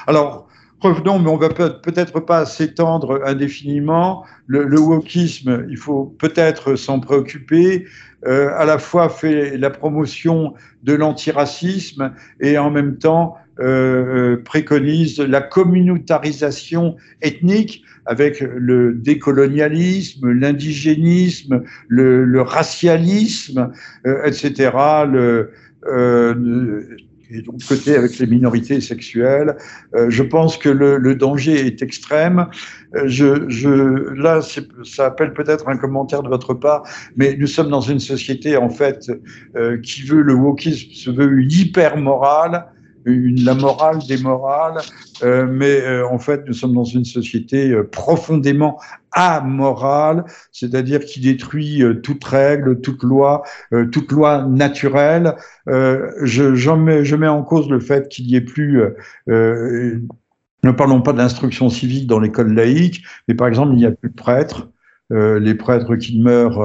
Alors 0.07 0.49
revenons, 0.81 1.19
mais 1.19 1.29
on 1.29 1.37
va 1.37 1.49
peut-être 1.51 2.21
pas 2.21 2.47
s'étendre 2.47 3.21
indéfiniment. 3.27 4.25
Le, 4.47 4.65
le, 4.65 4.79
wokisme, 4.79 5.67
il 5.69 5.77
faut 5.77 6.05
peut-être 6.19 6.77
s'en 6.77 7.01
préoccuper. 7.01 7.87
Euh, 8.27 8.51
à 8.57 8.65
la 8.65 8.79
fois 8.79 9.09
fait 9.09 9.57
la 9.57 9.71
promotion 9.71 10.55
de 10.83 10.93
l'antiracisme 10.93 12.13
et 12.41 12.59
en 12.59 12.69
même 12.69 12.99
temps 12.99 13.37
euh, 13.61 14.35
euh 14.35 14.43
préconise 14.43 15.21
la 15.21 15.41
communautarisation 15.41 16.97
ethnique 17.23 17.85
avec 18.07 18.41
le 18.41 18.95
décolonialisme, 18.95 20.33
l'indigénisme, 20.33 21.63
le, 21.87 22.25
le, 22.25 22.43
racialisme, 22.43 23.71
euh, 24.07 24.25
etc. 24.25 24.71
Le, 25.09 25.53
euh, 25.87 26.97
et 27.31 27.43
donc 27.43 27.65
côté 27.65 27.97
avec 27.97 28.19
les 28.19 28.27
minorités 28.27 28.81
sexuelles. 28.81 29.57
Euh, 29.95 30.11
je 30.11 30.23
pense 30.23 30.57
que 30.57 30.69
le, 30.69 30.97
le, 30.97 31.15
danger 31.15 31.67
est 31.67 31.83
extrême. 31.83 32.47
Euh, 32.95 33.05
je, 33.07 33.49
je, 33.49 33.69
là, 34.15 34.41
ça 34.85 35.07
appelle 35.07 35.33
peut-être 35.33 35.69
un 35.69 35.77
commentaire 35.77 36.23
de 36.23 36.29
votre 36.29 36.55
part, 36.55 36.85
mais 37.17 37.37
nous 37.37 37.47
sommes 37.47 37.71
dans 37.71 37.81
une 37.81 38.01
société 38.01 38.57
en 38.57 38.71
fait 38.71 39.11
euh, 39.57 39.79
qui 39.79 40.03
veut 40.03 40.23
le 40.23 40.35
wokisme, 40.35 40.91
se 40.93 41.11
veut 41.11 41.31
une 41.39 41.53
hyper 41.53 41.97
morale 41.97 42.67
la 43.05 43.55
morale 43.55 43.99
des 44.07 44.19
morales, 44.19 44.79
euh, 45.23 45.47
mais 45.51 45.81
euh, 45.83 46.07
en 46.09 46.19
fait, 46.19 46.45
nous 46.47 46.53
sommes 46.53 46.75
dans 46.75 46.85
une 46.85 47.05
société 47.05 47.71
euh, 47.71 47.85
profondément 47.85 48.81
amorale, 49.13 50.25
c'est-à-dire 50.53 51.01
qui 51.01 51.21
détruit 51.21 51.83
toute 52.03 52.23
règle, 52.25 52.81
toute 52.81 53.03
loi, 53.03 53.43
toute 53.91 54.13
loi 54.13 54.45
naturelle. 54.47 55.35
Je, 55.67 57.15
mets, 57.17 57.29
en 57.29 57.43
cause 57.43 57.71
le 57.71 57.81
fait 57.81 58.09
qu'il 58.09 58.27
n'y 58.27 58.35
ait 58.35 58.43
plus 58.43 58.83
ne 59.27 60.71
parlons 60.77 61.01
pas 61.01 61.13
de 61.15 61.19
l'instruction 61.19 61.71
civique 61.71 62.07
dans 62.07 62.21
l'école 62.21 62.53
laïque, 62.53 63.03
mais 63.27 63.35
par 63.35 63.49
exemple, 63.49 63.73
il 63.73 63.79
n'y 63.79 63.87
a 63.87 63.93
plus 63.93 64.11
de 64.11 64.15
prêtres. 64.15 64.69
Les 65.11 65.55
prêtres 65.55 65.97
qui 65.97 66.21
meurent 66.21 66.63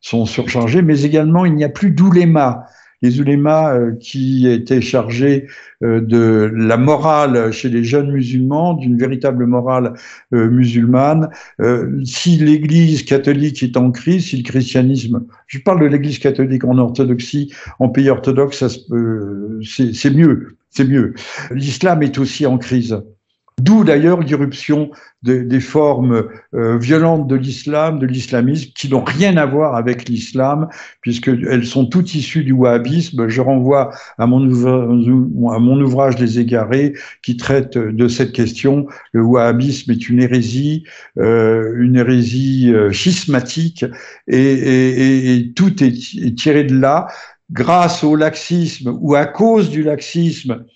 sont 0.00 0.24
surchargés, 0.24 0.80
mais 0.80 1.02
également 1.02 1.44
il 1.44 1.54
n'y 1.54 1.64
a 1.64 1.68
plus 1.68 1.90
d'ouléma 1.90 2.64
les 3.02 3.20
ulémas 3.20 3.74
euh, 3.74 3.92
qui 3.92 4.48
étaient 4.48 4.80
chargés 4.80 5.46
euh, 5.82 6.00
de 6.00 6.50
la 6.54 6.76
morale 6.76 7.52
chez 7.52 7.68
les 7.68 7.84
jeunes 7.84 8.10
musulmans, 8.10 8.74
d'une 8.74 8.98
véritable 8.98 9.46
morale 9.46 9.94
euh, 10.32 10.48
musulmane. 10.48 11.28
Si 12.04 12.36
l'Église 12.36 13.04
catholique 13.04 13.62
est 13.62 13.76
en 13.76 13.90
crise, 13.90 14.26
si 14.26 14.38
le 14.38 14.42
christianisme, 14.42 15.24
je 15.46 15.58
parle 15.58 15.80
de 15.80 15.86
l'Église 15.86 16.18
catholique 16.18 16.64
en 16.64 16.78
orthodoxie, 16.78 17.52
en 17.78 17.88
pays 17.88 18.10
orthodoxe, 18.10 18.64
c'est 19.62 20.10
mieux, 20.10 20.56
c'est 20.70 20.84
mieux. 20.84 21.14
L'islam 21.50 22.02
est 22.02 22.18
aussi 22.18 22.46
en 22.46 22.58
crise. 22.58 22.96
D'où 23.58 23.84
d'ailleurs 23.84 24.20
l'irruption 24.20 24.90
de, 25.22 25.38
des 25.38 25.60
formes 25.60 26.28
euh, 26.54 26.76
violentes 26.76 27.26
de 27.26 27.36
l'islam, 27.36 27.98
de 27.98 28.06
l'islamisme, 28.06 28.70
qui 28.76 28.90
n'ont 28.90 29.02
rien 29.02 29.38
à 29.38 29.46
voir 29.46 29.76
avec 29.76 30.10
l'islam, 30.10 30.68
puisqu'elles 31.00 31.64
sont 31.64 31.86
toutes 31.86 32.14
issues 32.14 32.44
du 32.44 32.52
wahhabisme. 32.52 33.28
Je 33.28 33.40
renvoie 33.40 33.92
à 34.18 34.26
mon, 34.26 34.44
ouvrage 35.80 36.18
Les 36.18 36.38
Égarés, 36.38 36.92
qui 37.22 37.38
traite 37.38 37.78
de 37.78 38.08
cette 38.08 38.32
question. 38.32 38.88
Le 39.12 39.22
wahhabisme 39.22 39.90
est 39.90 40.10
une 40.10 40.20
hérésie, 40.20 40.84
euh, 41.18 41.72
une 41.78 41.96
hérésie 41.96 42.70
euh, 42.74 42.92
schismatique, 42.92 43.86
et, 44.28 44.36
et, 44.38 45.34
et, 45.34 45.52
tout 45.54 45.82
est 45.82 46.36
tiré 46.36 46.64
de 46.64 46.78
là 46.78 47.06
grâce 47.50 48.04
au 48.04 48.16
laxisme 48.16 48.98
ou 49.00 49.14
à 49.14 49.24
cause 49.24 49.70
du 49.70 49.82
laxisme 49.82 50.66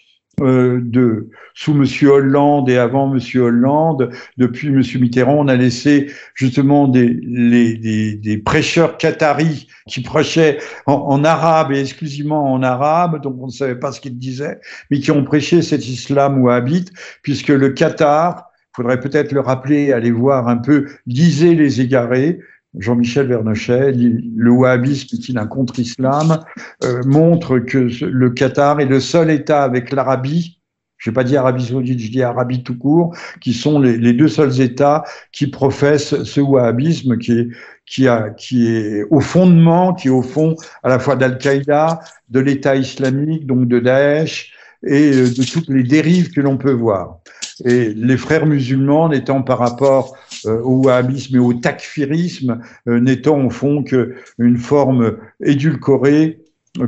euh, 0.41 0.81
de 0.83 1.29
sous 1.55 1.75
Monsieur 1.75 2.11
Hollande 2.11 2.71
et 2.71 2.79
avant 2.79 3.09
Monsieur 3.09 3.43
Hollande, 3.43 4.11
depuis 4.37 4.71
Monsieur 4.71 4.99
Mitterrand, 4.99 5.37
on 5.39 5.49
a 5.49 5.57
laissé 5.57 6.11
justement 6.35 6.89
des, 6.89 7.11
des, 7.11 8.15
des 8.15 8.39
prêcheurs 8.39 8.97
qataris 8.97 9.67
qui 9.89 10.01
prêchaient 10.01 10.59
en, 10.87 10.95
en, 10.95 11.25
arabe 11.25 11.73
et 11.73 11.81
exclusivement 11.81 12.53
en 12.53 12.63
arabe, 12.63 13.21
donc 13.21 13.37
on 13.41 13.47
ne 13.47 13.53
savait 13.53 13.79
pas 13.79 13.93
ce 13.93 14.01
qu'ils 14.01 14.19
disaient, 14.19 14.61
mais 14.91 15.01
qui 15.01 15.11
ont 15.11 15.25
prêché 15.25 15.63
cet 15.63 15.87
islam 15.89 16.41
wahhabite, 16.43 16.93
puisque 17.23 17.49
le 17.49 17.71
Qatar, 17.71 18.51
faudrait 18.75 19.01
peut-être 19.01 19.33
le 19.33 19.41
rappeler, 19.41 19.93
aller 19.93 20.11
voir 20.11 20.49
un 20.49 20.57
peu, 20.57 20.87
lisez 21.07 21.55
les 21.55 21.81
égarés, 21.81 22.39
Jean-Michel 22.79 23.27
Vernochet, 23.27 23.93
le 23.93 24.51
wahhabisme 24.51 25.17
est-il 25.17 25.39
un 25.39 25.47
contre-islam, 25.47 26.41
euh, 26.85 27.03
montre 27.05 27.59
que 27.59 27.79
le 28.05 28.31
Qatar 28.31 28.81
est 28.81 28.87
le 28.87 29.01
seul 29.01 29.31
État 29.31 29.63
avec 29.65 29.91
l'Arabie 29.91 30.61
je 31.01 31.09
ne 31.09 31.13
vais 31.13 31.15
pas 31.15 31.25
dire 31.25 31.41
Arabie 31.41 31.65
saoudite, 31.65 31.99
je 31.99 32.11
dis 32.11 32.23
Arabie 32.23 32.63
tout 32.63 32.77
court, 32.77 33.17
qui 33.41 33.55
sont 33.55 33.81
les, 33.81 33.97
les 33.97 34.13
deux 34.13 34.29
seuls 34.29 34.61
États 34.61 35.03
qui 35.33 35.47
professent 35.47 36.23
ce 36.25 36.41
wahhabisme 36.43 37.17
qui 37.17 37.33
est, 37.33 37.49
qui, 37.87 38.07
a, 38.07 38.29
qui 38.29 38.67
est 38.67 39.05
au 39.11 39.21
fondement, 39.21 39.95
qui 39.95 40.09
est 40.09 40.11
au 40.11 40.23
fond 40.23 40.57
à 40.83 40.91
la 40.91 40.99
fois 40.99 41.17
d'Al-Qaïda, 41.17 42.01
de 42.29 42.41
l'État 42.41 42.77
islamique, 42.77 43.47
donc 43.47 43.67
de 43.67 43.81
Daesh, 43.81 44.53
et 44.87 45.13
euh, 45.13 45.31
de 45.31 45.51
toutes 45.51 45.69
les 45.69 45.85
dérives 45.85 46.33
que 46.33 46.43
l'on 46.43 46.59
peut 46.59 46.73
voir. 46.73 47.20
Et 47.65 47.93
les 47.95 48.17
frères 48.17 48.47
musulmans 48.47 49.09
n'étant 49.09 49.43
par 49.43 49.59
rapport 49.59 50.17
euh, 50.47 50.61
au 50.63 50.85
wahhabisme 50.85 51.37
et 51.37 51.39
au 51.39 51.53
takfirisme, 51.53 52.61
euh, 52.89 53.01
n'étant 53.01 53.45
au 53.45 53.51
fond 53.51 53.83
qu'une 53.83 54.57
forme 54.57 55.17
édulcorée, 55.45 56.39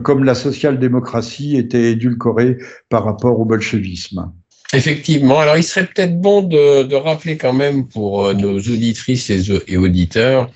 comme 0.02 0.24
la 0.24 0.34
social-démocratie 0.34 1.56
était 1.56 1.92
édulcorée 1.92 2.58
par 2.88 3.04
rapport 3.04 3.38
au 3.40 3.44
bolchevisme. 3.44 4.32
Effectivement. 4.72 5.40
Alors, 5.40 5.56
il 5.56 5.64
serait 5.64 5.86
peut-être 5.86 6.18
bon 6.18 6.42
de, 6.42 6.94
rappeler 6.94 7.36
quand 7.36 7.52
même 7.52 7.88
pour 7.88 8.32
nos 8.32 8.58
auditrices 8.58 9.28
et, 9.28 9.76
auditeurs 9.76 10.50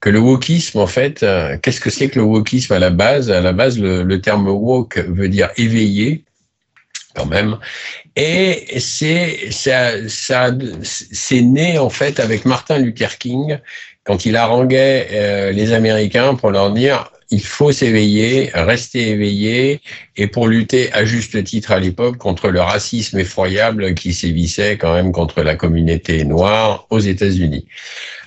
que 0.00 0.10
le 0.10 0.18
wokisme, 0.18 0.78
en 0.78 0.86
fait, 0.86 1.24
qu'est-ce 1.62 1.80
que 1.80 1.90
c'est 1.90 2.08
que 2.08 2.18
le 2.18 2.24
wokisme 2.24 2.72
à 2.72 2.78
la 2.78 2.90
base? 2.90 3.30
À 3.30 3.40
la 3.40 3.52
base, 3.52 3.78
le, 3.78 4.02
le 4.02 4.20
terme 4.20 4.48
wok 4.48 4.98
veut 4.98 5.28
dire 5.28 5.50
éveillé 5.56 6.24
quand 7.16 7.26
même. 7.26 7.58
Et 8.14 8.78
c'est 8.78 9.50
ça, 9.50 10.08
ça 10.08 10.50
c'est 10.82 11.40
né 11.40 11.78
en 11.78 11.90
fait 11.90 12.20
avec 12.20 12.44
Martin 12.44 12.78
Luther 12.78 13.18
King 13.18 13.58
quand 14.04 14.24
il 14.24 14.36
haranguait 14.36 15.08
euh, 15.12 15.52
les 15.52 15.72
Américains 15.72 16.34
pour 16.34 16.50
leur 16.50 16.70
dire 16.72 17.10
il 17.30 17.42
faut 17.42 17.72
s'éveiller, 17.72 18.50
rester 18.54 19.10
éveillé, 19.10 19.80
et 20.16 20.28
pour 20.28 20.46
lutter 20.46 20.92
à 20.92 21.04
juste 21.04 21.42
titre 21.42 21.72
à 21.72 21.80
l'époque 21.80 22.18
contre 22.18 22.50
le 22.50 22.60
racisme 22.60 23.18
effroyable 23.18 23.94
qui 23.94 24.14
sévissait 24.14 24.78
quand 24.78 24.94
même 24.94 25.12
contre 25.12 25.42
la 25.42 25.56
communauté 25.56 26.24
noire 26.24 26.86
aux 26.90 27.00
États-Unis. 27.00 27.66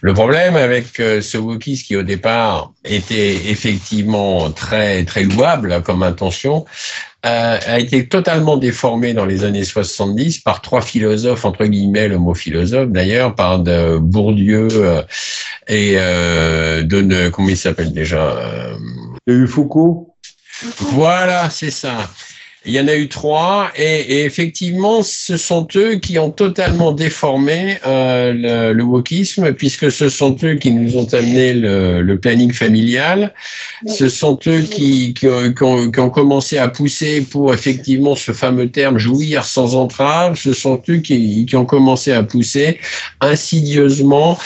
Le 0.02 0.14
problème 0.14 0.56
avec 0.56 1.00
euh, 1.00 1.22
ce 1.22 1.38
wokisme 1.38 1.84
qui 1.86 1.96
au 1.96 2.04
départ 2.04 2.72
était 2.84 3.36
effectivement 3.50 4.52
très 4.52 5.04
très 5.06 5.24
louable 5.24 5.82
comme 5.84 6.04
intention, 6.04 6.66
euh, 7.26 7.60
a 7.66 7.80
été 7.80 8.08
totalement 8.08 8.56
déformé 8.56 9.14
dans 9.14 9.26
les 9.26 9.44
années 9.44 9.66
70 9.66 10.40
par 10.40 10.62
trois 10.62 10.82
philosophes, 10.82 11.44
entre 11.44 11.66
guillemets, 11.66 12.08
le 12.08 12.18
mot 12.18 12.34
philosophe 12.34 12.90
d'ailleurs, 12.90 13.36
par 13.36 13.60
de 13.60 13.98
Bourdieu 13.98 14.70
euh, 14.72 15.02
et 15.68 15.96
euh, 15.98 16.84
de, 16.84 17.28
comment 17.28 17.50
il 17.50 17.58
s'appelle 17.58 17.92
déjà 17.92 18.38
Il 19.28 19.34
y 19.34 19.38
a 19.38 19.40
eu 19.40 19.48
Foucault. 19.48 20.16
Voilà, 20.94 21.50
c'est 21.50 21.72
ça. 21.72 22.10
Il 22.66 22.74
y 22.74 22.80
en 22.80 22.90
a 22.90 22.96
eu 22.96 23.08
trois 23.08 23.72
et, 23.78 24.26
effectivement, 24.26 25.02
ce 25.02 25.38
sont 25.38 25.66
eux 25.78 25.96
qui 25.96 26.20
ont 26.20 26.30
totalement 26.30 26.92
déformé 26.92 27.78
euh, 27.88 28.34
le, 28.34 28.74
le, 28.74 28.84
wokisme 28.84 29.54
puisque 29.54 29.90
ce 29.90 30.10
sont 30.10 30.36
eux 30.44 30.56
qui 30.56 30.72
nous 30.72 30.98
ont 30.98 31.08
amené 31.14 31.54
le, 31.54 32.02
le 32.02 32.20
planning 32.20 32.52
familial. 32.52 33.34
Ce 33.88 34.10
sont 34.10 34.38
eux 34.48 34.60
qui, 34.60 35.14
qui, 35.14 35.28
ont, 35.28 35.54
qui, 35.54 35.64
ont, 35.64 35.90
qui, 35.90 36.00
ont, 36.02 36.10
commencé 36.10 36.58
à 36.58 36.68
pousser 36.68 37.22
pour 37.22 37.54
effectivement 37.54 38.16
ce 38.16 38.34
fameux 38.34 38.70
terme 38.70 38.98
jouir 38.98 39.46
sans 39.46 39.76
entrave. 39.76 40.38
Ce 40.38 40.52
sont 40.52 40.82
eux 40.90 40.98
qui, 40.98 41.50
ont 41.54 41.66
commencé 41.66 42.12
à 42.12 42.24
pousser 42.24 42.78
insidieusement 43.22 44.38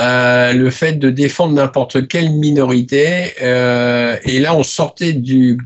euh, 0.00 0.52
le 0.54 0.70
fait 0.70 0.98
de 0.98 1.08
défendre 1.10 1.54
n'importe 1.54 2.08
quelle 2.08 2.32
minorité. 2.32 3.32
Euh, 3.42 4.16
et 4.24 4.40
là, 4.40 4.56
on 4.56 4.64
sortait 4.64 5.12
du 5.12 5.56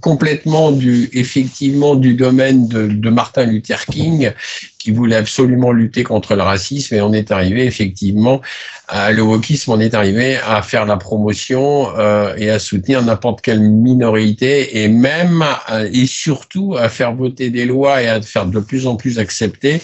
complètement 0.00 0.72
du 0.72 1.10
effet 1.12 1.41
effectivement 1.42 1.96
du 1.96 2.14
domaine 2.14 2.68
de, 2.68 3.10
Martin 3.10 3.44
Luther 3.44 3.84
King, 3.86 4.32
qui 4.78 4.90
voulait 4.90 5.16
absolument 5.16 5.72
lutter 5.72 6.04
contre 6.04 6.34
le 6.34 6.42
racisme, 6.42 6.94
et 6.94 7.00
on 7.00 7.12
est 7.12 7.30
arrivé 7.30 7.66
effectivement 7.66 8.40
à 8.88 9.10
le 9.12 9.22
wokisme, 9.22 9.72
on 9.72 9.80
est 9.80 9.94
arrivé 9.94 10.38
à 10.38 10.62
faire 10.62 10.86
la 10.86 10.96
promotion 10.96 11.88
euh, 11.98 12.34
et 12.36 12.50
à 12.50 12.58
soutenir 12.58 13.02
n'importe 13.02 13.40
quelle 13.40 13.60
minorité, 13.60 14.82
et 14.82 14.88
même 14.88 15.44
euh, 15.70 15.88
et 15.92 16.06
surtout 16.06 16.76
à 16.78 16.88
faire 16.88 17.14
voter 17.14 17.50
des 17.50 17.64
lois 17.64 18.02
et 18.02 18.08
à 18.08 18.22
faire 18.22 18.46
de 18.46 18.60
plus 18.60 18.86
en 18.86 18.96
plus 18.96 19.18
accepter 19.18 19.80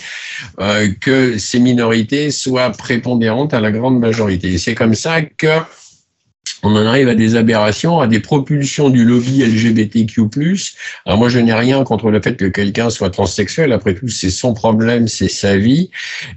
euh, 0.60 0.88
que 1.00 1.38
ces 1.38 1.58
minorités 1.58 2.30
soient 2.30 2.70
prépondérantes 2.70 3.52
à 3.52 3.60
la 3.60 3.72
grande 3.72 3.98
majorité. 3.98 4.58
C'est 4.58 4.74
comme 4.74 4.94
ça 4.94 5.22
que 5.22 5.58
on 6.62 6.74
en 6.74 6.86
arrive 6.86 7.08
à 7.08 7.14
des 7.14 7.36
aberrations, 7.36 8.00
à 8.00 8.06
des 8.06 8.20
propulsions 8.20 8.90
du 8.90 9.04
lobby 9.04 9.42
LGBTQ+. 9.44 10.22
Alors 11.06 11.18
moi, 11.18 11.28
je 11.28 11.38
n'ai 11.38 11.54
rien 11.54 11.84
contre 11.84 12.10
le 12.10 12.20
fait 12.20 12.36
que 12.36 12.46
quelqu'un 12.46 12.90
soit 12.90 13.10
transsexuel. 13.10 13.72
Après 13.72 13.94
tout, 13.94 14.08
c'est 14.08 14.30
son 14.30 14.54
problème, 14.54 15.08
c'est 15.08 15.28
sa 15.28 15.56
vie. 15.56 15.90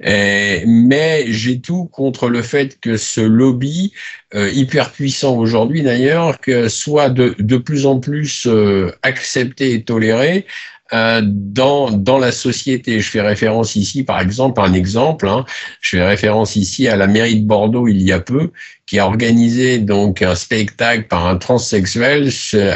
mais 0.04 1.26
j'ai 1.28 1.60
tout 1.60 1.86
contre 1.86 2.30
le 2.30 2.42
fait 2.42 2.80
que 2.80 2.98
ce 2.98 3.22
lobby 3.22 3.94
euh, 4.34 4.50
hyper 4.54 4.92
puissant 4.92 5.36
aujourd'hui 5.36 5.82
d'ailleurs, 5.82 6.38
soit 6.70 7.10
de, 7.10 7.36
de 7.38 7.58
plus 7.58 7.86
en 7.86 8.00
plus 8.00 8.48
euh, 8.48 8.90
accepté 9.02 9.74
et 9.74 9.84
toléré, 9.84 10.46
euh, 10.94 11.22
dans, 11.24 11.92
dans 11.92 12.18
la 12.18 12.32
société. 12.32 13.00
Je 13.00 13.10
fais 13.10 13.22
référence 13.22 13.76
ici, 13.76 14.04
par 14.04 14.20
exemple, 14.20 14.62
un 14.62 14.74
exemple. 14.74 15.28
Hein, 15.28 15.46
je 15.80 15.98
fais 15.98 16.06
référence 16.06 16.56
ici 16.56 16.88
à 16.88 16.96
la 16.96 17.08
mairie 17.08 17.42
de 17.42 17.48
Bordeaux 17.48 17.88
il 17.88 18.02
y 18.02 18.12
a 18.12 18.20
peu, 18.20 18.52
qui 18.86 19.00
a 19.00 19.06
organisé 19.06 19.80
donc 19.80 20.22
un 20.22 20.36
spectacle 20.36 21.04
par 21.08 21.28
un 21.28 21.38
transsexuel 21.38 22.30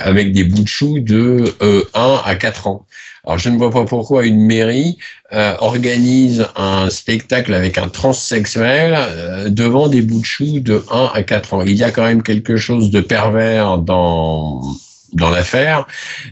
avec 0.03 0.32
des 0.32 0.43
bouts 0.43 0.63
de 0.63 0.68
chou 0.68 0.99
de 0.99 1.53
euh, 1.61 1.84
1 1.93 2.22
à 2.26 2.36
4 2.36 2.68
ans. 2.68 2.86
Alors 3.26 3.39
je 3.39 3.49
ne 3.49 3.57
vois 3.57 3.72
pas 3.72 3.86
pourquoi 3.86 4.26
une 4.26 4.39
mairie 4.39 4.97
euh, 5.34 5.55
organise 5.59 6.45
un 6.55 6.89
spectacle 6.91 7.53
avec 7.53 7.78
un 7.78 7.89
transsexuel 7.89 8.95
euh, 8.95 9.49
devant 9.49 9.88
des 9.88 10.01
bouts 10.01 10.20
de 10.20 10.26
chou 10.26 10.59
de 10.59 10.84
1 10.91 11.11
à 11.13 11.24
4 11.24 11.53
ans. 11.55 11.61
Il 11.63 11.76
y 11.76 11.84
a 11.84 11.91
quand 11.91 12.03
même 12.03 12.22
quelque 12.22 12.57
chose 12.57 12.91
de 12.91 13.01
pervers 13.01 13.80
dans 13.80 14.61
dans 15.16 15.30
l'affaire, 15.30 15.88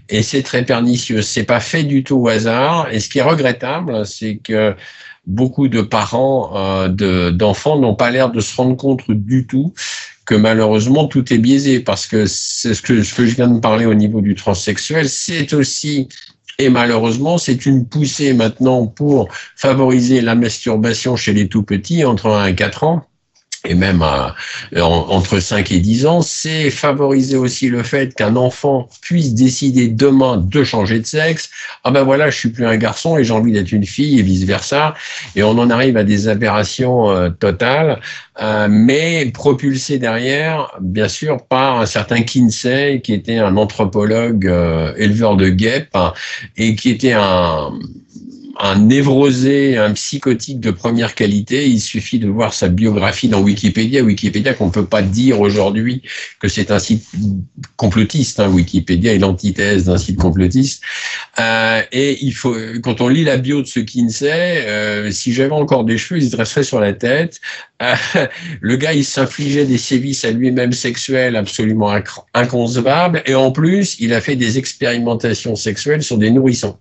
et 0.10 0.22
c'est 0.22 0.44
très 0.44 0.64
pernicieux. 0.64 1.22
C'est 1.22 1.44
pas 1.44 1.60
fait 1.60 1.84
du 1.84 2.04
tout 2.04 2.18
au 2.18 2.28
hasard. 2.28 2.90
Et 2.92 3.00
ce 3.00 3.10
qui 3.10 3.20
est 3.20 3.24
regrettable, 3.24 4.06
c'est 4.06 4.38
que 4.38 4.76
beaucoup 5.26 5.68
de 5.70 5.82
parents 5.82 6.52
euh, 6.56 7.32
d'enfants 7.32 7.80
n'ont 7.80 7.96
pas 7.96 8.12
l'air 8.12 8.30
de 8.32 8.42
se 8.42 8.56
rendre 8.56 8.76
compte 8.76 9.10
du 9.10 9.48
tout 9.48 9.74
que 10.26 10.36
malheureusement 10.36 11.08
tout 11.08 11.34
est 11.34 11.38
biaisé 11.38 11.80
parce 11.80 12.08
que 12.08 12.26
c'est 12.26 12.74
ce 12.74 12.82
que, 12.82 13.02
je 13.02 13.36
viens 13.36 13.48
de 13.48 13.60
parler 13.60 13.86
au 13.86 13.94
niveau 13.94 14.22
du 14.22 14.36
transsexuel, 14.36 15.10
c'est 15.10 15.54
aussi 15.54 16.08
et 16.60 16.70
malheureusement, 16.70 17.40
c'est 17.40 17.66
une 17.66 17.88
poussée 17.88 18.34
maintenant 18.34 18.86
pour 18.86 19.28
favoriser 19.56 20.22
la 20.22 20.36
masturbation 20.36 21.16
chez 21.16 21.34
les 21.34 21.48
tout 21.48 21.64
petits 21.64 22.06
entre 22.06 22.28
1 22.30 22.46
et 22.46 22.56
4 22.56 22.84
ans 22.84 23.08
et 23.66 23.76
même 23.76 24.02
à, 24.02 24.36
entre 24.82 25.40
5 25.40 25.72
et 25.72 25.80
10 25.80 26.06
ans, 26.06 26.22
c'est 26.22 26.70
favoriser 26.70 27.38
aussi 27.38 27.70
le 27.70 27.82
fait 27.84 28.14
qu'un 28.14 28.36
enfant 28.36 28.90
puisse 29.02 29.34
décider 29.34 29.88
demain 29.88 30.38
de 30.38 30.64
changer 30.64 31.00
de 31.00 31.06
sexe. 31.06 31.50
Ah 31.84 31.92
ben 31.92 32.04
voilà, 32.04 32.30
je 32.30 32.38
suis 32.38 32.50
plus 32.50 32.66
un 32.66 32.76
garçon 32.76 33.18
et 33.18 33.24
j'ai 33.24 33.34
envie 33.34 33.54
d'être 33.54 33.72
une 33.72 33.86
fille 33.86 34.20
et 34.20 34.22
vice 34.22 34.44
versa. 34.44 34.96
Et 35.36 35.44
on 35.44 35.52
en 35.52 35.70
arrive 35.70 35.96
à 35.96 36.04
des 36.04 36.28
aberrations 36.28 37.10
euh, 37.10 37.30
totales, 37.30 38.02
euh, 38.42 38.68
mais 38.70 39.32
propulsé 39.34 39.98
derrière, 39.98 40.72
bien 40.82 41.08
sûr, 41.08 41.46
par 41.46 41.80
un 41.80 41.86
certain 41.86 42.22
Kinsey 42.22 43.02
qui 43.02 43.14
était 43.14 43.38
un 43.38 43.56
anthropologue 43.56 44.48
euh, 44.48 44.94
éleveur 44.98 45.38
de 45.38 45.50
guêpes 45.50 45.90
hein, 45.94 46.14
et 46.58 46.76
qui 46.76 46.90
était 46.90 47.14
un 47.14 47.72
un 48.60 48.78
névrosé, 48.78 49.78
un 49.78 49.94
psychotique 49.94 50.60
de 50.60 50.70
première 50.72 51.16
qualité. 51.16 51.68
Il 51.68 51.82
suffit 51.82 52.20
de 52.20 52.28
voir 52.28 52.54
sa 52.54 52.70
biographie 52.70 53.28
dans 53.28 53.42
Wikipédia. 53.42 54.04
Wikipédia 54.04 54.54
qu'on 54.54 54.70
peut 54.70 54.86
pas 54.86 55.02
dire 55.02 55.40
aujourd'hui 55.42 56.04
que 56.40 56.48
c'est 56.48 56.70
un 56.70 56.80
site 56.80 57.04
complotiste. 57.78 58.40
Hein. 58.40 58.50
Wikipédia 58.50 59.14
est 59.14 59.18
l'antithèse 59.18 59.86
d'un 59.86 59.98
site 59.98 60.18
complotiste. 60.18 60.84
Euh, 61.40 61.82
et 61.92 62.24
il 62.24 62.34
faut, 62.34 62.56
quand 62.84 63.02
on 63.02 63.08
lit 63.08 63.24
la 63.24 63.38
bio 63.38 63.62
de 63.62 63.68
ce 63.68 63.80
Kinsey, 63.80 64.66
euh, 64.68 65.12
si 65.12 65.34
j'avais 65.34 65.52
encore 65.52 65.84
des 65.84 65.98
cheveux, 65.98 66.20
ils 66.20 66.30
se 66.30 66.36
dresseraient 66.36 66.64
sur 66.64 66.80
la 66.80 66.94
tête. 66.94 67.42
Euh, 67.82 67.96
le 68.62 68.76
gars, 68.76 68.94
il 68.94 69.04
s'infligeait 69.06 69.66
des 69.66 69.80
sévices 69.80 70.26
à 70.26 70.32
lui-même 70.32 70.74
sexuels 70.74 71.36
absolument 71.36 71.92
inconcevables. 72.34 73.24
Et 73.26 73.34
en 73.34 73.52
plus, 73.52 73.96
il 74.00 74.14
a 74.14 74.22
fait 74.22 74.36
des 74.36 74.60
expérimentations 74.60 75.56
sexuelles 75.56 76.04
sur 76.04 76.18
des 76.20 76.30
nourrissons. 76.30 76.78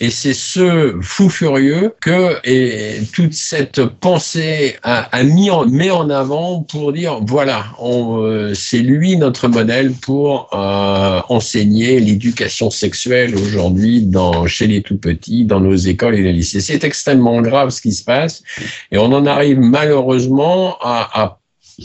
Et 0.00 0.10
c'est 0.10 0.34
ce 0.34 1.00
fou 1.12 1.28
furieux 1.28 1.94
que 2.00 2.38
et 2.42 3.02
toute 3.12 3.34
cette 3.34 3.84
pensée 3.84 4.76
a, 4.82 5.22
mis 5.22 5.50
en, 5.50 5.66
met 5.66 5.90
en 5.90 6.08
avant 6.08 6.62
pour 6.62 6.90
dire 6.94 7.20
voilà, 7.20 7.66
euh, 7.82 8.54
c'est 8.54 8.78
lui 8.78 9.18
notre 9.18 9.46
modèle 9.48 9.92
pour 9.92 10.48
euh, 10.54 11.20
enseigner 11.28 12.00
l'éducation 12.00 12.70
sexuelle 12.70 13.34
aujourd'hui 13.36 14.00
dans 14.00 14.46
chez 14.46 14.66
les 14.66 14.80
tout 14.80 14.96
petits, 14.96 15.44
dans 15.44 15.60
nos 15.60 15.76
écoles 15.76 16.14
et 16.14 16.22
les 16.22 16.32
lycées. 16.32 16.62
C'est 16.62 16.82
extrêmement 16.82 17.42
grave 17.42 17.68
ce 17.70 17.82
qui 17.82 17.92
se 17.92 18.04
passe 18.04 18.42
et 18.90 18.96
on 18.96 19.12
en 19.12 19.26
arrive 19.26 19.60
malheureusement 19.60 20.78
à, 20.80 21.10
à 21.12 21.38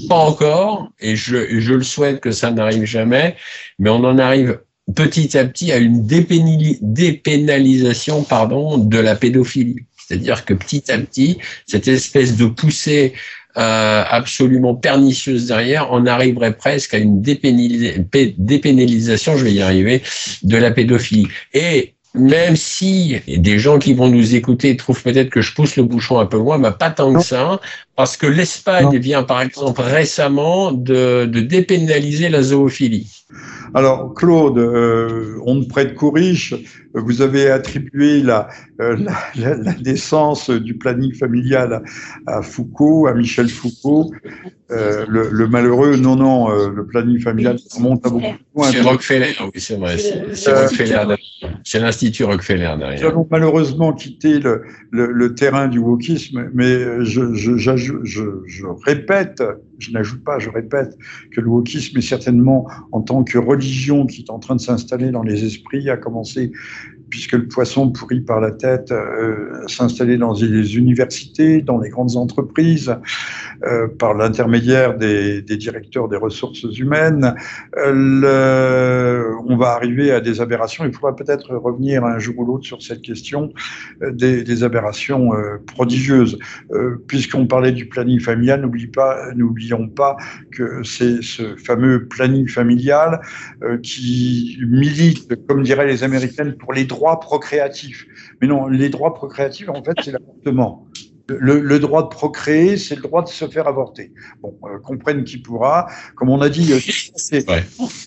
pas 0.07 0.15
encore, 0.15 0.89
et 0.99 1.15
je, 1.15 1.59
je 1.59 1.73
le 1.73 1.83
souhaite 1.83 2.19
que 2.19 2.31
ça 2.31 2.51
n'arrive 2.51 2.83
jamais, 2.83 3.35
mais 3.79 3.89
on 3.89 4.03
en 4.03 4.19
arrive 4.19 4.59
petit 4.95 5.37
à 5.37 5.45
petit 5.45 5.71
à 5.71 5.77
une 5.77 6.05
dépénalisation 6.05 8.23
pardon, 8.23 8.77
de 8.77 8.97
la 8.97 9.15
pédophilie. 9.15 9.85
C'est-à-dire 10.07 10.45
que 10.45 10.53
petit 10.53 10.91
à 10.91 10.97
petit, 10.97 11.37
cette 11.65 11.87
espèce 11.87 12.37
de 12.37 12.45
poussée 12.45 13.13
euh, 13.57 14.03
absolument 14.09 14.75
pernicieuse 14.75 15.47
derrière, 15.47 15.89
on 15.91 16.05
arriverait 16.05 16.55
presque 16.55 16.93
à 16.93 16.97
une 16.97 17.21
dépénalisation, 17.21 19.35
je 19.35 19.43
vais 19.43 19.53
y 19.53 19.61
arriver, 19.61 20.01
de 20.43 20.57
la 20.57 20.71
pédophilie. 20.71 21.27
Et 21.53 21.93
même 22.13 22.55
si 22.55 23.17
des 23.27 23.59
gens 23.59 23.79
qui 23.79 23.93
vont 23.93 24.09
nous 24.09 24.35
écouter 24.35 24.77
trouvent 24.77 25.01
peut-être 25.01 25.29
que 25.29 25.41
je 25.41 25.53
pousse 25.53 25.75
le 25.75 25.83
bouchon 25.83 26.19
un 26.19 26.25
peu 26.25 26.37
loin, 26.37 26.57
mais 26.57 26.71
pas 26.71 26.91
tant 26.91 27.13
que 27.13 27.21
ça, 27.21 27.59
parce 27.95 28.15
que 28.15 28.27
l'Espagne 28.27 28.97
vient 28.97 29.23
par 29.23 29.41
exemple 29.41 29.81
récemment 29.81 30.71
de, 30.71 31.25
de 31.25 31.39
dépénaliser 31.41 32.29
la 32.29 32.43
zoophilie. 32.43 33.16
Alors, 33.73 34.13
Claude, 34.13 34.57
euh, 34.57 35.39
on 35.45 35.55
ne 35.55 35.65
prête 35.65 35.95
qu'aux 35.95 36.11
riches. 36.11 36.53
Vous 36.93 37.21
avez 37.21 37.49
attribué 37.49 38.21
la, 38.21 38.47
euh, 38.81 38.97
la, 39.35 39.55
la, 39.55 39.73
naissance 39.73 40.49
du 40.49 40.75
planning 40.77 41.13
familial 41.13 41.83
à, 42.25 42.41
Foucault, 42.41 43.07
à 43.07 43.13
Michel 43.13 43.49
Foucault. 43.49 44.11
Euh, 44.71 45.05
le, 45.07 45.29
le, 45.31 45.47
malheureux, 45.47 45.95
non, 45.95 46.15
non, 46.15 46.51
euh, 46.51 46.69
le 46.69 46.85
planning 46.85 47.19
familial 47.19 47.57
remonte 47.73 48.05
à 48.05 48.09
beaucoup 48.09 48.25
loin. 48.55 48.71
C'est 48.71 48.81
Rockefeller, 48.81 49.33
oui, 49.41 49.61
c'est 49.61 49.77
vrai. 49.77 49.97
C'est 49.97 50.51
Rockefeller. 50.51 51.15
C'est 51.63 51.79
l'Institut 51.79 52.25
Rockefeller 52.25 52.73
derrière. 52.77 53.01
Nous 53.01 53.07
allons 53.07 53.27
malheureusement 53.29 53.93
quitter 53.93 54.39
le, 54.39 54.63
le, 54.91 55.11
le 55.11 55.35
terrain 55.35 55.67
du 55.67 55.79
wokisme, 55.79 56.49
mais 56.53 57.05
je, 57.05 57.33
je, 57.33 57.57
je, 57.57 57.75
je 58.03 58.65
répète 58.85 59.41
je 59.79 59.91
n'ajoute 59.91 60.23
pas, 60.23 60.39
je 60.39 60.49
répète, 60.49 60.97
que 61.31 61.41
le 61.41 61.47
wokisme 61.47 61.97
est 61.97 62.01
certainement, 62.01 62.67
en 62.91 63.01
tant 63.01 63.23
que 63.23 63.37
religion 63.37 64.05
qui 64.05 64.21
est 64.21 64.29
en 64.29 64.39
train 64.39 64.55
de 64.55 64.61
s'installer 64.61 65.11
dans 65.11 65.23
les 65.23 65.43
esprits, 65.45 65.89
a 65.89 65.97
commencé 65.97 66.51
puisque 67.09 67.33
le 67.33 67.47
poisson 67.47 67.89
pourri 67.91 68.21
par 68.21 68.39
la 68.39 68.51
tête 68.51 68.91
euh, 68.91 69.67
s'installait 69.67 70.17
dans 70.17 70.33
les 70.33 70.77
universités, 70.77 71.61
dans 71.61 71.79
les 71.79 71.89
grandes 71.89 72.15
entreprises, 72.15 72.95
euh, 73.63 73.87
par 73.87 74.13
l'intermédiaire 74.13 74.95
des, 74.95 75.41
directeurs 75.41 76.07
des 76.07 76.17
ressources 76.17 76.63
humaines. 76.77 77.33
Euh, 77.75 79.33
on 79.47 79.57
va 79.57 79.69
arriver 79.69 80.11
à 80.11 80.21
des 80.21 80.41
aberrations. 80.41 80.85
Il 80.85 80.93
faudra 80.93 81.15
peut-être 81.15 81.55
revenir 81.55 82.05
un 82.05 82.19
jour 82.19 82.37
ou 82.37 82.45
l'autre 82.45 82.65
sur 82.65 82.83
cette 82.83 83.01
question 83.01 83.51
euh, 84.03 84.11
des, 84.11 84.63
aberrations 84.63 85.31
prodigieuses. 85.67 86.39
Puisqu'on 87.07 87.45
parlait 87.45 87.71
du 87.71 87.87
planning 87.87 88.19
familial, 88.19 88.61
n'oublions 88.61 89.87
pas, 89.87 90.15
pas 90.15 90.17
que 90.51 90.83
c'est 90.83 91.21
ce 91.21 91.55
fameux 91.55 92.07
planning 92.07 92.47
familial 92.47 93.21
qui 93.83 94.57
milite, 94.67 95.45
comme 95.47 95.61
diraient 95.61 95.85
les 95.85 96.03
Américaines, 96.03 96.55
pour 96.55 96.73
les 96.73 96.85
droits 96.85 96.96
droits 96.97 97.19
procréatifs. 97.19 98.05
Mais 98.41 98.47
non, 98.47 98.67
les 98.67 98.89
droits 98.89 99.13
procréatifs, 99.13 99.69
en 99.69 99.83
fait, 99.83 99.95
c'est 100.03 100.11
l'avortement. 100.11 100.87
Le, 101.29 101.59
le, 101.59 101.79
droit 101.79 102.03
de 102.03 102.07
procréer, 102.07 102.77
c'est 102.77 102.95
le 102.95 103.01
droit 103.01 103.21
de 103.21 103.27
se 103.27 103.45
faire 103.49 103.67
avorter. 103.67 104.13
Bon, 104.41 104.57
euh, 104.63 104.79
comprenne 104.79 105.25
qui 105.25 105.37
pourra. 105.37 105.87
Comme 106.15 106.29
on 106.29 106.39
a 106.39 106.47
dit, 106.47 106.71
euh, 106.71 106.79
c'est 107.17 107.45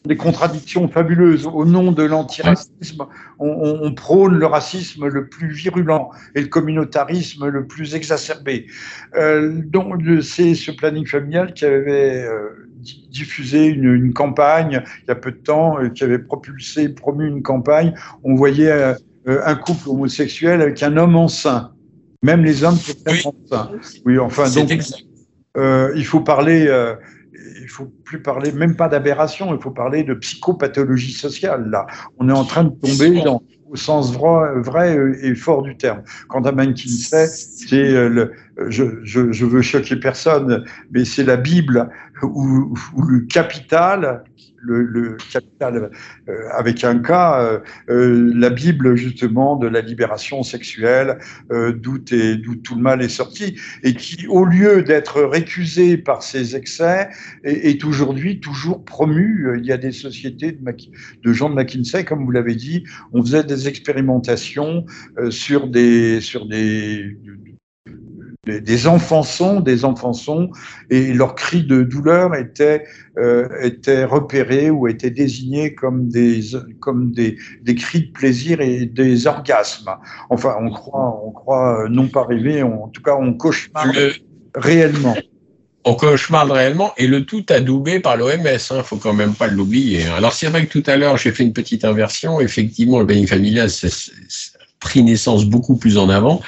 des 0.07 0.17
contradictions 0.17 0.89
fabuleuses. 0.89 1.47
Au 1.47 1.67
nom 1.67 1.93
de 1.93 2.03
l'antiracisme, 2.03 3.05
on, 3.39 3.79
on, 3.83 3.93
prône 3.93 4.39
le 4.39 4.47
racisme 4.47 5.07
le 5.07 5.29
plus 5.29 5.53
virulent 5.53 6.11
et 6.35 6.41
le 6.41 6.47
communautarisme 6.47 7.47
le 7.47 7.67
plus 7.67 7.95
exacerbé. 7.95 8.69
Euh, 9.17 9.61
donc, 9.67 10.01
c'est 10.23 10.55
ce 10.55 10.71
planning 10.71 11.07
familial 11.07 11.53
qui 11.53 11.67
avait 11.67 12.25
euh, 12.25 12.70
diffusé 12.81 13.67
une, 13.67 13.95
une, 13.95 14.13
campagne 14.13 14.83
il 15.03 15.09
y 15.09 15.11
a 15.11 15.15
peu 15.15 15.33
de 15.33 15.37
temps, 15.37 15.79
euh, 15.79 15.89
qui 15.89 16.05
avait 16.05 16.19
propulsé, 16.19 16.89
promu 16.89 17.29
une 17.29 17.43
campagne. 17.43 17.95
On 18.25 18.35
voyait 18.35 18.95
euh, 19.29 19.41
un 19.45 19.55
couple 19.55 19.91
homosexuel 19.91 20.63
avec 20.63 20.83
un 20.83 20.97
homme 20.97 21.15
enceint. 21.15 21.73
Même 22.23 22.43
les 22.43 22.65
hommes 22.65 22.79
peuvent 22.79 23.15
être 23.15 23.27
oui. 23.27 23.43
enceints. 23.45 23.71
Oui, 24.07 24.19
enfin, 24.19 24.49
donc, 24.49 24.81
euh, 25.57 25.93
il 25.95 26.07
faut 26.07 26.21
parler, 26.21 26.67
euh, 26.69 26.95
il 27.61 27.69
faut 27.69 27.93
plus 28.05 28.23
parler, 28.23 28.51
même 28.53 28.77
pas 28.77 28.89
d'aberration, 28.89 29.55
il 29.55 29.61
faut 29.61 29.71
parler 29.71 30.05
de 30.05 30.15
psychopathologie 30.15 31.13
sociale. 31.13 31.69
Là, 31.69 31.87
on 32.19 32.31
est 32.31 32.33
en 32.33 32.45
train 32.45 32.65
de 32.65 32.71
tomber 32.71 33.23
dans, 33.23 33.43
au 33.69 33.77
sens 33.77 34.13
vrai, 34.13 34.59
vrai 34.61 34.99
et 35.23 35.35
fort 35.35 35.63
du 35.63 35.77
terme. 35.77 36.03
Quant 36.29 36.43
à 36.43 36.53
McKinsey, 36.53 37.27
c'est 37.27 38.09
le, 38.09 38.33
je, 38.69 39.45
veux 39.45 39.63
choquer 39.63 39.97
personne, 39.97 40.65
mais 40.91 41.05
c'est 41.05 41.25
la 41.25 41.37
Bible 41.37 41.89
où, 42.23 42.75
où 42.95 43.03
le 43.03 43.21
capital 43.21 44.25
le, 44.63 45.17
capital 45.33 45.91
euh, 46.29 46.33
avec 46.53 46.85
un 46.85 46.99
cas, 46.99 47.43
euh, 47.43 47.59
euh, 47.89 48.33
la 48.35 48.51
Bible 48.51 48.97
justement 48.97 49.57
de 49.57 49.67
la 49.67 49.81
libération 49.81 50.43
sexuelle, 50.43 51.19
d'où 51.51 51.99
tout 51.99 52.75
le 52.75 52.81
mal 52.81 53.03
est 53.03 53.09
sorti, 53.09 53.57
et 53.83 53.95
qui, 53.95 54.27
au 54.29 54.45
lieu 54.45 54.83
d'être 54.83 55.23
récusé 55.23 55.97
par 55.97 56.23
ses 56.23 56.57
excès, 56.57 57.09
est, 57.45 57.85
aujourd'hui 57.85 58.41
toujours 58.41 58.85
promu. 58.85 59.59
Il 59.59 59.65
y 59.65 59.73
a 59.73 59.77
des 59.77 59.93
sociétés 59.93 60.53
de, 60.53 60.59
de 61.25 61.33
gens 61.33 61.51
de 61.51 61.55
McKinsey, 61.55 62.05
comme 62.05 62.25
vous 62.25 62.31
l'avez 62.31 62.55
dit, 62.55 62.85
on 63.13 63.23
faisait 63.23 63.45
des 63.45 63.69
expérimentations 63.69 64.85
sur 65.31 65.69
des 65.69 66.21
sur 66.21 66.47
des 66.47 67.17
enfants 68.87 69.23
sont, 69.23 69.61
des 69.61 69.85
enfants 69.85 70.13
sont, 70.13 70.51
et 70.91 71.13
leurs 71.13 71.35
cris 71.35 71.63
de 71.63 71.83
douleur 71.83 72.35
étaient, 72.35 72.85
euh, 73.19 73.49
étaient 73.63 74.05
repérés 74.05 74.71
ou 74.71 74.89
étaient 74.89 75.11
désignés 75.11 75.75
comme 75.75 76.09
des, 76.09 76.41
comme 76.81 77.13
des, 77.13 77.37
des 77.63 77.75
cris 77.75 78.09
de 78.09 78.13
plaisir 78.13 78.61
et 78.61 78.87
des 78.87 79.27
orgasmes. 79.27 79.91
Enfin, 80.31 80.57
on 80.61 80.71
croit, 80.71 81.21
on 81.25 81.31
croit 81.31 81.87
non 81.89 82.09
pas 82.09 82.25
rêver, 82.25 82.63
on, 82.63 82.85
en 82.85 82.89
tout 82.89 83.03
cas, 83.03 83.17
on 83.17 83.35
cauchemarde 83.35 83.95
le... 83.95 84.13
réellement. 84.55 85.17
On 85.85 85.95
cauchemarde 85.95 86.51
réellement 86.51 86.93
et 86.99 87.07
le 87.07 87.25
tout 87.25 87.45
adoubé 87.49 88.01
par 88.01 88.17
l'OMS, 88.17 88.47
hein, 88.71 88.83
faut 88.83 88.97
quand 88.97 89.15
même 89.15 89.33
pas 89.33 89.47
l'oublier. 89.47 90.07
Alors 90.09 90.35
c'est 90.35 90.49
vrai 90.49 90.67
que 90.67 90.79
tout 90.79 90.83
à 90.91 90.97
l'heure 90.97 91.17
j'ai 91.17 91.33
fait 91.33 91.43
une 91.43 91.55
petite 91.55 91.87
inversion. 91.87 92.39
Effectivement, 92.39 92.99
le 93.01 93.07
planning 93.07 93.27
familial 93.27 93.69
a 93.69 93.89
pris 94.79 95.03
naissance 95.03 95.47
beaucoup 95.47 95.77
plus 95.77 95.97
en 95.97 96.11
avant 96.11 96.43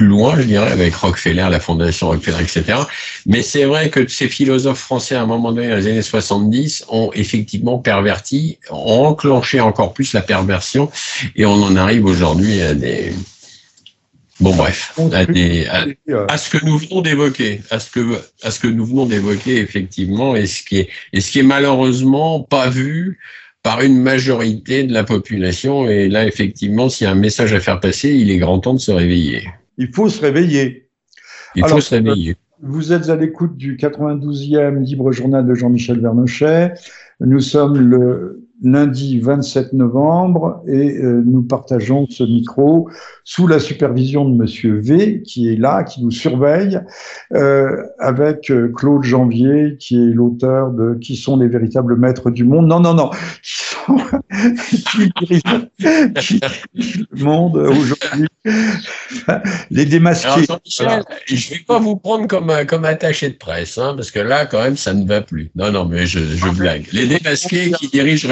plus 0.00 0.06
loin, 0.06 0.34
je 0.38 0.44
dirais, 0.44 0.72
avec 0.72 0.94
Rockefeller, 0.94 1.48
la 1.50 1.60
fondation 1.60 2.08
Rockefeller, 2.08 2.42
etc. 2.42 2.78
Mais 3.26 3.42
c'est 3.42 3.66
vrai 3.66 3.90
que 3.90 4.08
ces 4.08 4.28
philosophes 4.28 4.78
français, 4.78 5.14
à 5.14 5.20
un 5.20 5.26
moment 5.26 5.52
donné, 5.52 5.68
dans 5.68 5.76
les 5.76 5.88
années 5.88 6.00
70, 6.00 6.86
ont 6.88 7.10
effectivement 7.12 7.78
perverti, 7.78 8.56
ont 8.70 9.04
enclenché 9.08 9.60
encore 9.60 9.92
plus 9.92 10.14
la 10.14 10.22
perversion, 10.22 10.90
et 11.36 11.44
on 11.44 11.52
en 11.52 11.76
arrive 11.76 12.06
aujourd'hui 12.06 12.62
à 12.62 12.72
des... 12.72 13.12
Bon 14.40 14.56
bref, 14.56 14.98
à, 15.12 15.26
des, 15.26 15.66
à, 15.66 15.84
à, 16.28 16.38
ce 16.38 16.48
que 16.48 16.64
nous 16.64 16.78
venons 16.78 17.02
d'évoquer, 17.02 17.60
à 17.70 17.78
ce 17.78 17.90
que 17.90 18.22
à 18.42 18.50
ce 18.50 18.58
que 18.58 18.68
nous 18.68 18.86
venons 18.86 19.04
d'évoquer 19.04 19.58
effectivement, 19.58 20.34
et 20.34 20.46
ce 20.46 20.62
qui 20.62 20.78
est 20.78 20.88
et 21.12 21.20
ce 21.20 21.30
qui 21.30 21.40
est 21.40 21.42
malheureusement 21.42 22.40
pas 22.40 22.70
vu 22.70 23.18
par 23.62 23.82
une 23.82 24.00
majorité 24.00 24.84
de 24.84 24.94
la 24.94 25.04
population. 25.04 25.86
Et 25.90 26.08
là, 26.08 26.24
effectivement, 26.24 26.88
s'il 26.88 27.04
y 27.04 27.08
a 27.08 27.10
un 27.10 27.16
message 27.16 27.52
à 27.52 27.60
faire 27.60 27.80
passer, 27.80 28.14
il 28.14 28.30
est 28.30 28.38
grand 28.38 28.60
temps 28.60 28.72
de 28.72 28.80
se 28.80 28.90
réveiller. 28.90 29.46
Il 29.80 29.94
faut 29.94 30.10
se 30.10 30.20
réveiller. 30.20 30.90
Il 31.54 31.64
Alors, 31.64 31.76
faut 31.76 31.80
se 31.80 31.94
réveiller. 31.94 32.36
Vous 32.60 32.92
êtes 32.92 33.08
à 33.08 33.16
l'écoute 33.16 33.56
du 33.56 33.76
92e 33.78 34.78
Libre 34.78 35.10
Journal 35.10 35.46
de 35.46 35.54
Jean-Michel 35.54 36.00
Vernochet. 36.00 36.74
Nous 37.20 37.40
sommes 37.40 37.78
le 37.78 38.46
lundi 38.62 39.20
27 39.20 39.72
novembre 39.72 40.62
et 40.66 40.98
euh, 40.98 41.22
nous 41.24 41.42
partageons 41.42 42.06
ce 42.10 42.24
micro 42.24 42.88
sous 43.24 43.46
la 43.46 43.58
supervision 43.58 44.28
de 44.28 44.34
Monsieur 44.34 44.78
V 44.80 45.22
qui 45.22 45.52
est 45.52 45.56
là, 45.56 45.84
qui 45.84 46.02
nous 46.02 46.10
surveille, 46.10 46.80
euh, 47.34 47.84
avec 47.98 48.50
euh, 48.50 48.72
Claude 48.74 49.02
Janvier 49.02 49.76
qui 49.78 49.96
est 49.96 50.12
l'auteur 50.12 50.70
de 50.70 50.94
Qui 51.00 51.16
sont 51.16 51.36
les 51.36 51.48
véritables 51.48 51.96
maîtres 51.96 52.30
du 52.30 52.44
monde? 52.44 52.66
Non, 52.66 52.80
non, 52.80 52.94
non, 52.94 53.10
qui 53.40 53.52
sont 53.52 53.96
qui 54.68 55.08
dirigent, 55.20 55.68
le 56.74 57.24
monde 57.24 57.56
aujourd'hui? 57.56 58.26
les 59.70 59.84
démasqués. 59.84 60.46
Alors. 60.80 61.04
Je 61.26 61.50
vais 61.50 61.60
pas 61.66 61.78
vous 61.78 61.96
prendre 61.96 62.26
comme 62.26 62.52
comme 62.66 62.84
attaché 62.84 63.30
de 63.30 63.34
presse, 63.34 63.78
hein, 63.78 63.94
parce 63.96 64.10
que 64.10 64.20
là 64.20 64.46
quand 64.46 64.62
même 64.62 64.76
ça 64.76 64.94
ne 64.94 65.06
va 65.06 65.20
plus. 65.20 65.50
Non, 65.54 65.70
non, 65.70 65.84
mais 65.84 66.06
je, 66.06 66.20
je 66.20 66.48
blague. 66.50 66.86
Les 66.92 67.06
démasqués 67.06 67.72
qui 67.72 67.88
dirigent 67.88 68.28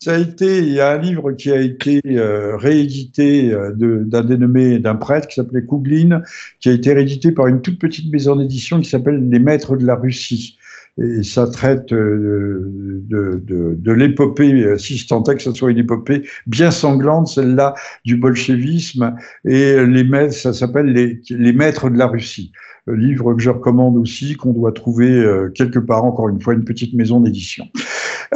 Ça 0.00 0.14
a 0.14 0.18
été, 0.18 0.58
il 0.58 0.72
y 0.72 0.80
a 0.80 0.92
un 0.92 0.98
livre 0.98 1.32
qui 1.32 1.52
a 1.52 1.60
été 1.60 2.00
euh, 2.06 2.56
réédité 2.56 3.52
euh, 3.52 3.72
d'un 3.74 4.22
dénommé 4.22 4.78
d'un 4.78 4.94
prêtre 4.94 5.28
qui 5.28 5.34
s'appelait 5.34 5.64
Kouglin, 5.64 6.22
qui 6.60 6.70
a 6.70 6.72
été 6.72 6.94
réédité 6.94 7.30
par 7.30 7.46
une 7.46 7.60
toute 7.60 7.78
petite 7.78 8.10
maison 8.10 8.36
d'édition 8.36 8.80
qui 8.80 8.88
s'appelle 8.88 9.28
Les 9.28 9.38
Maîtres 9.38 9.76
de 9.76 9.84
la 9.84 9.96
Russie. 9.96 10.56
Et 10.96 11.22
ça 11.24 11.46
traite 11.46 11.92
euh, 11.92 12.70
de, 13.06 13.42
de, 13.44 13.74
de 13.78 13.92
l'épopée, 13.92 14.78
si 14.78 14.96
je 14.96 15.06
tentais 15.08 15.34
que 15.34 15.42
ce 15.42 15.52
soit 15.52 15.72
une 15.72 15.78
épopée 15.78 16.22
bien 16.46 16.70
sanglante, 16.70 17.28
celle-là 17.28 17.74
du 18.04 18.16
bolchevisme. 18.16 19.14
Et 19.44 19.84
les 19.84 20.04
maîtres, 20.04 20.34
ça 20.34 20.54
s'appelle 20.54 20.86
les, 20.86 21.20
les 21.28 21.52
Maîtres 21.52 21.90
de 21.90 21.98
la 21.98 22.06
Russie 22.06 22.52
livre 22.86 23.32
que 23.32 23.40
je 23.40 23.48
recommande 23.48 23.96
aussi, 23.96 24.36
qu'on 24.36 24.52
doit 24.52 24.72
trouver 24.72 25.26
quelque 25.54 25.78
part, 25.78 26.04
encore 26.04 26.28
une 26.28 26.38
fois, 26.38 26.52
une 26.52 26.66
petite 26.66 26.92
maison 26.92 27.18
d'édition. 27.18 27.66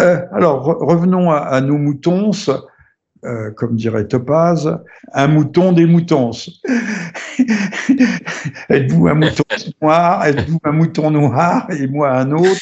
Euh, 0.01 0.21
alors, 0.33 0.65
revenons 0.65 1.31
à, 1.31 1.61
nos 1.61 1.79
moutons. 1.79 2.33
Euh, 3.25 3.51
comme 3.51 3.75
dirait 3.75 4.07
Topaz, 4.07 4.79
un 5.13 5.27
mouton 5.27 5.73
des 5.73 5.87
moutons. 5.87 6.31
êtes-vous 8.69 9.09
un 9.09 9.15
mouton 9.15 9.43
noir? 9.83 10.25
Êtes-vous 10.25 10.61
un 10.63 10.71
mouton 10.71 11.11
noir 11.11 11.69
Et 11.73 11.89
moi 11.89 12.13
un 12.13 12.31
autre? 12.31 12.61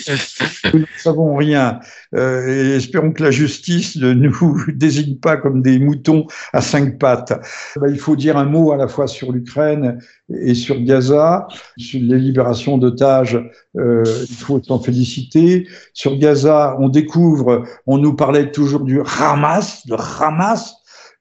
Nous 0.72 0.80
ne 0.80 0.86
savons 0.96 1.36
rien. 1.36 1.80
Euh, 2.16 2.48
et 2.48 2.76
espérons 2.76 3.12
que 3.12 3.22
la 3.22 3.30
justice 3.30 3.96
ne 3.96 4.12
nous 4.14 4.64
désigne 4.68 5.16
pas 5.16 5.36
comme 5.36 5.62
des 5.62 5.78
moutons 5.78 6.26
à 6.52 6.60
cinq 6.60 6.98
pattes. 6.98 7.32
Ben, 7.80 7.88
il 7.88 7.98
faut 7.98 8.16
dire 8.16 8.36
un 8.36 8.44
mot 8.44 8.72
à 8.72 8.76
la 8.76 8.88
fois 8.88 9.06
sur 9.06 9.32
l'Ukraine 9.32 9.98
et 10.30 10.54
sur 10.54 10.80
Gaza. 10.80 11.48
Sur 11.76 12.00
les 12.00 12.18
libérations 12.18 12.78
d'otages, 12.78 13.38
euh, 13.76 14.04
il 14.28 14.36
faut 14.36 14.62
s'en 14.62 14.80
féliciter. 14.80 15.68
Sur 15.92 16.16
Gaza, 16.18 16.76
on 16.80 16.88
découvre, 16.88 17.64
on 17.86 17.98
nous 17.98 18.14
parlait 18.14 18.50
toujours 18.50 18.84
du 18.84 19.00
Hamas, 19.20 19.82
le 19.88 19.96
Hamas, 19.96 20.75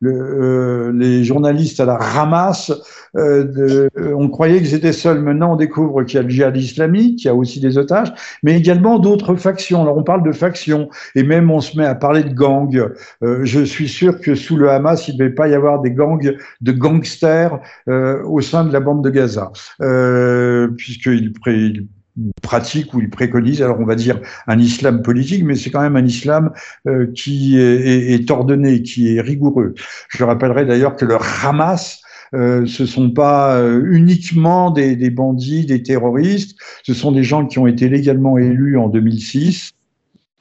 le, 0.05 0.13
euh, 0.13 0.91
les 0.93 1.23
journalistes 1.23 1.79
à 1.79 1.85
la 1.85 1.97
ramasse. 1.97 2.71
Euh, 3.17 3.45
de, 3.45 3.89
on 4.13 4.29
croyait 4.29 4.59
qu'ils 4.59 4.73
étaient 4.73 4.91
seuls. 4.91 5.21
Maintenant, 5.21 5.53
on 5.53 5.55
découvre 5.55 6.03
qu'il 6.03 6.17
y 6.17 6.19
a 6.19 6.23
le 6.23 6.29
djihad 6.29 6.57
islamique, 6.57 7.19
qu'il 7.19 7.27
y 7.27 7.29
a 7.29 7.35
aussi 7.35 7.59
des 7.59 7.77
otages, 7.77 8.13
mais 8.43 8.57
également 8.57 8.99
d'autres 8.99 9.35
factions. 9.35 9.81
Alors, 9.81 9.97
on 9.97 10.03
parle 10.03 10.23
de 10.23 10.31
factions 10.31 10.89
et 11.15 11.23
même 11.23 11.49
on 11.49 11.61
se 11.61 11.77
met 11.77 11.85
à 11.85 11.95
parler 11.95 12.23
de 12.23 12.33
gangs. 12.33 12.89
Euh, 13.23 13.39
je 13.43 13.61
suis 13.61 13.87
sûr 13.87 14.19
que 14.19 14.35
sous 14.35 14.57
le 14.57 14.69
Hamas, 14.69 15.07
il 15.07 15.13
ne 15.13 15.19
devait 15.19 15.35
pas 15.35 15.47
y 15.47 15.53
avoir 15.53 15.81
des 15.81 15.91
gangs 15.91 16.35
de 16.61 16.71
gangsters 16.71 17.59
euh, 17.87 18.21
au 18.25 18.41
sein 18.41 18.65
de 18.65 18.73
la 18.73 18.79
bande 18.79 19.03
de 19.03 19.09
Gaza, 19.09 19.51
euh, 19.81 20.67
puisqu'il 20.77 21.33
pratique 22.41 22.93
ou 22.93 23.01
il 23.01 23.09
préconise, 23.09 23.61
alors 23.61 23.79
on 23.79 23.85
va 23.85 23.95
dire 23.95 24.19
un 24.47 24.59
islam 24.59 25.01
politique, 25.01 25.43
mais 25.43 25.55
c'est 25.55 25.69
quand 25.69 25.81
même 25.81 25.95
un 25.95 26.05
islam 26.05 26.51
euh, 26.87 27.11
qui 27.13 27.57
est, 27.59 28.13
est, 28.13 28.31
ordonné, 28.31 28.81
qui 28.81 29.15
est 29.15 29.21
rigoureux. 29.21 29.73
Je 30.09 30.23
rappellerai 30.23 30.65
d'ailleurs 30.65 30.95
que 30.95 31.05
le 31.05 31.17
Hamas, 31.43 32.01
euh, 32.33 32.65
ce 32.65 32.85
sont 32.85 33.11
pas 33.11 33.57
euh, 33.57 33.83
uniquement 33.85 34.71
des, 34.71 34.95
des, 34.95 35.09
bandits, 35.09 35.65
des 35.65 35.83
terroristes, 35.83 36.57
ce 36.83 36.93
sont 36.93 37.11
des 37.11 37.23
gens 37.23 37.45
qui 37.45 37.59
ont 37.59 37.67
été 37.67 37.89
légalement 37.89 38.37
élus 38.37 38.77
en 38.77 38.89
2006 38.89 39.75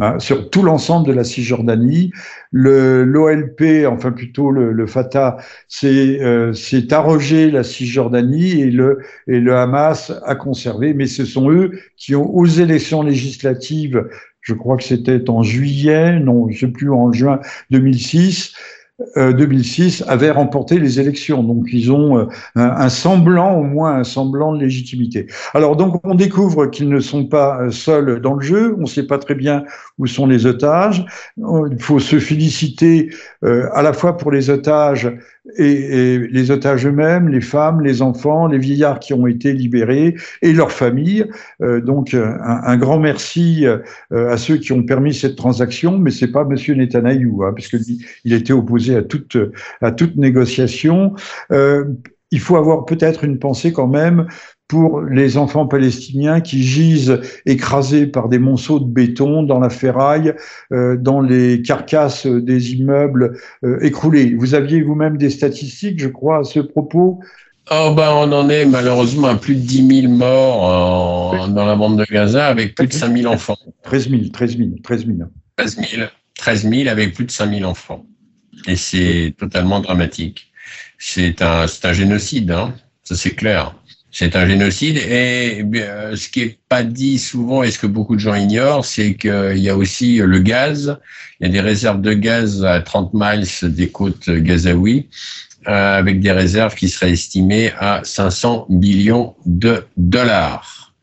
Hein, 0.01 0.19
sur 0.19 0.51
tout 0.51 0.63
l'ensemble 0.65 1.07
de 1.07 1.13
la 1.13 1.23
Cisjordanie. 1.23 2.11
L'OLP, 2.51 3.87
enfin 3.87 4.11
plutôt 4.11 4.51
le, 4.51 4.73
le 4.73 4.87
Fatah, 4.89 5.37
c'est 5.69 6.21
euh, 6.21 6.53
arrogé 6.91 7.53
la 7.53 7.63
Cisjordanie 7.63 8.61
et 8.61 8.71
le, 8.73 8.99
et 9.29 9.39
le 9.39 9.55
Hamas 9.55 10.13
a 10.25 10.35
conservé, 10.35 10.95
mais 10.95 11.07
ce 11.07 11.25
sont 11.25 11.49
eux 11.49 11.79
qui 11.97 12.17
ont, 12.17 12.29
aux 12.35 12.47
élections 12.47 13.05
législatives, 13.05 14.09
je 14.41 14.55
crois 14.55 14.77
que 14.77 14.83
c'était 14.83 15.31
en 15.31 15.45
juillet, 15.45 16.19
non, 16.19 16.51
je 16.51 16.59
sais 16.59 16.73
plus, 16.73 16.91
en 16.91 17.13
juin 17.13 17.39
2006, 17.71 18.53
2006 19.17 20.03
euh, 20.03 20.05
avait 20.11 20.31
remporté 20.31 20.79
les 20.79 21.01
élections. 21.01 21.43
Donc 21.43 21.67
ils 21.73 21.91
ont 21.91 22.19
euh, 22.19 22.27
un, 22.55 22.89
semblant, 22.89 23.59
au 23.59 23.65
moins 23.65 23.97
un 23.97 24.05
semblant 24.05 24.53
de 24.55 24.61
légitimité. 24.61 25.27
Alors 25.53 25.77
donc 25.77 26.01
on 26.05 26.15
découvre 26.15 26.67
qu'ils 26.67 26.89
ne 26.89 27.01
sont 27.01 27.27
pas 27.27 27.61
euh, 27.61 27.71
seuls 27.71 28.21
dans 28.21 28.35
le 28.35 28.43
jeu. 28.43 28.75
On 28.79 28.83
ne 28.83 28.87
sait 28.87 29.07
pas 29.07 29.19
très 29.19 29.35
bien 29.35 29.65
où 29.99 30.07
sont 30.07 30.27
les 30.27 30.47
otages. 30.47 31.05
Il 31.37 31.77
faut 31.81 31.99
se 31.99 32.19
féliciter 32.19 33.11
à 33.43 33.83
la 33.83 33.93
fois 33.93 34.17
pour 34.17 34.31
les 34.31 34.51
otages 34.51 35.11
et, 35.59 36.19
les 36.19 36.51
otages 36.51 36.87
eux-mêmes, 36.87 37.29
les 37.29 37.41
femmes, 37.41 37.81
les 37.81 38.03
enfants, 38.03 38.47
les 38.47 38.59
vieillards 38.59 38.99
qui 38.99 39.15
ont 39.15 39.27
été 39.27 39.53
libérés 39.53 40.15
et 40.43 40.53
leurs 40.53 40.73
familles. 40.73 41.27
Euh, 41.63 41.81
donc 41.81 42.15
un, 42.15 42.77
grand 42.77 42.99
merci 42.99 43.67
euh, 43.67 43.79
à 44.11 44.37
ceux 44.37 44.57
qui 44.57 44.73
ont 44.73 44.83
permis 44.83 45.15
cette 45.15 45.37
transaction, 45.37 45.99
mais 45.99 46.11
c'est 46.11 46.33
pas 46.33 46.45
Monsieur 46.45 46.75
Netanyahu, 46.75 47.45
hein, 47.45 47.53
parce 47.55 47.69
que 47.69 47.77
il 48.25 48.33
était 48.33 48.53
opposé 48.53 48.97
à 48.97 49.03
toute 49.03 49.37
à 49.81 49.93
toute 49.93 50.17
négociation. 50.17 51.15
Euh, 51.53 51.85
il 52.31 52.41
faut 52.41 52.57
avoir 52.57 52.85
peut-être 52.85 53.23
une 53.23 53.39
pensée 53.39 53.73
quand 53.73 53.87
même 53.87 54.27
pour 54.69 55.03
les 55.03 55.37
enfants 55.37 55.67
palestiniens 55.67 56.41
qui 56.41 56.63
gisent 56.63 57.21
écrasés 57.47 58.07
par 58.07 58.29
des 58.29 58.39
monceaux 58.39 58.81
de 58.81 58.87
béton 58.87 59.43
dans 59.43 59.61
la 59.61 59.69
ferraille, 59.69 60.35
euh, 60.73 60.97
dans 60.97 61.21
les 61.21 61.63
carcasses 61.63 62.27
des 62.27 62.73
immeubles 62.73 63.39
euh, 63.65 63.79
écroulés. 63.83 64.35
Vous 64.35 64.55
aviez 64.55 64.83
vous-même 64.83 65.19
des 65.19 65.31
statistiques, 65.31 66.01
je 66.01 66.09
crois, 66.09 66.39
à 66.39 66.45
ce 66.45 66.61
propos? 66.61 67.21
Oh 67.71 67.95
ben 67.97 68.11
on 68.11 68.31
en 68.33 68.51
est 68.51 68.67
malheureusement 68.67 69.29
à 69.29 69.37
plus 69.37 69.55
de 69.55 69.61
10 69.61 70.03
000 70.03 70.13
morts 70.13 71.49
dans 71.49 71.65
la 71.65 71.77
bande 71.77 71.99
de 71.99 72.05
Gaza 72.05 72.47
avec 72.47 72.75
plus 72.75 72.87
de 72.87 72.93
5 72.93 73.17
000 73.17 73.33
enfants. 73.33 73.57
13 73.85 74.11
000, 74.11 74.23
13 74.33 74.59
000, 74.59 74.71
13 74.83 75.07
000. 75.07 75.19
13 75.57 75.77
000, 75.77 76.09
13 76.37 76.69
000 76.69 76.89
avec 76.89 77.15
plus 77.15 77.25
de 77.25 77.31
5 77.31 77.51
000 77.55 77.65
enfants. 77.65 78.05
Et 78.67 78.77
c'est 78.77 79.35
totalement 79.39 79.81
dramatique. 79.81 80.53
C'est 80.99 81.41
un, 81.41 81.65
un 81.83 81.93
génocide, 81.93 82.51
hein, 82.51 82.75
ça 83.03 83.15
c'est 83.15 83.35
clair. 83.35 83.75
C'est 84.17 84.37
un 84.37 84.47
génocide 84.47 84.97
et 84.97 85.65
ce 86.15 86.29
qui 86.29 86.43
est 86.43 86.59
pas 86.69 86.85
dit 86.85 87.19
souvent 87.19 87.65
et 87.65 87.73
ce 87.73 87.81
que 87.81 87.89
beaucoup 87.89 88.15
de 88.15 88.21
gens 88.21 88.37
ignorent, 88.37 88.85
c'est 88.85 89.15
qu'il 89.15 89.59
y 89.59 89.69
a 89.69 89.77
aussi 89.77 90.19
le 90.19 90.39
gaz. 90.39 91.01
Il 91.41 91.49
y 91.49 91.51
a 91.51 91.53
des 91.53 91.61
réserves 91.61 92.01
de 92.01 92.13
gaz 92.13 92.65
à 92.65 92.81
30 92.81 93.11
miles 93.13 93.45
des 93.65 93.89
côtes 93.89 94.31
gazaouis 94.31 95.09
euh, 95.67 95.99
avec 95.99 96.21
des 96.21 96.31
réserves 96.31 96.77
qui 96.77 96.89
seraient 96.89 97.11
estimées 97.11 97.73
à 97.77 98.03
500 98.05 98.67
millions 98.69 99.35
de 99.47 99.85
dollars. 99.97 100.95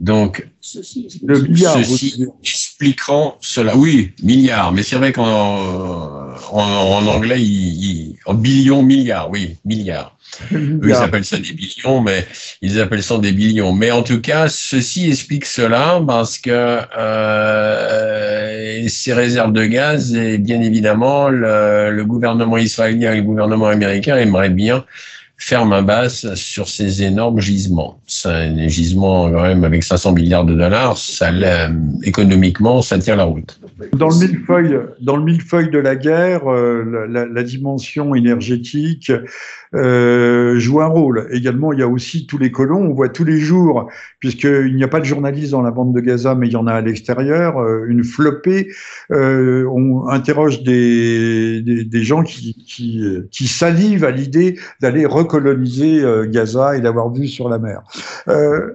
Donc, 0.00 0.48
ceci, 0.66 1.08
ceci 1.08 2.26
expliquant 2.42 3.38
cela. 3.40 3.76
Oui, 3.76 4.12
milliards, 4.22 4.72
mais 4.72 4.82
c'est 4.82 4.96
vrai 4.96 5.12
qu'en 5.12 6.34
en, 6.52 7.06
anglais, 7.06 7.40
en 8.26 8.34
billions, 8.34 8.82
milliards, 8.82 9.30
oui, 9.30 9.56
milliards. 9.64 10.16
Eux, 10.52 10.80
ils 10.84 10.92
appellent 10.92 11.24
ça 11.24 11.38
des 11.38 11.52
billions, 11.52 12.00
mais 12.00 12.26
ils 12.60 12.80
appellent 12.80 13.02
ça 13.02 13.16
des 13.18 13.30
billions. 13.32 13.72
Mais 13.72 13.92
en 13.92 14.02
tout 14.02 14.20
cas, 14.20 14.48
ceci 14.48 15.08
explique 15.08 15.44
cela 15.44 16.02
parce 16.04 16.36
que 16.38 16.80
euh, 16.98 18.88
ces 18.88 19.12
réserves 19.12 19.52
de 19.52 19.64
gaz, 19.66 20.14
et 20.14 20.38
bien 20.38 20.60
évidemment, 20.60 21.28
le, 21.28 21.90
le 21.92 22.04
gouvernement 22.04 22.58
israélien 22.58 23.12
et 23.12 23.18
le 23.18 23.22
gouvernement 23.22 23.68
américain 23.68 24.16
aimeraient 24.16 24.50
bien 24.50 24.84
faire 25.38 25.66
main 25.66 25.82
basse 25.82 26.34
sur 26.34 26.68
ces 26.68 27.02
énormes 27.02 27.40
gisements. 27.40 28.00
C'est 28.06 28.28
un 28.28 28.68
gisement 28.68 29.30
quand 29.30 29.42
même 29.42 29.64
avec 29.64 29.82
500 29.82 30.12
milliards 30.12 30.44
de 30.44 30.54
dollars, 30.54 30.96
ça 30.96 31.30
économiquement, 32.02 32.80
ça 32.82 32.98
tient 32.98 33.16
la 33.16 33.24
route. 33.24 33.60
Dans 33.92 34.08
le 34.08 34.16
millefeuille, 34.16 34.78
dans 35.00 35.16
le 35.16 35.24
millefeuille 35.24 35.70
de 35.70 35.78
la 35.78 35.96
guerre, 35.96 36.50
euh, 36.50 37.06
la, 37.08 37.42
dimension 37.42 38.14
énergétique 38.14 39.12
euh, 39.76 40.58
joue 40.58 40.80
un 40.80 40.86
rôle. 40.86 41.28
Également, 41.30 41.72
il 41.72 41.80
y 41.80 41.82
a 41.82 41.88
aussi 41.88 42.26
tous 42.26 42.38
les 42.38 42.50
colons. 42.50 42.80
On 42.80 42.94
voit 42.94 43.08
tous 43.08 43.24
les 43.24 43.38
jours, 43.38 43.88
puisqu'il 44.20 44.74
n'y 44.74 44.84
a 44.84 44.88
pas 44.88 45.00
de 45.00 45.04
journalistes 45.04 45.52
dans 45.52 45.62
la 45.62 45.70
bande 45.70 45.94
de 45.94 46.00
Gaza, 46.00 46.34
mais 46.34 46.46
il 46.46 46.52
y 46.52 46.56
en 46.56 46.66
a 46.66 46.72
à 46.72 46.80
l'extérieur, 46.80 47.58
euh, 47.58 47.84
une 47.86 48.02
flopée. 48.02 48.68
Euh, 49.12 49.66
on 49.70 50.08
interroge 50.08 50.62
des, 50.62 51.62
des, 51.62 52.02
gens 52.02 52.22
qui, 52.22 52.54
qui, 52.66 53.04
qui 53.30 53.46
salivent 53.46 54.04
à 54.04 54.10
l'idée 54.10 54.58
d'aller 54.80 55.06
recoloniser 55.06 56.02
euh, 56.02 56.26
Gaza 56.26 56.76
et 56.76 56.80
d'avoir 56.80 57.12
vu 57.12 57.28
sur 57.28 57.48
la 57.48 57.58
mer. 57.58 57.82
Euh, 58.28 58.72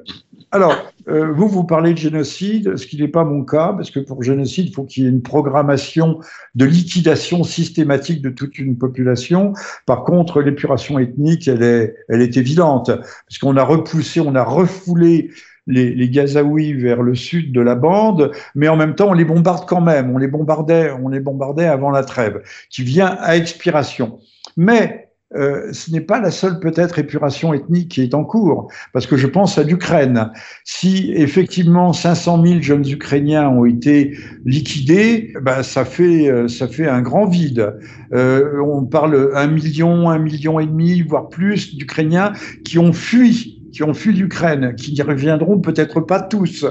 alors, 0.52 0.76
euh, 1.08 1.32
vous, 1.32 1.48
vous 1.48 1.64
parlez 1.64 1.94
de 1.94 1.98
génocide, 1.98 2.76
ce 2.76 2.86
qui 2.86 2.98
n'est 2.98 3.08
pas 3.08 3.24
mon 3.24 3.46
cas, 3.46 3.74
parce 3.74 3.90
que 3.90 4.00
pour 4.00 4.22
génocide, 4.22 4.68
il 4.68 4.74
faut 4.74 4.84
qu'il 4.84 5.04
y 5.04 5.06
ait 5.06 5.10
une 5.10 5.22
programmation 5.22 6.20
de 6.56 6.66
liquidation 6.66 7.44
systématique 7.44 8.22
de 8.22 8.30
toute 8.30 8.60
une 8.60 8.78
population. 8.78 9.54
Par 9.86 10.04
contre, 10.04 10.42
l'épuration 10.42 11.00
ethnique, 11.00 11.48
elle 11.48 11.64
est, 11.64 11.96
elle 12.10 12.22
est 12.22 12.36
évidente, 12.36 12.92
puisqu'on 13.28 13.56
a 13.56 13.64
repoussé, 13.64 14.20
on 14.20 14.36
a 14.36 14.44
refoulé 14.44 15.32
les, 15.68 15.96
les 15.96 16.10
Gazaouis 16.10 16.74
vers 16.74 17.02
le 17.02 17.16
sud 17.16 17.54
de 17.54 17.62
la 17.62 17.76
bande, 17.76 18.32
mais 18.54 18.68
en 18.68 18.76
même 18.76 18.96
temps, 18.96 19.10
on 19.10 19.14
les 19.14 19.26
bombarde 19.26 19.66
quand 19.68 19.82
même. 19.82 20.14
On 20.14 20.18
les 20.18 20.28
bombardait, 20.28 20.92
on 20.92 21.08
les 21.08 21.22
bombardait 21.22 21.68
avant 21.68 21.92
la 21.92 22.04
trêve, 22.04 22.42
qui 22.70 22.84
vient 22.84 23.16
à 23.22 23.38
expiration. 23.38 24.20
Mais 24.58 25.11
euh, 25.36 25.72
ce 25.72 25.92
n'est 25.92 26.02
pas 26.02 26.20
la 26.20 26.30
seule 26.30 26.60
peut-être 26.60 27.00
épuration 27.00 27.54
ethnique 27.54 27.90
qui 27.90 28.02
est 28.02 28.14
en 28.14 28.26
cours, 28.26 28.70
parce 28.92 29.08
que 29.08 29.16
je 29.16 29.28
pense 29.28 29.58
à 29.58 29.64
l'Ukraine. 29.64 30.32
Si 30.66 31.14
effectivement 31.16 31.94
500 31.94 32.46
000 32.46 32.62
jeunes 32.62 32.88
Ukrainiens 32.88 33.48
ont 33.48 33.66
été 33.66 34.18
liquidés, 34.46 35.34
ben, 35.42 35.64
ça 35.64 35.86
fait 35.86 36.30
euh, 36.30 36.48
ça 36.48 36.68
fait 36.68 36.88
un 36.88 37.02
grand 37.02 37.26
vide. 37.26 37.74
Euh, 38.14 38.60
on 38.62 38.84
parle 38.84 39.32
un 39.36 39.48
million, 39.48 40.10
un 40.10 40.20
million 40.20 40.60
et 40.60 40.66
demi, 40.66 41.02
voire 41.02 41.30
plus 41.30 41.76
d'Ukrainiens 41.76 42.34
qui 42.66 42.78
ont 42.78 42.92
fui 42.92 43.58
qui 43.72 43.84
ont 43.84 43.94
fui 43.94 44.12
l'Ukraine, 44.12 44.76
qui 44.76 44.92
n'y 44.92 45.02
reviendront 45.02 45.60
peut-être 45.60 46.02
pas 46.02 46.20
tous. 46.20 46.66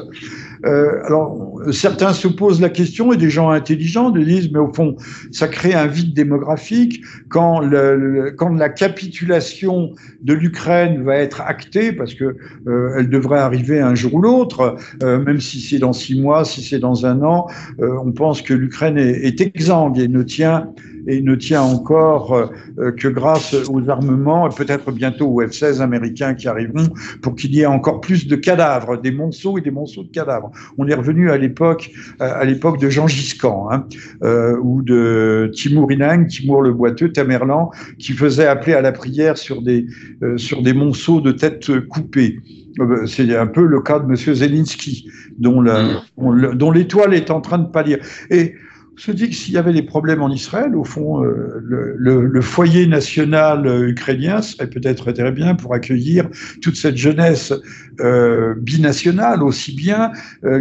Euh, 0.66 1.04
alors, 1.04 1.60
certains 1.72 2.12
se 2.12 2.28
posent 2.28 2.60
la 2.60 2.68
question, 2.68 3.12
et 3.12 3.16
des 3.16 3.30
gens 3.30 3.50
intelligents 3.50 4.10
de 4.10 4.20
disent, 4.20 4.50
mais 4.52 4.58
au 4.58 4.72
fond, 4.72 4.96
ça 5.32 5.48
crée 5.48 5.74
un 5.74 5.86
vide 5.86 6.14
démographique. 6.14 7.02
Quand, 7.28 7.60
le, 7.60 8.34
quand 8.36 8.50
la 8.50 8.68
capitulation 8.68 9.92
de 10.22 10.32
l'Ukraine 10.34 11.02
va 11.02 11.16
être 11.16 11.40
actée, 11.40 11.92
parce 11.92 12.14
que 12.14 12.36
euh, 12.66 12.94
elle 12.98 13.08
devrait 13.08 13.38
arriver 13.38 13.80
un 13.80 13.94
jour 13.94 14.14
ou 14.14 14.22
l'autre, 14.22 14.76
euh, 15.02 15.18
même 15.18 15.40
si 15.40 15.60
c'est 15.60 15.78
dans 15.78 15.92
six 15.92 16.20
mois, 16.20 16.44
si 16.44 16.62
c'est 16.62 16.78
dans 16.78 17.06
un 17.06 17.22
an, 17.22 17.46
euh, 17.80 17.96
on 18.04 18.12
pense 18.12 18.42
que 18.42 18.54
l'Ukraine 18.54 18.98
est, 18.98 19.24
est 19.24 19.40
exsangue 19.40 19.98
et 19.98 20.08
ne 20.08 20.22
tient 20.22 20.68
et 21.06 21.20
ne 21.22 21.34
tient 21.34 21.62
encore 21.62 22.34
euh, 22.34 22.92
que 22.92 23.08
grâce 23.08 23.54
aux 23.68 23.88
armements 23.88 24.48
et 24.48 24.54
peut-être 24.54 24.92
bientôt 24.92 25.26
aux 25.26 25.42
F-16 25.42 25.80
américains 25.80 26.34
qui 26.34 26.48
arriveront 26.48 26.88
pour 27.22 27.34
qu'il 27.34 27.54
y 27.54 27.60
ait 27.60 27.66
encore 27.66 28.00
plus 28.00 28.26
de 28.26 28.36
cadavres, 28.36 28.96
des 28.96 29.12
monceaux 29.12 29.58
et 29.58 29.60
des 29.60 29.70
monceaux 29.70 30.02
de 30.02 30.10
cadavres. 30.10 30.50
On 30.78 30.86
est 30.88 30.94
revenu 30.94 31.30
à 31.30 31.36
l'époque, 31.36 31.90
à 32.18 32.44
l'époque 32.44 32.78
de 32.80 32.88
Jean 32.88 33.06
Giscan 33.06 33.68
hein, 33.70 33.86
euh, 34.22 34.56
ou 34.62 34.82
de 34.82 35.50
Timur 35.54 35.90
Inang, 35.90 36.26
Timur 36.26 36.62
le 36.62 36.72
boiteux, 36.72 37.12
Tamerlan, 37.12 37.70
qui 37.98 38.12
faisait 38.12 38.46
appeler 38.46 38.74
à 38.74 38.80
la 38.80 38.92
prière 38.92 39.36
sur 39.36 39.62
des 39.62 39.86
euh, 40.22 40.36
sur 40.36 40.62
des 40.62 40.72
monceaux 40.72 41.20
de 41.20 41.32
têtes 41.32 41.80
coupées. 41.88 42.40
Euh, 42.78 43.06
c'est 43.06 43.36
un 43.36 43.46
peu 43.46 43.64
le 43.64 43.80
cas 43.80 43.98
de 43.98 44.04
M. 44.04 44.16
Zelensky, 44.16 45.08
dont 45.38 46.70
l'étoile 46.70 47.14
est 47.14 47.30
en 47.30 47.40
train 47.40 47.58
de 47.58 47.68
pâlir. 47.68 47.98
Et 48.30 48.54
se 48.96 49.12
dit 49.12 49.30
que 49.30 49.34
s'il 49.34 49.54
y 49.54 49.58
avait 49.58 49.72
des 49.72 49.82
problèmes 49.82 50.22
en 50.22 50.30
Israël, 50.30 50.76
au 50.76 50.84
fond, 50.84 51.24
euh, 51.24 51.62
le, 51.62 52.40
foyer 52.40 52.86
national 52.86 53.66
euh, 53.66 53.88
ukrainien 53.88 54.42
serait 54.42 54.68
peut-être 54.68 55.12
très 55.12 55.32
bien 55.32 55.54
pour 55.54 55.74
accueillir 55.74 56.28
toute 56.60 56.76
cette 56.76 56.96
jeunesse 56.96 57.52
euh, 58.00 58.54
binationale 58.56 59.42
aussi 59.42 59.74
bien, 59.74 60.12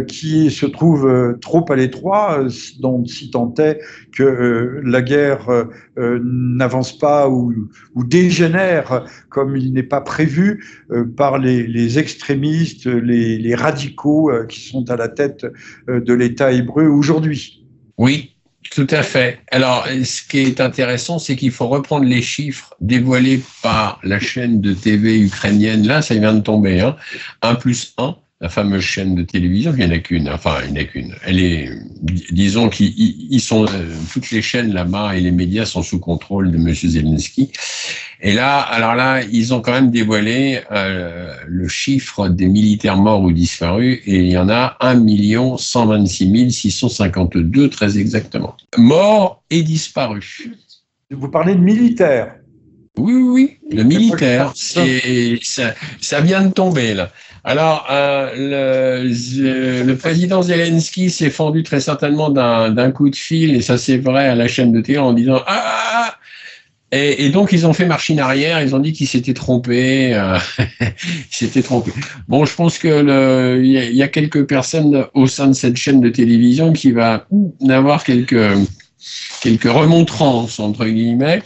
qui 0.06 0.50
se 0.50 0.66
trouve 0.66 1.36
trop 1.40 1.64
à 1.70 1.76
l'étroit, 1.76 2.46
dont 2.80 3.04
si 3.04 3.30
tant 3.30 3.52
est 3.58 3.80
que 4.12 4.80
la 4.84 5.02
guerre 5.02 5.66
n'avance 5.96 6.96
pas 6.98 7.28
ou, 7.28 7.68
dégénère 7.96 9.04
comme 9.28 9.56
il 9.56 9.72
n'est 9.72 9.82
pas 9.82 10.00
prévu 10.00 10.64
par 11.16 11.38
les, 11.38 11.98
extrémistes, 11.98 12.86
les, 12.86 13.38
les 13.38 13.54
radicaux 13.54 14.30
qui 14.48 14.60
sont 14.68 14.90
à 14.90 14.96
la 14.96 15.08
tête 15.08 15.46
de 15.88 16.12
l'État 16.12 16.52
hébreu 16.52 16.86
aujourd'hui. 16.86 17.59
Oui, 18.00 18.32
tout 18.70 18.86
à 18.88 19.02
fait. 19.02 19.40
Alors, 19.50 19.86
ce 19.86 20.22
qui 20.26 20.38
est 20.38 20.62
intéressant, 20.62 21.18
c'est 21.18 21.36
qu'il 21.36 21.50
faut 21.50 21.68
reprendre 21.68 22.06
les 22.06 22.22
chiffres 22.22 22.74
dévoilés 22.80 23.42
par 23.62 24.00
la 24.02 24.18
chaîne 24.18 24.62
de 24.62 24.72
TV 24.72 25.20
ukrainienne. 25.20 25.86
Là, 25.86 26.00
ça 26.00 26.14
vient 26.14 26.32
de 26.32 26.40
tomber. 26.40 26.80
Hein. 26.80 26.96
1 27.42 27.56
plus 27.56 27.92
1 27.98 28.16
la 28.40 28.48
fameuse 28.48 28.82
chaîne 28.82 29.14
de 29.14 29.22
télévision, 29.22 29.72
il 29.76 29.84
n'y 29.84 29.92
en 29.92 29.94
a 29.94 29.98
qu'une, 29.98 30.28
enfin, 30.30 30.60
il 30.64 30.72
n'y 30.72 30.78
en 30.78 30.82
a 30.82 30.84
qu'une. 30.86 31.14
Elle 31.26 31.40
est, 31.40 31.68
disons 32.30 32.70
qu'ils 32.70 33.40
sont, 33.40 33.66
euh, 33.66 33.94
toutes 34.10 34.30
les 34.30 34.40
chaînes 34.40 34.72
là-bas 34.72 35.14
et 35.14 35.20
les 35.20 35.30
médias 35.30 35.66
sont 35.66 35.82
sous 35.82 36.00
contrôle 36.00 36.50
de 36.50 36.56
M. 36.56 36.74
Zelensky. 36.74 37.50
Et 38.22 38.34
là, 38.34 38.58
alors 38.58 38.94
là, 38.94 39.22
ils 39.22 39.54
ont 39.54 39.60
quand 39.60 39.72
même 39.72 39.90
dévoilé 39.90 40.60
euh, 40.72 41.32
le 41.46 41.68
chiffre 41.68 42.28
des 42.28 42.48
militaires 42.48 42.98
morts 42.98 43.22
ou 43.22 43.32
disparus 43.32 44.00
et 44.04 44.18
il 44.18 44.30
y 44.30 44.36
en 44.36 44.50
a 44.50 44.76
1 44.80 45.56
126 45.56 46.50
652 46.50 47.70
très 47.70 47.98
exactement. 47.98 48.56
Morts 48.76 49.42
et 49.48 49.62
disparus. 49.62 50.48
Vous 51.10 51.28
parlez 51.28 51.54
de 51.54 51.60
militaires 51.60 52.34
Oui, 52.98 53.14
oui, 53.14 53.58
oui, 53.70 53.76
le 53.76 53.84
militaire. 53.84 54.52
Ça, 54.54 54.82
ça 56.00 56.20
vient 56.20 56.44
de 56.44 56.52
tomber 56.52 56.92
là. 56.92 57.10
Alors, 57.42 57.86
euh, 57.90 59.02
le, 59.02 59.82
le, 59.82 59.96
président 59.96 60.42
Zelensky 60.42 61.08
s'est 61.08 61.30
fendu 61.30 61.62
très 61.62 61.80
certainement 61.80 62.28
d'un 62.28 62.90
coup 62.90 63.08
de 63.08 63.16
fil, 63.16 63.54
et 63.54 63.62
ça 63.62 63.78
c'est 63.78 63.96
vrai 63.96 64.26
à 64.26 64.34
la 64.34 64.46
chaîne 64.46 64.72
de 64.72 64.82
télé, 64.82 64.98
en 64.98 65.14
disant 65.14 65.40
ah, 65.46 65.62
ah, 65.64 65.92
ah 65.94 66.14
et, 66.92 67.30
donc 67.30 67.52
ils 67.52 67.66
ont 67.66 67.72
fait 67.72 67.86
machine 67.86 68.18
arrière, 68.18 68.60
ils 68.60 68.74
ont 68.74 68.80
dit 68.80 68.92
qu'ils 68.92 69.06
s'étaient 69.06 69.34
trompés, 69.34 70.12
euh, 70.14 70.38
s'étaient 71.30 71.62
trompés. 71.62 71.92
Bon, 72.26 72.44
je 72.44 72.54
pense 72.54 72.78
que 72.78 73.60
il 73.62 73.96
y, 73.96 74.02
a 74.02 74.08
quelques 74.08 74.44
personnes 74.44 75.06
au 75.14 75.28
sein 75.28 75.46
de 75.46 75.52
cette 75.52 75.76
chaîne 75.76 76.00
de 76.00 76.08
télévision 76.08 76.72
qui 76.72 76.90
va 76.90 77.26
avoir 77.68 78.02
quelques 78.02 78.56
quelques 79.40 79.70
remontrances 79.70 80.58
entre 80.58 80.84
guillemets. 80.86 81.42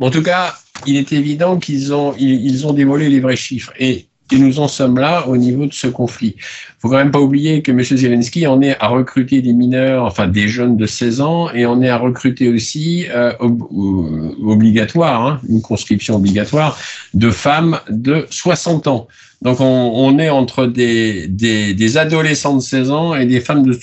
en 0.00 0.10
tout 0.10 0.22
cas, 0.22 0.56
il 0.86 0.96
est 0.96 1.12
évident 1.12 1.58
qu'ils 1.58 1.92
ont 1.92 2.14
ils, 2.18 2.46
ils 2.46 2.66
ont 2.66 2.72
dévoilé 2.72 3.10
les 3.10 3.20
vrais 3.20 3.36
chiffres 3.36 3.72
et 3.78 4.07
et 4.32 4.38
nous 4.38 4.60
en 4.60 4.68
sommes 4.68 4.98
là 4.98 5.26
au 5.28 5.36
niveau 5.36 5.66
de 5.66 5.72
ce 5.72 5.86
conflit. 5.86 6.34
Il 6.36 6.80
faut 6.80 6.88
quand 6.88 6.96
même 6.96 7.10
pas 7.10 7.20
oublier 7.20 7.62
que 7.62 7.72
M. 7.72 7.82
Zelensky 7.82 8.46
en 8.46 8.60
est 8.60 8.76
à 8.78 8.88
recruter 8.88 9.42
des 9.42 9.52
mineurs, 9.52 10.04
enfin 10.04 10.28
des 10.28 10.48
jeunes 10.48 10.76
de 10.76 10.86
16 10.86 11.20
ans, 11.20 11.50
et 11.52 11.66
on 11.66 11.82
est 11.82 11.88
à 11.88 11.96
recruter 11.96 12.48
aussi 12.48 13.06
euh, 13.10 13.32
obligatoire, 13.40 15.26
hein, 15.26 15.40
une 15.48 15.62
conscription 15.62 16.16
obligatoire 16.16 16.78
de 17.14 17.30
femmes 17.30 17.80
de 17.88 18.26
60 18.30 18.86
ans. 18.86 19.08
Donc 19.42 19.60
on, 19.60 19.64
on 19.94 20.18
est 20.18 20.30
entre 20.30 20.66
des, 20.66 21.28
des, 21.28 21.72
des, 21.74 21.96
adolescents 21.96 22.56
de 22.56 22.62
16 22.62 22.90
ans 22.90 23.14
et 23.14 23.24
des 23.24 23.40
femmes 23.40 23.64
de, 23.64 23.78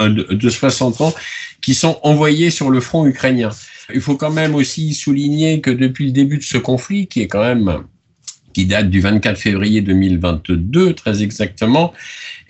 euh, 0.00 0.24
de 0.34 0.50
60 0.50 1.00
ans 1.00 1.14
qui 1.60 1.74
sont 1.74 1.98
envoyées 2.02 2.50
sur 2.50 2.70
le 2.70 2.80
front 2.80 3.06
ukrainien. 3.06 3.50
Il 3.94 4.02
faut 4.02 4.16
quand 4.16 4.30
même 4.30 4.54
aussi 4.54 4.92
souligner 4.92 5.60
que 5.60 5.70
depuis 5.70 6.06
le 6.06 6.12
début 6.12 6.38
de 6.38 6.42
ce 6.42 6.58
conflit, 6.58 7.06
qui 7.06 7.22
est 7.22 7.26
quand 7.26 7.42
même 7.42 7.84
qui 8.52 8.66
date 8.66 8.90
du 8.90 9.00
24 9.00 9.38
février 9.38 9.80
2022, 9.80 10.94
très 10.94 11.22
exactement, 11.22 11.92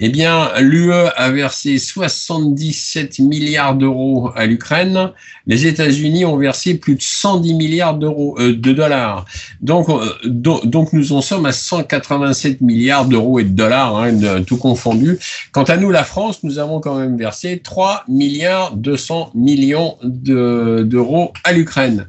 eh 0.00 0.10
bien, 0.10 0.52
l'UE 0.60 0.92
a 0.92 1.30
versé 1.30 1.78
77 1.78 3.18
milliards 3.18 3.74
d'euros 3.74 4.30
à 4.36 4.46
l'Ukraine. 4.46 5.10
Les 5.48 5.66
États-Unis 5.66 6.24
ont 6.24 6.36
versé 6.36 6.74
plus 6.74 6.94
de 6.94 7.02
110 7.02 7.54
milliards 7.54 7.94
d'euros 7.94 8.36
euh, 8.38 8.54
de 8.54 8.72
dollars. 8.72 9.24
Donc, 9.60 9.88
euh, 9.88 10.06
donc, 10.24 10.92
nous 10.92 11.12
en 11.12 11.20
sommes 11.20 11.46
à 11.46 11.52
187 11.52 12.60
milliards 12.60 13.06
d'euros 13.06 13.40
et 13.40 13.44
de 13.44 13.48
dollars, 13.48 13.96
hein, 13.96 14.42
tout 14.46 14.56
confondu. 14.56 15.18
Quant 15.50 15.64
à 15.64 15.76
nous, 15.76 15.90
la 15.90 16.04
France, 16.04 16.44
nous 16.44 16.60
avons 16.60 16.78
quand 16.78 16.96
même 16.96 17.16
versé 17.16 17.58
3 17.58 18.04
milliards 18.06 18.76
200 18.76 19.32
millions 19.34 19.98
d'euros 20.04 21.32
à 21.42 21.52
l'Ukraine. 21.52 22.06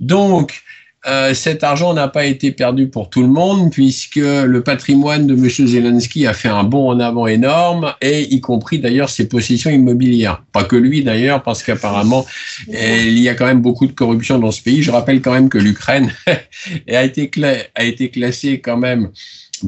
Donc, 0.00 0.62
euh, 1.06 1.32
cet 1.32 1.64
argent 1.64 1.94
n'a 1.94 2.08
pas 2.08 2.26
été 2.26 2.52
perdu 2.52 2.88
pour 2.88 3.08
tout 3.08 3.22
le 3.22 3.28
monde 3.28 3.70
puisque 3.70 4.16
le 4.16 4.60
patrimoine 4.62 5.26
de 5.26 5.34
M. 5.34 5.48
Zelensky 5.48 6.26
a 6.26 6.34
fait 6.34 6.48
un 6.48 6.62
bond 6.62 6.90
en 6.90 7.00
avant 7.00 7.26
énorme 7.26 7.94
et 8.02 8.22
y 8.34 8.40
compris 8.40 8.78
d'ailleurs 8.78 9.08
ses 9.08 9.26
possessions 9.26 9.70
immobilières. 9.70 10.42
Pas 10.52 10.64
que 10.64 10.76
lui 10.76 11.02
d'ailleurs 11.02 11.42
parce 11.42 11.62
qu'apparemment 11.62 12.26
il 12.68 13.18
y 13.18 13.30
a 13.30 13.34
quand 13.34 13.46
même 13.46 13.62
beaucoup 13.62 13.86
de 13.86 13.92
corruption 13.92 14.38
dans 14.38 14.50
ce 14.50 14.60
pays. 14.60 14.82
Je 14.82 14.90
rappelle 14.90 15.22
quand 15.22 15.32
même 15.32 15.48
que 15.48 15.58
l'Ukraine 15.58 16.12
a 16.26 16.98
a 16.98 17.84
été 17.84 18.10
classée 18.10 18.60
quand 18.60 18.76
même 18.76 19.10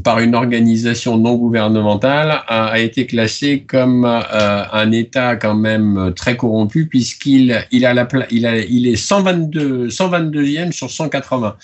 par 0.00 0.20
une 0.20 0.34
organisation 0.34 1.18
non 1.18 1.34
gouvernementale 1.36 2.42
a, 2.46 2.78
été 2.78 3.06
classé 3.06 3.64
comme 3.66 4.04
euh, 4.04 4.64
un 4.72 4.90
État 4.92 5.36
quand 5.36 5.54
même 5.54 6.12
très 6.16 6.36
corrompu 6.36 6.86
puisqu'il 6.86 7.66
il 7.70 7.84
a 7.84 7.94
la 7.94 8.08
il 8.30 8.46
a 8.46 8.58
il 8.58 8.86
est 8.86 8.96
122 8.96 9.88
122e 9.88 10.72
sur 10.72 10.90
180. 10.90 11.56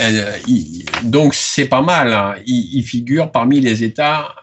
Euh, 0.00 0.32
donc 1.04 1.34
c'est 1.34 1.66
pas 1.66 1.82
mal. 1.82 2.12
Hein. 2.12 2.34
il, 2.46 2.82
figure 2.82 3.30
parmi 3.30 3.60
les 3.60 3.84
États 3.84 4.34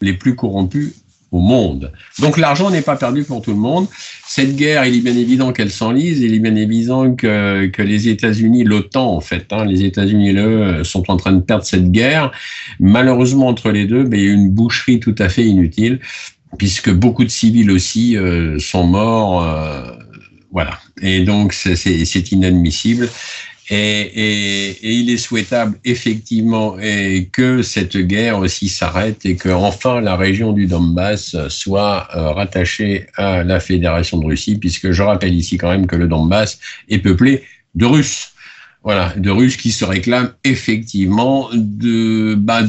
les 0.00 0.14
plus 0.14 0.34
corrompus 0.34 1.01
au 1.32 1.40
monde. 1.40 1.90
Donc 2.20 2.36
l'argent 2.36 2.70
n'est 2.70 2.82
pas 2.82 2.96
perdu 2.96 3.24
pour 3.24 3.40
tout 3.40 3.52
le 3.52 3.56
monde. 3.56 3.88
Cette 4.26 4.54
guerre, 4.54 4.84
il 4.84 4.96
est 4.96 5.00
bien 5.00 5.16
évident 5.16 5.52
qu'elle 5.52 5.70
s'enlise, 5.70 6.20
il 6.20 6.34
est 6.34 6.38
bien 6.38 6.54
évident 6.54 7.14
que, 7.14 7.66
que 7.66 7.82
les 7.82 8.08
États-Unis, 8.08 8.64
l'OTAN 8.64 9.16
en 9.16 9.20
fait, 9.20 9.46
hein, 9.50 9.64
les 9.64 9.84
États-Unis 9.84 10.32
le 10.32 10.84
sont 10.84 11.10
en 11.10 11.16
train 11.16 11.32
de 11.32 11.40
perdre 11.40 11.64
cette 11.64 11.90
guerre. 11.90 12.30
Malheureusement 12.78 13.48
entre 13.48 13.70
les 13.70 13.86
deux, 13.86 14.04
ben, 14.04 14.20
il 14.20 14.26
y 14.26 14.28
a 14.28 14.32
une 14.32 14.50
boucherie 14.50 15.00
tout 15.00 15.14
à 15.18 15.30
fait 15.30 15.44
inutile, 15.44 16.00
puisque 16.58 16.90
beaucoup 16.90 17.24
de 17.24 17.30
civils 17.30 17.70
aussi 17.70 18.16
euh, 18.16 18.58
sont 18.58 18.86
morts. 18.86 19.42
Euh, 19.42 19.90
voilà. 20.52 20.78
Et 21.00 21.24
donc 21.24 21.54
c'est 21.54 22.32
inadmissible. 22.32 23.08
Et, 23.70 24.76
il 24.82 25.10
est 25.10 25.16
souhaitable 25.16 25.78
effectivement 25.84 26.76
que 27.32 27.62
cette 27.62 27.96
guerre 27.96 28.38
aussi 28.38 28.68
s'arrête 28.68 29.24
et 29.24 29.36
que 29.36 29.48
enfin 29.48 30.00
la 30.00 30.16
région 30.16 30.52
du 30.52 30.66
Donbass 30.66 31.36
soit 31.48 32.08
euh, 32.14 32.30
rattachée 32.32 33.06
à 33.16 33.44
la 33.44 33.60
Fédération 33.60 34.18
de 34.18 34.26
Russie, 34.26 34.56
puisque 34.56 34.90
je 34.90 35.02
rappelle 35.02 35.34
ici 35.34 35.56
quand 35.56 35.70
même 35.70 35.86
que 35.86 35.96
le 35.96 36.08
Donbass 36.08 36.58
est 36.88 36.98
peuplé 36.98 37.44
de 37.74 37.86
Russes. 37.86 38.28
Voilà, 38.84 39.12
de 39.16 39.30
Russes 39.30 39.56
qui 39.56 39.70
se 39.70 39.84
réclament 39.84 40.32
effectivement 40.42 41.48
de 41.54 42.34
bah, 42.34 42.62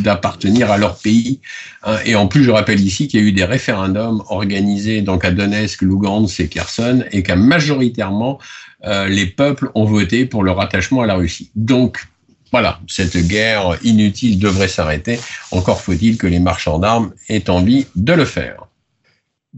d'appartenir 0.00 0.72
à 0.72 0.78
leur 0.78 0.98
pays. 0.98 1.38
Hein. 1.84 1.96
Et 2.04 2.16
en 2.16 2.26
plus, 2.26 2.42
je 2.42 2.50
rappelle 2.50 2.80
ici 2.80 3.06
qu'il 3.06 3.20
y 3.20 3.22
a 3.22 3.26
eu 3.26 3.30
des 3.30 3.44
référendums 3.44 4.24
organisés 4.30 5.00
donc 5.00 5.24
à 5.24 5.30
Donetsk, 5.30 5.82
Lugansk 5.82 6.40
et 6.40 6.48
Kherson, 6.48 7.04
et 7.12 7.22
qu'à 7.22 7.36
majoritairement 7.36 8.40
euh, 8.86 9.08
les 9.08 9.26
peuples 9.26 9.70
ont 9.74 9.84
voté 9.84 10.26
pour 10.26 10.42
le 10.42 10.50
rattachement 10.50 11.02
à 11.02 11.06
la 11.06 11.14
Russie. 11.14 11.50
Donc, 11.54 12.06
voilà, 12.52 12.78
cette 12.86 13.16
guerre 13.16 13.78
inutile 13.82 14.38
devrait 14.38 14.68
s'arrêter. 14.68 15.18
Encore 15.50 15.80
faut-il 15.80 16.18
que 16.18 16.26
les 16.26 16.38
marchands 16.38 16.78
d'armes 16.78 17.12
aient 17.28 17.50
envie 17.50 17.86
de 17.96 18.12
le 18.12 18.24
faire 18.24 18.63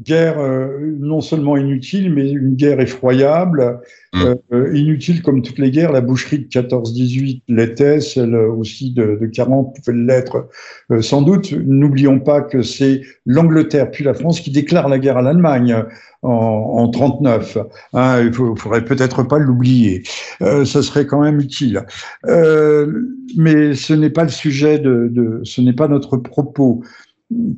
guerre 0.02 0.38
euh, 0.38 0.94
non 0.98 1.20
seulement 1.20 1.56
inutile, 1.56 2.12
mais 2.12 2.30
une 2.30 2.54
guerre 2.54 2.80
effroyable, 2.80 3.80
mm. 4.12 4.24
euh, 4.52 4.76
inutile 4.76 5.22
comme 5.22 5.42
toutes 5.42 5.58
les 5.58 5.70
guerres. 5.70 5.92
La 5.92 6.00
boucherie 6.00 6.40
de 6.40 6.48
14-18 6.48 7.42
l'était, 7.48 8.00
celle 8.00 8.34
aussi 8.34 8.92
de, 8.92 9.18
de 9.20 9.26
40 9.26 9.74
pouvait 9.74 9.96
l'être 9.96 10.48
euh, 10.90 11.00
sans 11.00 11.22
doute. 11.22 11.52
N'oublions 11.52 12.20
pas 12.20 12.42
que 12.42 12.62
c'est 12.62 13.02
l'Angleterre 13.24 13.90
puis 13.90 14.04
la 14.04 14.14
France 14.14 14.40
qui 14.40 14.50
déclarent 14.50 14.88
la 14.88 14.98
guerre 14.98 15.16
à 15.16 15.22
l'Allemagne 15.22 15.84
en, 16.22 16.30
en 16.30 16.88
39. 16.88 17.58
Hein, 17.94 18.20
il 18.20 18.26
ne 18.26 18.54
faudrait 18.56 18.84
peut-être 18.84 19.22
pas 19.22 19.38
l'oublier. 19.38 20.02
ça 20.40 20.82
serait 20.82 21.06
quand 21.06 21.22
même 21.22 21.40
utile. 21.40 21.84
mais 22.24 23.74
ce 23.74 23.92
n'est 23.92 24.10
pas 24.10 24.24
le 24.24 24.30
sujet 24.30 24.78
de, 24.78 25.08
de 25.10 25.40
ce 25.44 25.60
n'est 25.60 25.72
pas 25.72 25.88
notre 25.88 26.16
propos. 26.16 26.82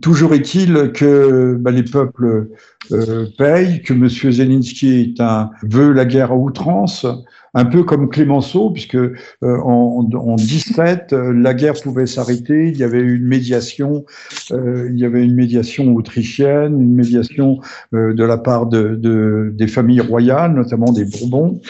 Toujours 0.01 0.33
est-il 0.33 0.93
que 0.93 1.57
bah, 1.61 1.71
les 1.71 1.83
peuples 1.83 2.49
euh, 2.91 3.27
payent, 3.37 3.83
que 3.83 3.93
M. 3.93 4.09
Zelensky 4.09 5.01
est 5.01 5.21
un, 5.21 5.51
veut 5.63 5.93
la 5.93 6.07
guerre 6.07 6.33
à 6.33 6.37
outrance, 6.37 7.07
un 7.55 7.65
peu 7.65 7.83
comme 7.83 8.09
Clémenceau, 8.09 8.71
puisque 8.71 8.95
euh, 8.95 9.15
en, 9.43 10.09
en 10.15 10.37
17, 10.37 11.13
euh, 11.13 11.33
la 11.33 11.55
guerre 11.55 11.75
pouvait 11.75 12.07
s'arrêter. 12.07 12.69
Il 12.69 12.77
y 12.77 12.85
avait 12.85 13.01
une 13.01 13.27
médiation, 13.27 14.05
euh, 14.53 14.89
il 14.91 14.99
y 14.99 15.05
avait 15.05 15.25
une 15.25 15.35
médiation 15.35 15.95
autrichienne, 15.95 16.81
une 16.81 16.95
médiation 16.95 17.59
de 17.93 18.25
la 18.25 18.39
part 18.39 18.67
de, 18.67 18.95
de, 18.95 19.53
des 19.55 19.67
familles 19.67 20.01
royales, 20.01 20.53
notamment 20.53 20.93
des 20.93 21.05
Bourbons 21.05 21.61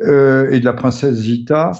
et 0.00 0.04
de 0.60 0.64
la 0.64 0.72
princesse 0.72 1.14
Zita. 1.14 1.72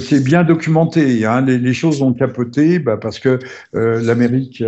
C'est 0.00 0.24
bien 0.24 0.44
documenté. 0.44 1.24
Hein, 1.26 1.42
les, 1.42 1.72
choses 1.72 2.02
ont 2.02 2.12
capoté 2.12 2.78
bah, 2.78 2.96
parce 2.96 3.18
que 3.18 3.38
l'Amérique 3.72 4.64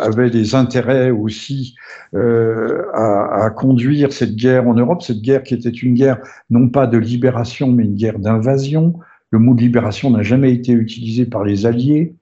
avait 0.00 0.30
des 0.30 0.54
intérêts 0.54 1.10
aussi 1.10 1.74
à, 2.14 3.50
conduire 3.56 4.12
cette 4.12 4.36
guerre 4.36 4.68
en 4.68 4.74
Europe, 4.74 5.02
cette 5.02 5.22
guerre 5.22 5.42
qui 5.42 5.54
était 5.54 5.70
une 5.70 5.94
guerre 5.94 6.18
non 6.50 6.68
pas 6.68 6.86
de 6.86 6.98
libération, 7.16 7.72
mais 7.72 7.84
une 7.84 7.94
guerre 7.94 8.18
d'invasion. 8.18 9.00
Le 9.30 9.38
mot 9.38 9.54
libération 9.54 10.10
n'a 10.10 10.22
jamais 10.22 10.52
été 10.52 10.72
utilisé 10.72 11.24
par 11.24 11.44
les 11.44 11.64
Alliés. 11.64 12.14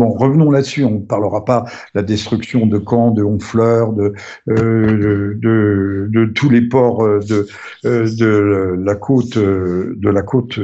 Bon, 0.00 0.14
revenons 0.14 0.50
là-dessus. 0.50 0.82
On 0.82 0.92
ne 0.92 1.04
parlera 1.04 1.44
pas 1.44 1.60
de 1.60 2.00
la 2.00 2.02
destruction 2.02 2.64
de 2.64 2.78
Caen, 2.78 3.10
de 3.10 3.22
Honfleur, 3.22 3.92
de, 3.92 4.14
euh, 4.48 5.34
de, 5.36 6.24
tous 6.34 6.48
les 6.48 6.62
ports 6.62 7.04
euh, 7.04 7.20
de, 7.28 7.46
euh, 7.84 8.08
de 8.18 8.82
la 8.82 8.94
côte, 8.94 9.36
de 9.36 10.08
la 10.08 10.22
côte 10.22 10.58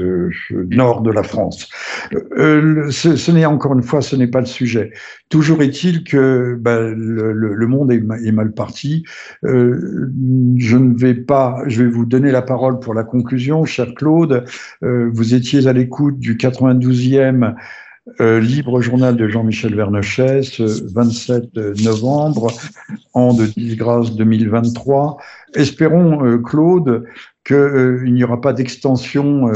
nord 0.70 1.02
de 1.02 1.10
la 1.10 1.22
France. 1.22 1.68
Ce, 2.14 3.30
n'est 3.30 3.44
encore 3.44 3.74
une 3.74 3.82
fois, 3.82 4.00
ce 4.00 4.16
n'est 4.16 4.26
pas 4.26 4.40
le 4.40 4.46
sujet. 4.46 4.90
Toujours 5.28 5.60
est-il 5.60 6.02
que 6.02 6.56
ben, 6.58 6.94
le, 6.96 7.66
monde 7.66 7.92
est, 7.92 8.02
est, 8.24 8.32
mal 8.32 8.52
parti. 8.52 9.04
je 9.42 10.76
ne 10.78 10.98
vais 10.98 11.12
pas, 11.12 11.62
je 11.66 11.82
vais 11.82 11.90
vous 11.90 12.06
donner 12.06 12.30
la 12.30 12.40
parole 12.40 12.78
pour 12.78 12.94
la 12.94 13.04
conclusion, 13.04 13.66
cher 13.66 13.88
Claude. 13.94 14.46
vous 14.80 15.34
étiez 15.34 15.66
à 15.66 15.74
l'écoute 15.74 16.18
du 16.18 16.36
92e 16.36 17.54
euh, 18.20 18.38
libre 18.38 18.80
journal 18.80 19.16
de 19.16 19.26
Jean-Michel 19.28 19.74
Vernochet, 19.74 20.42
27 20.60 21.56
novembre, 21.82 22.52
an 23.14 23.34
de 23.34 23.46
disgrâce 23.46 24.14
2023. 24.14 25.16
Espérons, 25.54 26.24
euh, 26.24 26.38
Claude, 26.38 27.04
qu'il 27.44 27.56
euh, 27.56 28.08
n'y 28.08 28.22
aura 28.22 28.40
pas 28.40 28.52
d'extension 28.52 29.50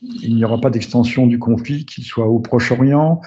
il 0.00 0.36
n'y 0.36 0.44
aura 0.44 0.60
pas 0.60 0.70
d'extension 0.70 1.26
du 1.26 1.38
conflit, 1.38 1.84
qu'il 1.84 2.04
soit 2.04 2.26
au 2.26 2.38
Proche-Orient, 2.38 3.20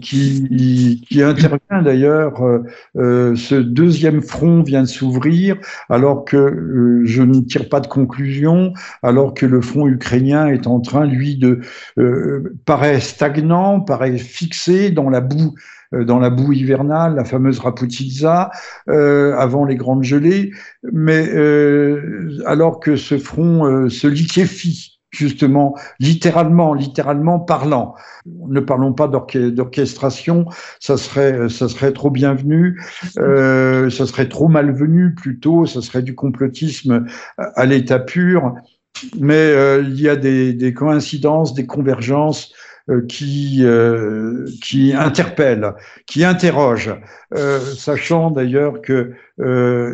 qui, 0.00 1.04
qui 1.08 1.22
intervient 1.22 1.82
d'ailleurs. 1.82 2.42
Euh, 2.42 2.62
euh, 2.96 3.34
ce 3.34 3.56
deuxième 3.56 4.22
front 4.22 4.62
vient 4.62 4.82
de 4.82 4.86
s'ouvrir, 4.88 5.56
alors 5.88 6.24
que 6.24 6.36
euh, 6.36 7.02
je 7.04 7.22
ne 7.22 7.40
tire 7.40 7.68
pas 7.68 7.80
de 7.80 7.88
conclusion, 7.88 8.72
alors 9.02 9.34
que 9.34 9.44
le 9.46 9.60
front 9.60 9.88
ukrainien 9.88 10.46
est 10.46 10.66
en 10.66 10.80
train, 10.80 11.04
lui, 11.04 11.36
de 11.36 11.60
euh, 11.98 12.54
paraît 12.64 13.00
stagnant, 13.00 13.80
paraît 13.80 14.16
fixé 14.18 14.90
dans 14.90 15.10
la 15.10 15.20
boue 15.20 15.54
dans 15.92 16.18
la 16.18 16.28
boue 16.28 16.52
hivernale, 16.52 17.14
la 17.14 17.24
fameuse 17.24 17.60
Raputitsa, 17.60 18.50
avant 18.88 19.64
les 19.64 19.76
grandes 19.76 20.02
gelées, 20.02 20.50
mais 20.92 21.30
alors 22.46 22.80
que 22.80 22.96
ce 22.96 23.16
front 23.16 23.88
se 23.88 24.08
liquéfie 24.08 24.93
justement, 25.14 25.74
littéralement, 26.00 26.74
littéralement 26.74 27.38
parlant. 27.40 27.94
Ne 28.26 28.60
parlons 28.60 28.92
pas 28.92 29.08
d'orchestration, 29.08 30.46
ça 30.80 30.96
serait, 30.96 31.48
ça 31.48 31.68
serait 31.68 31.92
trop 31.92 32.10
bienvenu, 32.10 32.80
euh, 33.18 33.90
ça 33.90 34.06
serait 34.06 34.28
trop 34.28 34.48
malvenu 34.48 35.14
plutôt, 35.14 35.66
ça 35.66 35.82
serait 35.82 36.02
du 36.02 36.14
complotisme 36.14 37.06
à 37.36 37.66
l'état 37.66 37.98
pur. 37.98 38.54
Mais 39.18 39.34
euh, 39.34 39.82
il 39.82 40.00
y 40.00 40.08
a 40.08 40.16
des, 40.16 40.52
des, 40.52 40.72
coïncidences, 40.72 41.52
des 41.52 41.66
convergences 41.66 42.52
qui, 43.08 43.60
euh, 43.62 44.46
qui 44.62 44.92
interpellent, 44.92 45.74
qui 46.06 46.24
interrogent, 46.24 46.94
euh, 47.34 47.58
sachant 47.60 48.30
d'ailleurs 48.30 48.82
que 48.82 49.12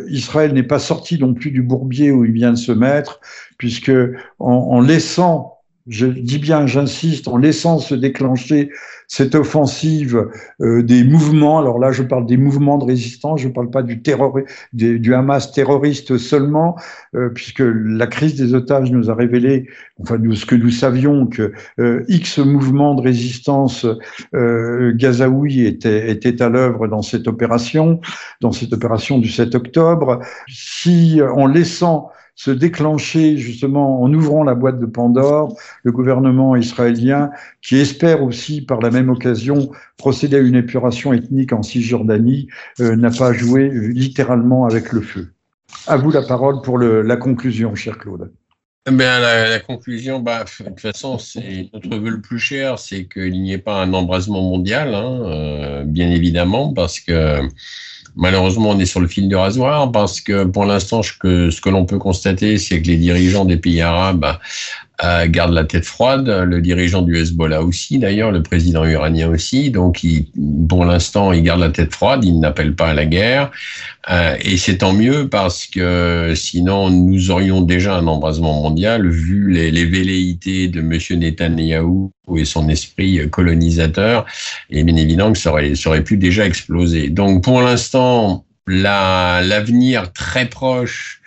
Israël 0.09 0.53
n'est 0.53 0.63
pas 0.63 0.79
sorti 0.79 1.17
non 1.17 1.33
plus 1.33 1.51
du 1.51 1.63
bourbier 1.63 2.11
où 2.11 2.25
il 2.25 2.31
vient 2.31 2.51
de 2.51 2.57
se 2.57 2.71
mettre, 2.71 3.19
puisque 3.57 3.91
en, 4.39 4.53
en 4.53 4.81
laissant 4.81 5.61
je 5.87 6.05
dis 6.05 6.37
bien, 6.37 6.67
j'insiste, 6.67 7.27
en 7.27 7.37
laissant 7.37 7.79
se 7.79 7.95
déclencher 7.95 8.69
cette 9.11 9.35
offensive 9.35 10.29
euh, 10.61 10.83
des 10.83 11.03
mouvements, 11.03 11.59
alors 11.59 11.79
là 11.79 11.91
je 11.91 12.01
parle 12.01 12.25
des 12.25 12.37
mouvements 12.37 12.77
de 12.77 12.85
résistance, 12.85 13.41
je 13.41 13.49
ne 13.49 13.53
parle 13.53 13.69
pas 13.69 13.83
du, 13.83 14.01
des, 14.71 14.99
du 14.99 15.13
Hamas 15.13 15.51
terroriste 15.51 16.17
seulement, 16.17 16.77
euh, 17.13 17.27
puisque 17.27 17.61
la 17.61 18.07
crise 18.07 18.35
des 18.35 18.53
otages 18.53 18.89
nous 18.89 19.09
a 19.09 19.13
révélé, 19.13 19.67
enfin 19.99 20.17
nous, 20.17 20.33
ce 20.33 20.45
que 20.45 20.55
nous 20.55 20.69
savions, 20.69 21.27
que 21.27 21.51
euh, 21.79 22.05
X 22.07 22.37
mouvements 22.37 22.95
de 22.95 23.01
résistance 23.01 23.85
euh, 24.33 24.93
gazaoui 24.95 25.65
étaient, 25.65 26.09
étaient 26.09 26.41
à 26.41 26.47
l'œuvre 26.47 26.87
dans 26.87 27.01
cette 27.01 27.27
opération, 27.27 27.99
dans 28.39 28.53
cette 28.53 28.71
opération 28.71 29.19
du 29.19 29.27
7 29.27 29.55
octobre. 29.55 30.21
Si 30.47 31.19
en 31.21 31.47
laissant 31.47 32.11
se 32.35 32.51
déclencher 32.51 33.37
justement 33.37 34.01
en 34.01 34.13
ouvrant 34.13 34.43
la 34.43 34.55
boîte 34.55 34.79
de 34.79 34.85
Pandore, 34.85 35.55
le 35.83 35.91
gouvernement 35.91 36.55
israélien, 36.55 37.31
qui 37.61 37.77
espère 37.77 38.23
aussi 38.23 38.61
par 38.61 38.79
la 38.79 38.89
même 38.89 39.09
occasion 39.09 39.71
procéder 39.97 40.37
à 40.37 40.39
une 40.39 40.55
épuration 40.55 41.13
ethnique 41.13 41.53
en 41.53 41.63
Cisjordanie, 41.63 42.47
euh, 42.79 42.95
n'a 42.95 43.11
pas 43.11 43.33
joué 43.33 43.69
littéralement 43.69 44.65
avec 44.65 44.91
le 44.91 45.01
feu. 45.01 45.33
À 45.87 45.97
vous 45.97 46.11
la 46.11 46.21
parole 46.21 46.61
pour 46.61 46.77
la 46.77 47.15
conclusion, 47.15 47.75
cher 47.75 47.97
Claude. 47.97 48.31
Eh 48.87 48.91
bien, 48.91 49.19
la, 49.19 49.47
la 49.47 49.59
conclusion, 49.59 50.19
bah, 50.19 50.43
de 50.43 50.65
toute 50.65 50.79
façon, 50.79 51.19
c'est 51.19 51.69
notre 51.71 51.95
vœu 51.97 52.09
le 52.09 52.21
plus 52.21 52.39
cher, 52.39 52.79
c'est 52.79 53.05
qu'il 53.05 53.39
n'y 53.39 53.53
ait 53.53 53.59
pas 53.59 53.79
un 53.79 53.93
embrasement 53.93 54.41
mondial, 54.41 54.95
hein, 54.95 55.21
euh, 55.23 55.83
bien 55.85 56.09
évidemment, 56.09 56.73
parce 56.73 56.99
que 56.99 57.41
Malheureusement, 58.15 58.71
on 58.71 58.79
est 58.79 58.85
sur 58.85 58.99
le 58.99 59.07
fil 59.07 59.27
du 59.29 59.35
rasoir 59.35 59.91
parce 59.91 60.19
que 60.19 60.43
pour 60.43 60.65
l'instant, 60.65 61.01
ce 61.01 61.13
que, 61.13 61.49
ce 61.49 61.61
que 61.61 61.69
l'on 61.69 61.85
peut 61.85 61.97
constater, 61.97 62.57
c'est 62.57 62.81
que 62.81 62.87
les 62.87 62.97
dirigeants 62.97 63.45
des 63.45 63.57
pays 63.57 63.81
arabes 63.81 64.37
garde 65.27 65.53
la 65.53 65.63
tête 65.63 65.85
froide. 65.85 66.27
Le 66.27 66.61
dirigeant 66.61 67.01
du 67.01 67.17
Hezbollah 67.17 67.63
aussi, 67.63 67.97
d'ailleurs, 67.97 68.31
le 68.31 68.43
président 68.43 68.85
iranien 68.85 69.29
aussi. 69.29 69.71
Donc, 69.71 70.03
il, 70.03 70.27
pour 70.69 70.85
l'instant, 70.85 71.31
il 71.31 71.43
garde 71.43 71.59
la 71.59 71.69
tête 71.69 71.93
froide. 71.93 72.23
Il 72.23 72.39
n'appelle 72.39 72.75
pas 72.75 72.89
à 72.89 72.93
la 72.93 73.05
guerre. 73.05 73.51
Euh, 74.09 74.35
et 74.41 74.57
c'est 74.57 74.77
tant 74.77 74.93
mieux 74.93 75.27
parce 75.27 75.65
que 75.65 76.33
sinon, 76.35 76.89
nous 76.89 77.31
aurions 77.31 77.61
déjà 77.61 77.95
un 77.95 78.07
embrasement 78.07 78.61
mondial 78.61 79.07
vu 79.09 79.51
les, 79.51 79.71
les 79.71 79.85
velléités 79.85 80.67
de 80.67 80.81
Monsieur 80.81 81.15
Netanyahou 81.15 82.11
et 82.35 82.45
son 82.45 82.69
esprit 82.69 83.29
colonisateur. 83.29 84.25
Et 84.69 84.83
bien 84.83 84.95
évidemment 84.95 85.33
que 85.33 85.39
ça 85.39 85.51
aurait, 85.51 85.75
ça 85.75 85.89
aurait 85.89 86.03
pu 86.03 86.17
déjà 86.17 86.45
exploser. 86.45 87.09
Donc, 87.09 87.43
pour 87.43 87.61
l'instant, 87.61 88.45
l'avenir 88.67 90.13
très 90.13 90.45
proche 90.45 91.20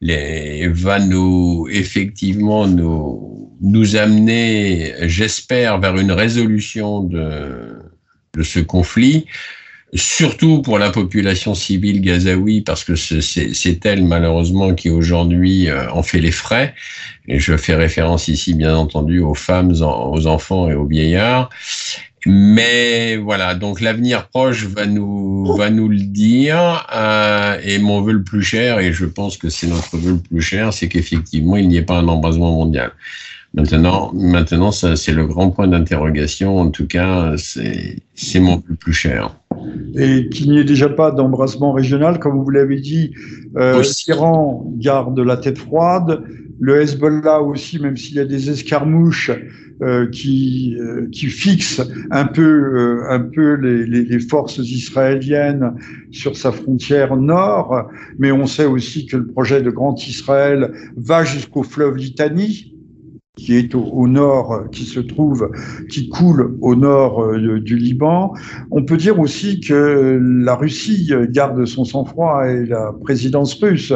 les, 0.00 0.68
va 0.68 0.98
nous 0.98 1.68
effectivement 1.70 2.66
nous, 2.66 3.56
nous 3.60 3.96
amener, 3.96 4.94
j'espère, 5.02 5.78
vers 5.80 5.96
une 5.96 6.12
résolution 6.12 7.00
de, 7.00 7.78
de 8.34 8.42
ce 8.42 8.60
conflit, 8.60 9.26
surtout 9.96 10.62
pour 10.62 10.78
la 10.78 10.90
population 10.90 11.54
civile 11.54 12.00
gazaoui, 12.00 12.60
parce 12.60 12.84
que 12.84 12.94
c'est 12.96 13.86
elle 13.86 14.04
malheureusement 14.04 14.74
qui 14.74 14.90
aujourd'hui 14.90 15.68
euh, 15.68 15.90
en 15.92 16.02
fait 16.02 16.20
les 16.20 16.32
frais. 16.32 16.74
Et 17.28 17.40
je 17.40 17.56
fais 17.56 17.74
référence 17.74 18.28
ici, 18.28 18.54
bien 18.54 18.76
entendu, 18.76 19.20
aux 19.20 19.34
femmes, 19.34 19.72
aux 19.72 20.26
enfants 20.26 20.68
et 20.68 20.74
aux 20.74 20.86
vieillards. 20.86 21.50
Mais 22.28 23.16
voilà, 23.16 23.54
donc 23.54 23.80
l'avenir 23.80 24.28
proche 24.28 24.64
va 24.64 24.84
nous 24.84 25.54
va 25.56 25.70
nous 25.70 25.88
le 25.88 26.00
dire. 26.00 26.86
Euh, 26.92 27.58
et 27.62 27.78
mon 27.78 28.00
vœu 28.02 28.14
le 28.14 28.24
plus 28.24 28.42
cher, 28.42 28.80
et 28.80 28.92
je 28.92 29.04
pense 29.04 29.36
que 29.36 29.48
c'est 29.48 29.68
notre 29.68 29.96
vœu 29.96 30.12
le 30.12 30.18
plus 30.18 30.42
cher, 30.42 30.72
c'est 30.72 30.88
qu'effectivement 30.88 31.56
il 31.56 31.68
n'y 31.68 31.76
ait 31.76 31.82
pas 31.82 31.98
un 31.98 32.08
embrasement 32.08 32.52
mondial. 32.52 32.92
Maintenant, 33.54 34.12
maintenant, 34.12 34.70
c'est 34.70 35.12
le 35.12 35.26
grand 35.26 35.50
point 35.50 35.68
d'interrogation. 35.68 36.58
En 36.58 36.70
tout 36.70 36.86
cas, 36.86 37.34
c'est, 37.38 38.40
mon 38.40 38.60
plus, 38.60 38.76
plus 38.76 38.92
cher. 38.92 39.36
Et 39.94 40.28
qu'il 40.28 40.50
n'y 40.50 40.58
ait 40.58 40.64
déjà 40.64 40.88
pas 40.88 41.10
d'embrassement 41.10 41.72
régional, 41.72 42.18
comme 42.18 42.42
vous 42.42 42.50
l'avez 42.50 42.80
dit, 42.80 43.12
euh, 43.56 43.82
l'Iran 44.06 44.70
garde 44.76 45.18
la 45.18 45.38
tête 45.38 45.58
froide, 45.58 46.22
le 46.60 46.80
Hezbollah 46.80 47.40
aussi, 47.40 47.78
même 47.78 47.96
s'il 47.96 48.16
y 48.16 48.20
a 48.20 48.24
des 48.24 48.50
escarmouches 48.50 49.30
euh, 49.82 50.08
qui, 50.08 50.74
euh, 50.80 51.06
qui 51.12 51.26
fixent 51.26 51.82
un 52.10 52.24
peu, 52.24 52.42
euh, 52.42 53.10
un 53.10 53.20
peu 53.20 53.56
les, 53.56 53.84
les, 53.84 54.04
les, 54.04 54.20
forces 54.20 54.56
israéliennes 54.56 55.74
sur 56.10 56.34
sa 56.34 56.50
frontière 56.50 57.14
nord, 57.14 57.86
mais 58.18 58.32
on 58.32 58.46
sait 58.46 58.64
aussi 58.64 59.04
que 59.04 59.18
le 59.18 59.26
projet 59.26 59.60
de 59.60 59.68
Grand 59.68 59.94
Israël 60.06 60.72
va 60.96 61.24
jusqu'au 61.24 61.62
fleuve 61.62 61.96
Litanie 61.96 62.75
qui 63.36 63.54
est 63.54 63.74
au, 63.74 64.08
nord, 64.08 64.64
qui 64.72 64.84
se 64.84 64.98
trouve, 64.98 65.50
qui 65.90 66.08
coule 66.08 66.56
au 66.62 66.74
nord 66.74 67.22
euh, 67.22 67.60
du 67.60 67.76
Liban. 67.76 68.32
On 68.70 68.82
peut 68.82 68.96
dire 68.96 69.20
aussi 69.20 69.60
que 69.60 70.18
la 70.42 70.54
Russie 70.54 71.12
garde 71.28 71.64
son 71.66 71.84
sang-froid 71.84 72.46
et 72.48 72.64
la 72.64 72.92
présidence 72.92 73.54
russe. 73.62 73.92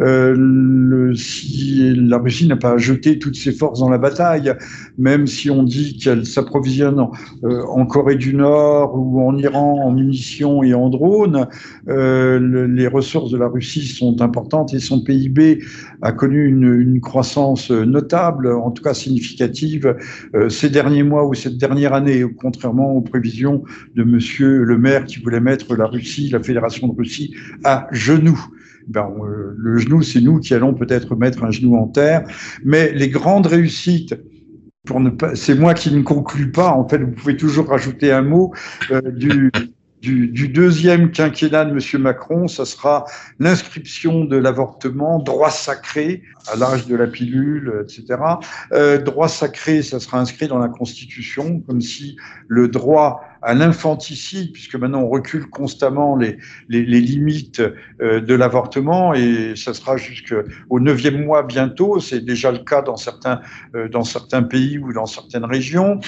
Euh, 0.00 0.34
la 0.34 2.18
Russie 2.18 2.46
n'a 2.48 2.56
pas 2.56 2.78
jeté 2.78 3.18
toutes 3.18 3.36
ses 3.36 3.52
forces 3.52 3.80
dans 3.80 3.90
la 3.90 3.98
bataille, 3.98 4.54
même 4.96 5.26
si 5.26 5.50
on 5.50 5.62
dit 5.62 5.98
qu'elle 5.98 6.24
s'approvisionne 6.24 6.98
en, 6.98 7.10
euh, 7.44 7.84
Corée 7.88 8.16
du 8.16 8.34
Nord 8.34 8.94
ou 8.94 9.22
en 9.26 9.36
Iran 9.38 9.80
en 9.82 9.92
munitions 9.92 10.62
et 10.62 10.74
en 10.74 10.88
drones, 10.88 11.46
euh, 11.88 12.66
les 12.68 12.86
ressources 12.86 13.30
de 13.30 13.38
la 13.38 13.48
Russie 13.48 13.86
sont 13.86 14.20
importantes 14.20 14.74
et 14.74 14.78
son 14.78 15.00
PIB 15.00 15.60
a 16.02 16.12
connu 16.12 16.46
une 16.46 17.00
croissance 17.00 17.70
notable 17.70 18.52
tout 18.78 18.84
cas 18.84 18.94
significative 18.94 19.96
euh, 20.34 20.48
ces 20.48 20.70
derniers 20.70 21.02
mois 21.02 21.26
ou 21.26 21.34
cette 21.34 21.58
dernière 21.58 21.92
année, 21.92 22.24
contrairement 22.40 22.92
aux 22.92 23.00
prévisions 23.00 23.64
de 23.94 24.04
Monsieur 24.04 24.62
le 24.62 24.78
maire 24.78 25.04
qui 25.04 25.20
voulait 25.20 25.40
mettre 25.40 25.74
la 25.74 25.86
Russie, 25.86 26.30
la 26.30 26.42
Fédération 26.42 26.88
de 26.88 26.96
Russie, 26.96 27.34
à 27.64 27.88
genoux. 27.90 28.40
Ben, 28.86 29.10
euh, 29.20 29.54
le 29.56 29.78
genou, 29.78 30.02
c'est 30.02 30.20
nous 30.20 30.38
qui 30.38 30.54
allons 30.54 30.72
peut-être 30.74 31.14
mettre 31.16 31.44
un 31.44 31.50
genou 31.50 31.76
en 31.76 31.88
terre, 31.88 32.24
mais 32.64 32.92
les 32.92 33.08
grandes 33.08 33.46
réussites 33.46 34.14
c'est 35.34 35.54
moi 35.54 35.74
qui 35.74 35.92
ne 35.92 36.00
conclue 36.00 36.50
pas. 36.50 36.70
En 36.70 36.88
fait, 36.88 36.96
vous 36.96 37.10
pouvez 37.10 37.36
toujours 37.36 37.68
rajouter 37.68 38.10
un 38.10 38.22
mot 38.22 38.54
euh, 38.90 39.02
du, 39.10 39.50
du, 40.00 40.28
du, 40.28 40.48
deuxième 40.48 41.10
quinquennat 41.10 41.64
de 41.64 41.70
M. 41.70 42.02
Macron, 42.02 42.48
ça 42.48 42.64
sera 42.64 43.04
l'inscription 43.38 44.24
de 44.24 44.36
l'avortement, 44.36 45.18
droit 45.18 45.50
sacré 45.50 46.22
à 46.52 46.56
l'âge 46.56 46.86
de 46.86 46.96
la 46.96 47.06
pilule, 47.06 47.84
etc. 47.84 48.20
Euh, 48.72 48.98
droit 48.98 49.28
sacré, 49.28 49.82
ça 49.82 50.00
sera 50.00 50.18
inscrit 50.18 50.48
dans 50.48 50.58
la 50.58 50.68
Constitution, 50.68 51.60
comme 51.60 51.80
si 51.80 52.16
le 52.46 52.68
droit 52.68 53.20
à 53.42 53.54
l'infanticide, 53.54 54.52
puisque 54.52 54.74
maintenant 54.74 55.02
on 55.02 55.08
recule 55.08 55.48
constamment 55.48 56.16
les, 56.16 56.38
les, 56.68 56.84
les 56.84 57.00
limites 57.00 57.62
euh, 58.00 58.20
de 58.20 58.34
l'avortement, 58.34 59.14
et 59.14 59.54
ça 59.56 59.74
sera 59.74 59.96
jusqu'au 59.96 60.80
neuvième 60.80 61.24
mois 61.24 61.42
bientôt, 61.42 62.00
c'est 62.00 62.24
déjà 62.24 62.50
le 62.50 62.58
cas 62.58 62.82
dans 62.82 62.96
certains, 62.96 63.40
euh, 63.74 63.88
dans 63.88 64.04
certains 64.04 64.42
pays 64.42 64.78
ou 64.78 64.92
dans 64.92 65.06
certaines 65.06 65.44
régions. 65.44 66.00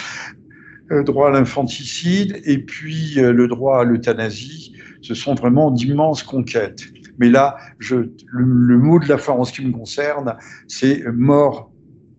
Euh, 0.93 1.05
droit 1.05 1.28
à 1.28 1.30
l'infanticide 1.30 2.41
et 2.45 2.59
puis 2.59 3.20
euh, 3.20 3.32
le 3.32 3.47
droit 3.47 3.80
à 3.80 3.84
l'euthanasie. 3.84 4.74
Ce 5.03 5.14
sont 5.14 5.34
vraiment 5.34 5.70
d'immenses 5.70 6.24
conquêtes. 6.24 6.82
Mais 7.18 7.28
là, 7.28 7.57
je, 7.78 8.11
le, 8.26 8.78
mot 8.78 8.99
de 8.99 9.07
la 9.07 9.16
fin 9.16 9.32
en 9.34 9.45
ce 9.45 9.53
qui 9.53 9.64
me 9.64 9.72
concerne, 9.72 10.36
c'est 10.66 11.05
mort, 11.12 11.70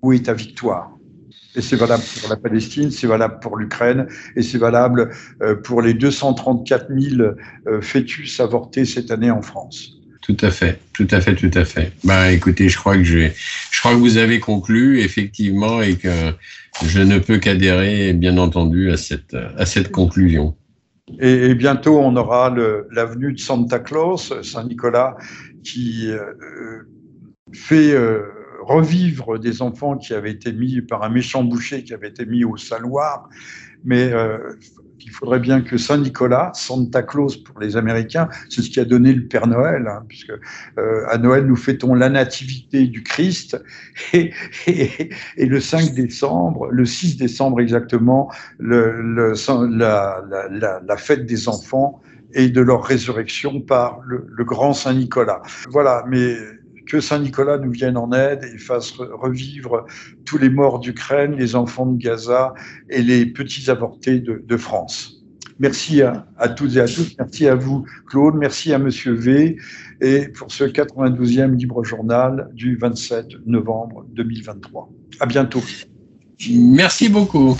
où 0.01 0.13
est 0.13 0.25
ta 0.25 0.33
victoire 0.33 0.91
Et 1.55 1.61
c'est 1.61 1.75
valable 1.75 2.03
pour 2.21 2.29
la 2.29 2.37
Palestine, 2.37 2.91
c'est 2.91 3.07
valable 3.07 3.39
pour 3.41 3.57
l'Ukraine, 3.57 4.07
et 4.37 4.41
c'est 4.41 4.57
valable 4.57 5.11
euh, 5.41 5.55
pour 5.55 5.81
les 5.81 5.93
234 5.93 6.87
000 6.97 7.31
fœtus 7.81 8.39
avortés 8.39 8.85
cette 8.85 9.11
année 9.11 9.31
en 9.31 9.41
France. 9.41 10.00
Tout 10.21 10.37
à 10.41 10.51
fait, 10.51 10.79
tout 10.93 11.07
à 11.09 11.19
fait, 11.19 11.35
tout 11.35 11.51
à 11.53 11.65
fait. 11.65 11.93
Bah, 12.03 12.31
écoutez, 12.31 12.69
je 12.69 12.77
crois 12.77 12.95
que 12.95 13.03
je, 13.03 13.29
je 13.71 13.79
crois 13.79 13.93
que 13.93 13.97
vous 13.97 14.17
avez 14.17 14.39
conclu 14.39 14.99
effectivement 14.99 15.81
et 15.81 15.95
que 15.95 16.33
je 16.85 17.01
ne 17.01 17.17
peux 17.17 17.39
qu'adhérer, 17.39 18.13
bien 18.13 18.37
entendu, 18.37 18.91
à 18.91 18.97
cette, 18.97 19.35
à 19.57 19.65
cette 19.65 19.91
conclusion. 19.91 20.55
Et, 21.19 21.49
et 21.49 21.55
bientôt, 21.55 21.99
on 21.99 22.15
aura 22.15 22.53
l'avenue 22.91 23.33
de 23.33 23.39
Santa 23.39 23.79
Claus, 23.79 24.31
Saint-Nicolas, 24.43 25.17
qui 25.63 26.09
euh, 26.09 26.83
fait 27.51 27.93
euh, 27.93 28.21
revivre 28.61 29.39
des 29.39 29.61
enfants 29.61 29.97
qui 29.97 30.13
avaient 30.13 30.31
été 30.31 30.53
mis 30.53 30.81
par 30.81 31.03
un 31.03 31.09
méchant 31.09 31.43
boucher 31.43 31.83
qui 31.83 31.93
avait 31.93 32.09
été 32.09 32.25
mis 32.25 32.43
au 32.43 32.57
saloir. 32.57 33.27
Mais 33.83 34.13
euh, 34.13 34.37
il 35.03 35.11
faudrait 35.11 35.39
bien 35.39 35.61
que 35.61 35.77
Saint-Nicolas, 35.77 36.51
Santa 36.53 37.03
Claus 37.03 37.37
pour 37.37 37.59
les 37.59 37.77
Américains, 37.77 38.29
c'est 38.49 38.61
ce 38.61 38.69
qui 38.69 38.79
a 38.79 38.85
donné 38.85 39.13
le 39.13 39.25
Père 39.25 39.47
Noël, 39.47 39.87
hein, 39.87 40.03
puisque 40.07 40.31
euh, 40.31 41.05
à 41.07 41.17
Noël 41.17 41.45
nous 41.45 41.55
fêtons 41.55 41.93
la 41.93 42.09
nativité 42.09 42.87
du 42.87 43.03
Christ, 43.03 43.61
et, 44.13 44.31
le 45.37 45.59
5 45.59 45.93
décembre, 45.93 46.67
le 46.71 46.85
6 46.85 47.17
décembre 47.17 47.61
exactement, 47.61 48.31
la, 48.59 48.97
fête 50.97 51.25
des 51.25 51.49
enfants 51.49 52.01
et 52.33 52.49
de 52.49 52.61
leur 52.61 52.83
résurrection 52.83 53.59
par 53.61 53.99
le, 54.05 54.25
le 54.29 54.43
grand 54.45 54.73
Saint-Nicolas. 54.73 55.41
Voilà, 55.69 56.03
mais 56.07 56.37
que 56.87 56.99
Saint-Nicolas 56.99 57.57
nous 57.57 57.71
vienne 57.71 57.97
en 57.97 58.11
aide 58.11 58.43
et 58.43 58.57
fasse 58.57 58.91
revivre 58.91 59.85
tous 60.25 60.37
les 60.37 60.49
morts 60.49 60.79
d'Ukraine, 60.79 61.35
les 61.35 61.55
enfants 61.55 61.85
de 61.85 61.97
Gaza 61.97 62.53
et 62.89 63.01
les 63.01 63.25
petits 63.25 63.69
avortés 63.69 64.19
de, 64.19 64.57
France. 64.57 65.23
Merci 65.59 66.01
à, 66.01 66.27
à, 66.37 66.49
toutes 66.49 66.75
et 66.75 66.79
à 66.79 66.85
tous. 66.85 67.15
Merci 67.17 67.47
à 67.47 67.55
vous, 67.55 67.85
Claude. 68.07 68.35
Merci 68.35 68.73
à 68.73 68.79
Monsieur 68.79 69.13
V. 69.13 69.57
Et 70.01 70.27
pour 70.27 70.51
ce 70.51 70.63
92e 70.63 71.55
Libre 71.55 71.83
Journal 71.83 72.49
du 72.53 72.75
27 72.77 73.45
novembre 73.45 74.05
2023. 74.09 74.89
À 75.19 75.25
bientôt. 75.25 75.61
Merci 76.49 77.09
beaucoup. 77.09 77.57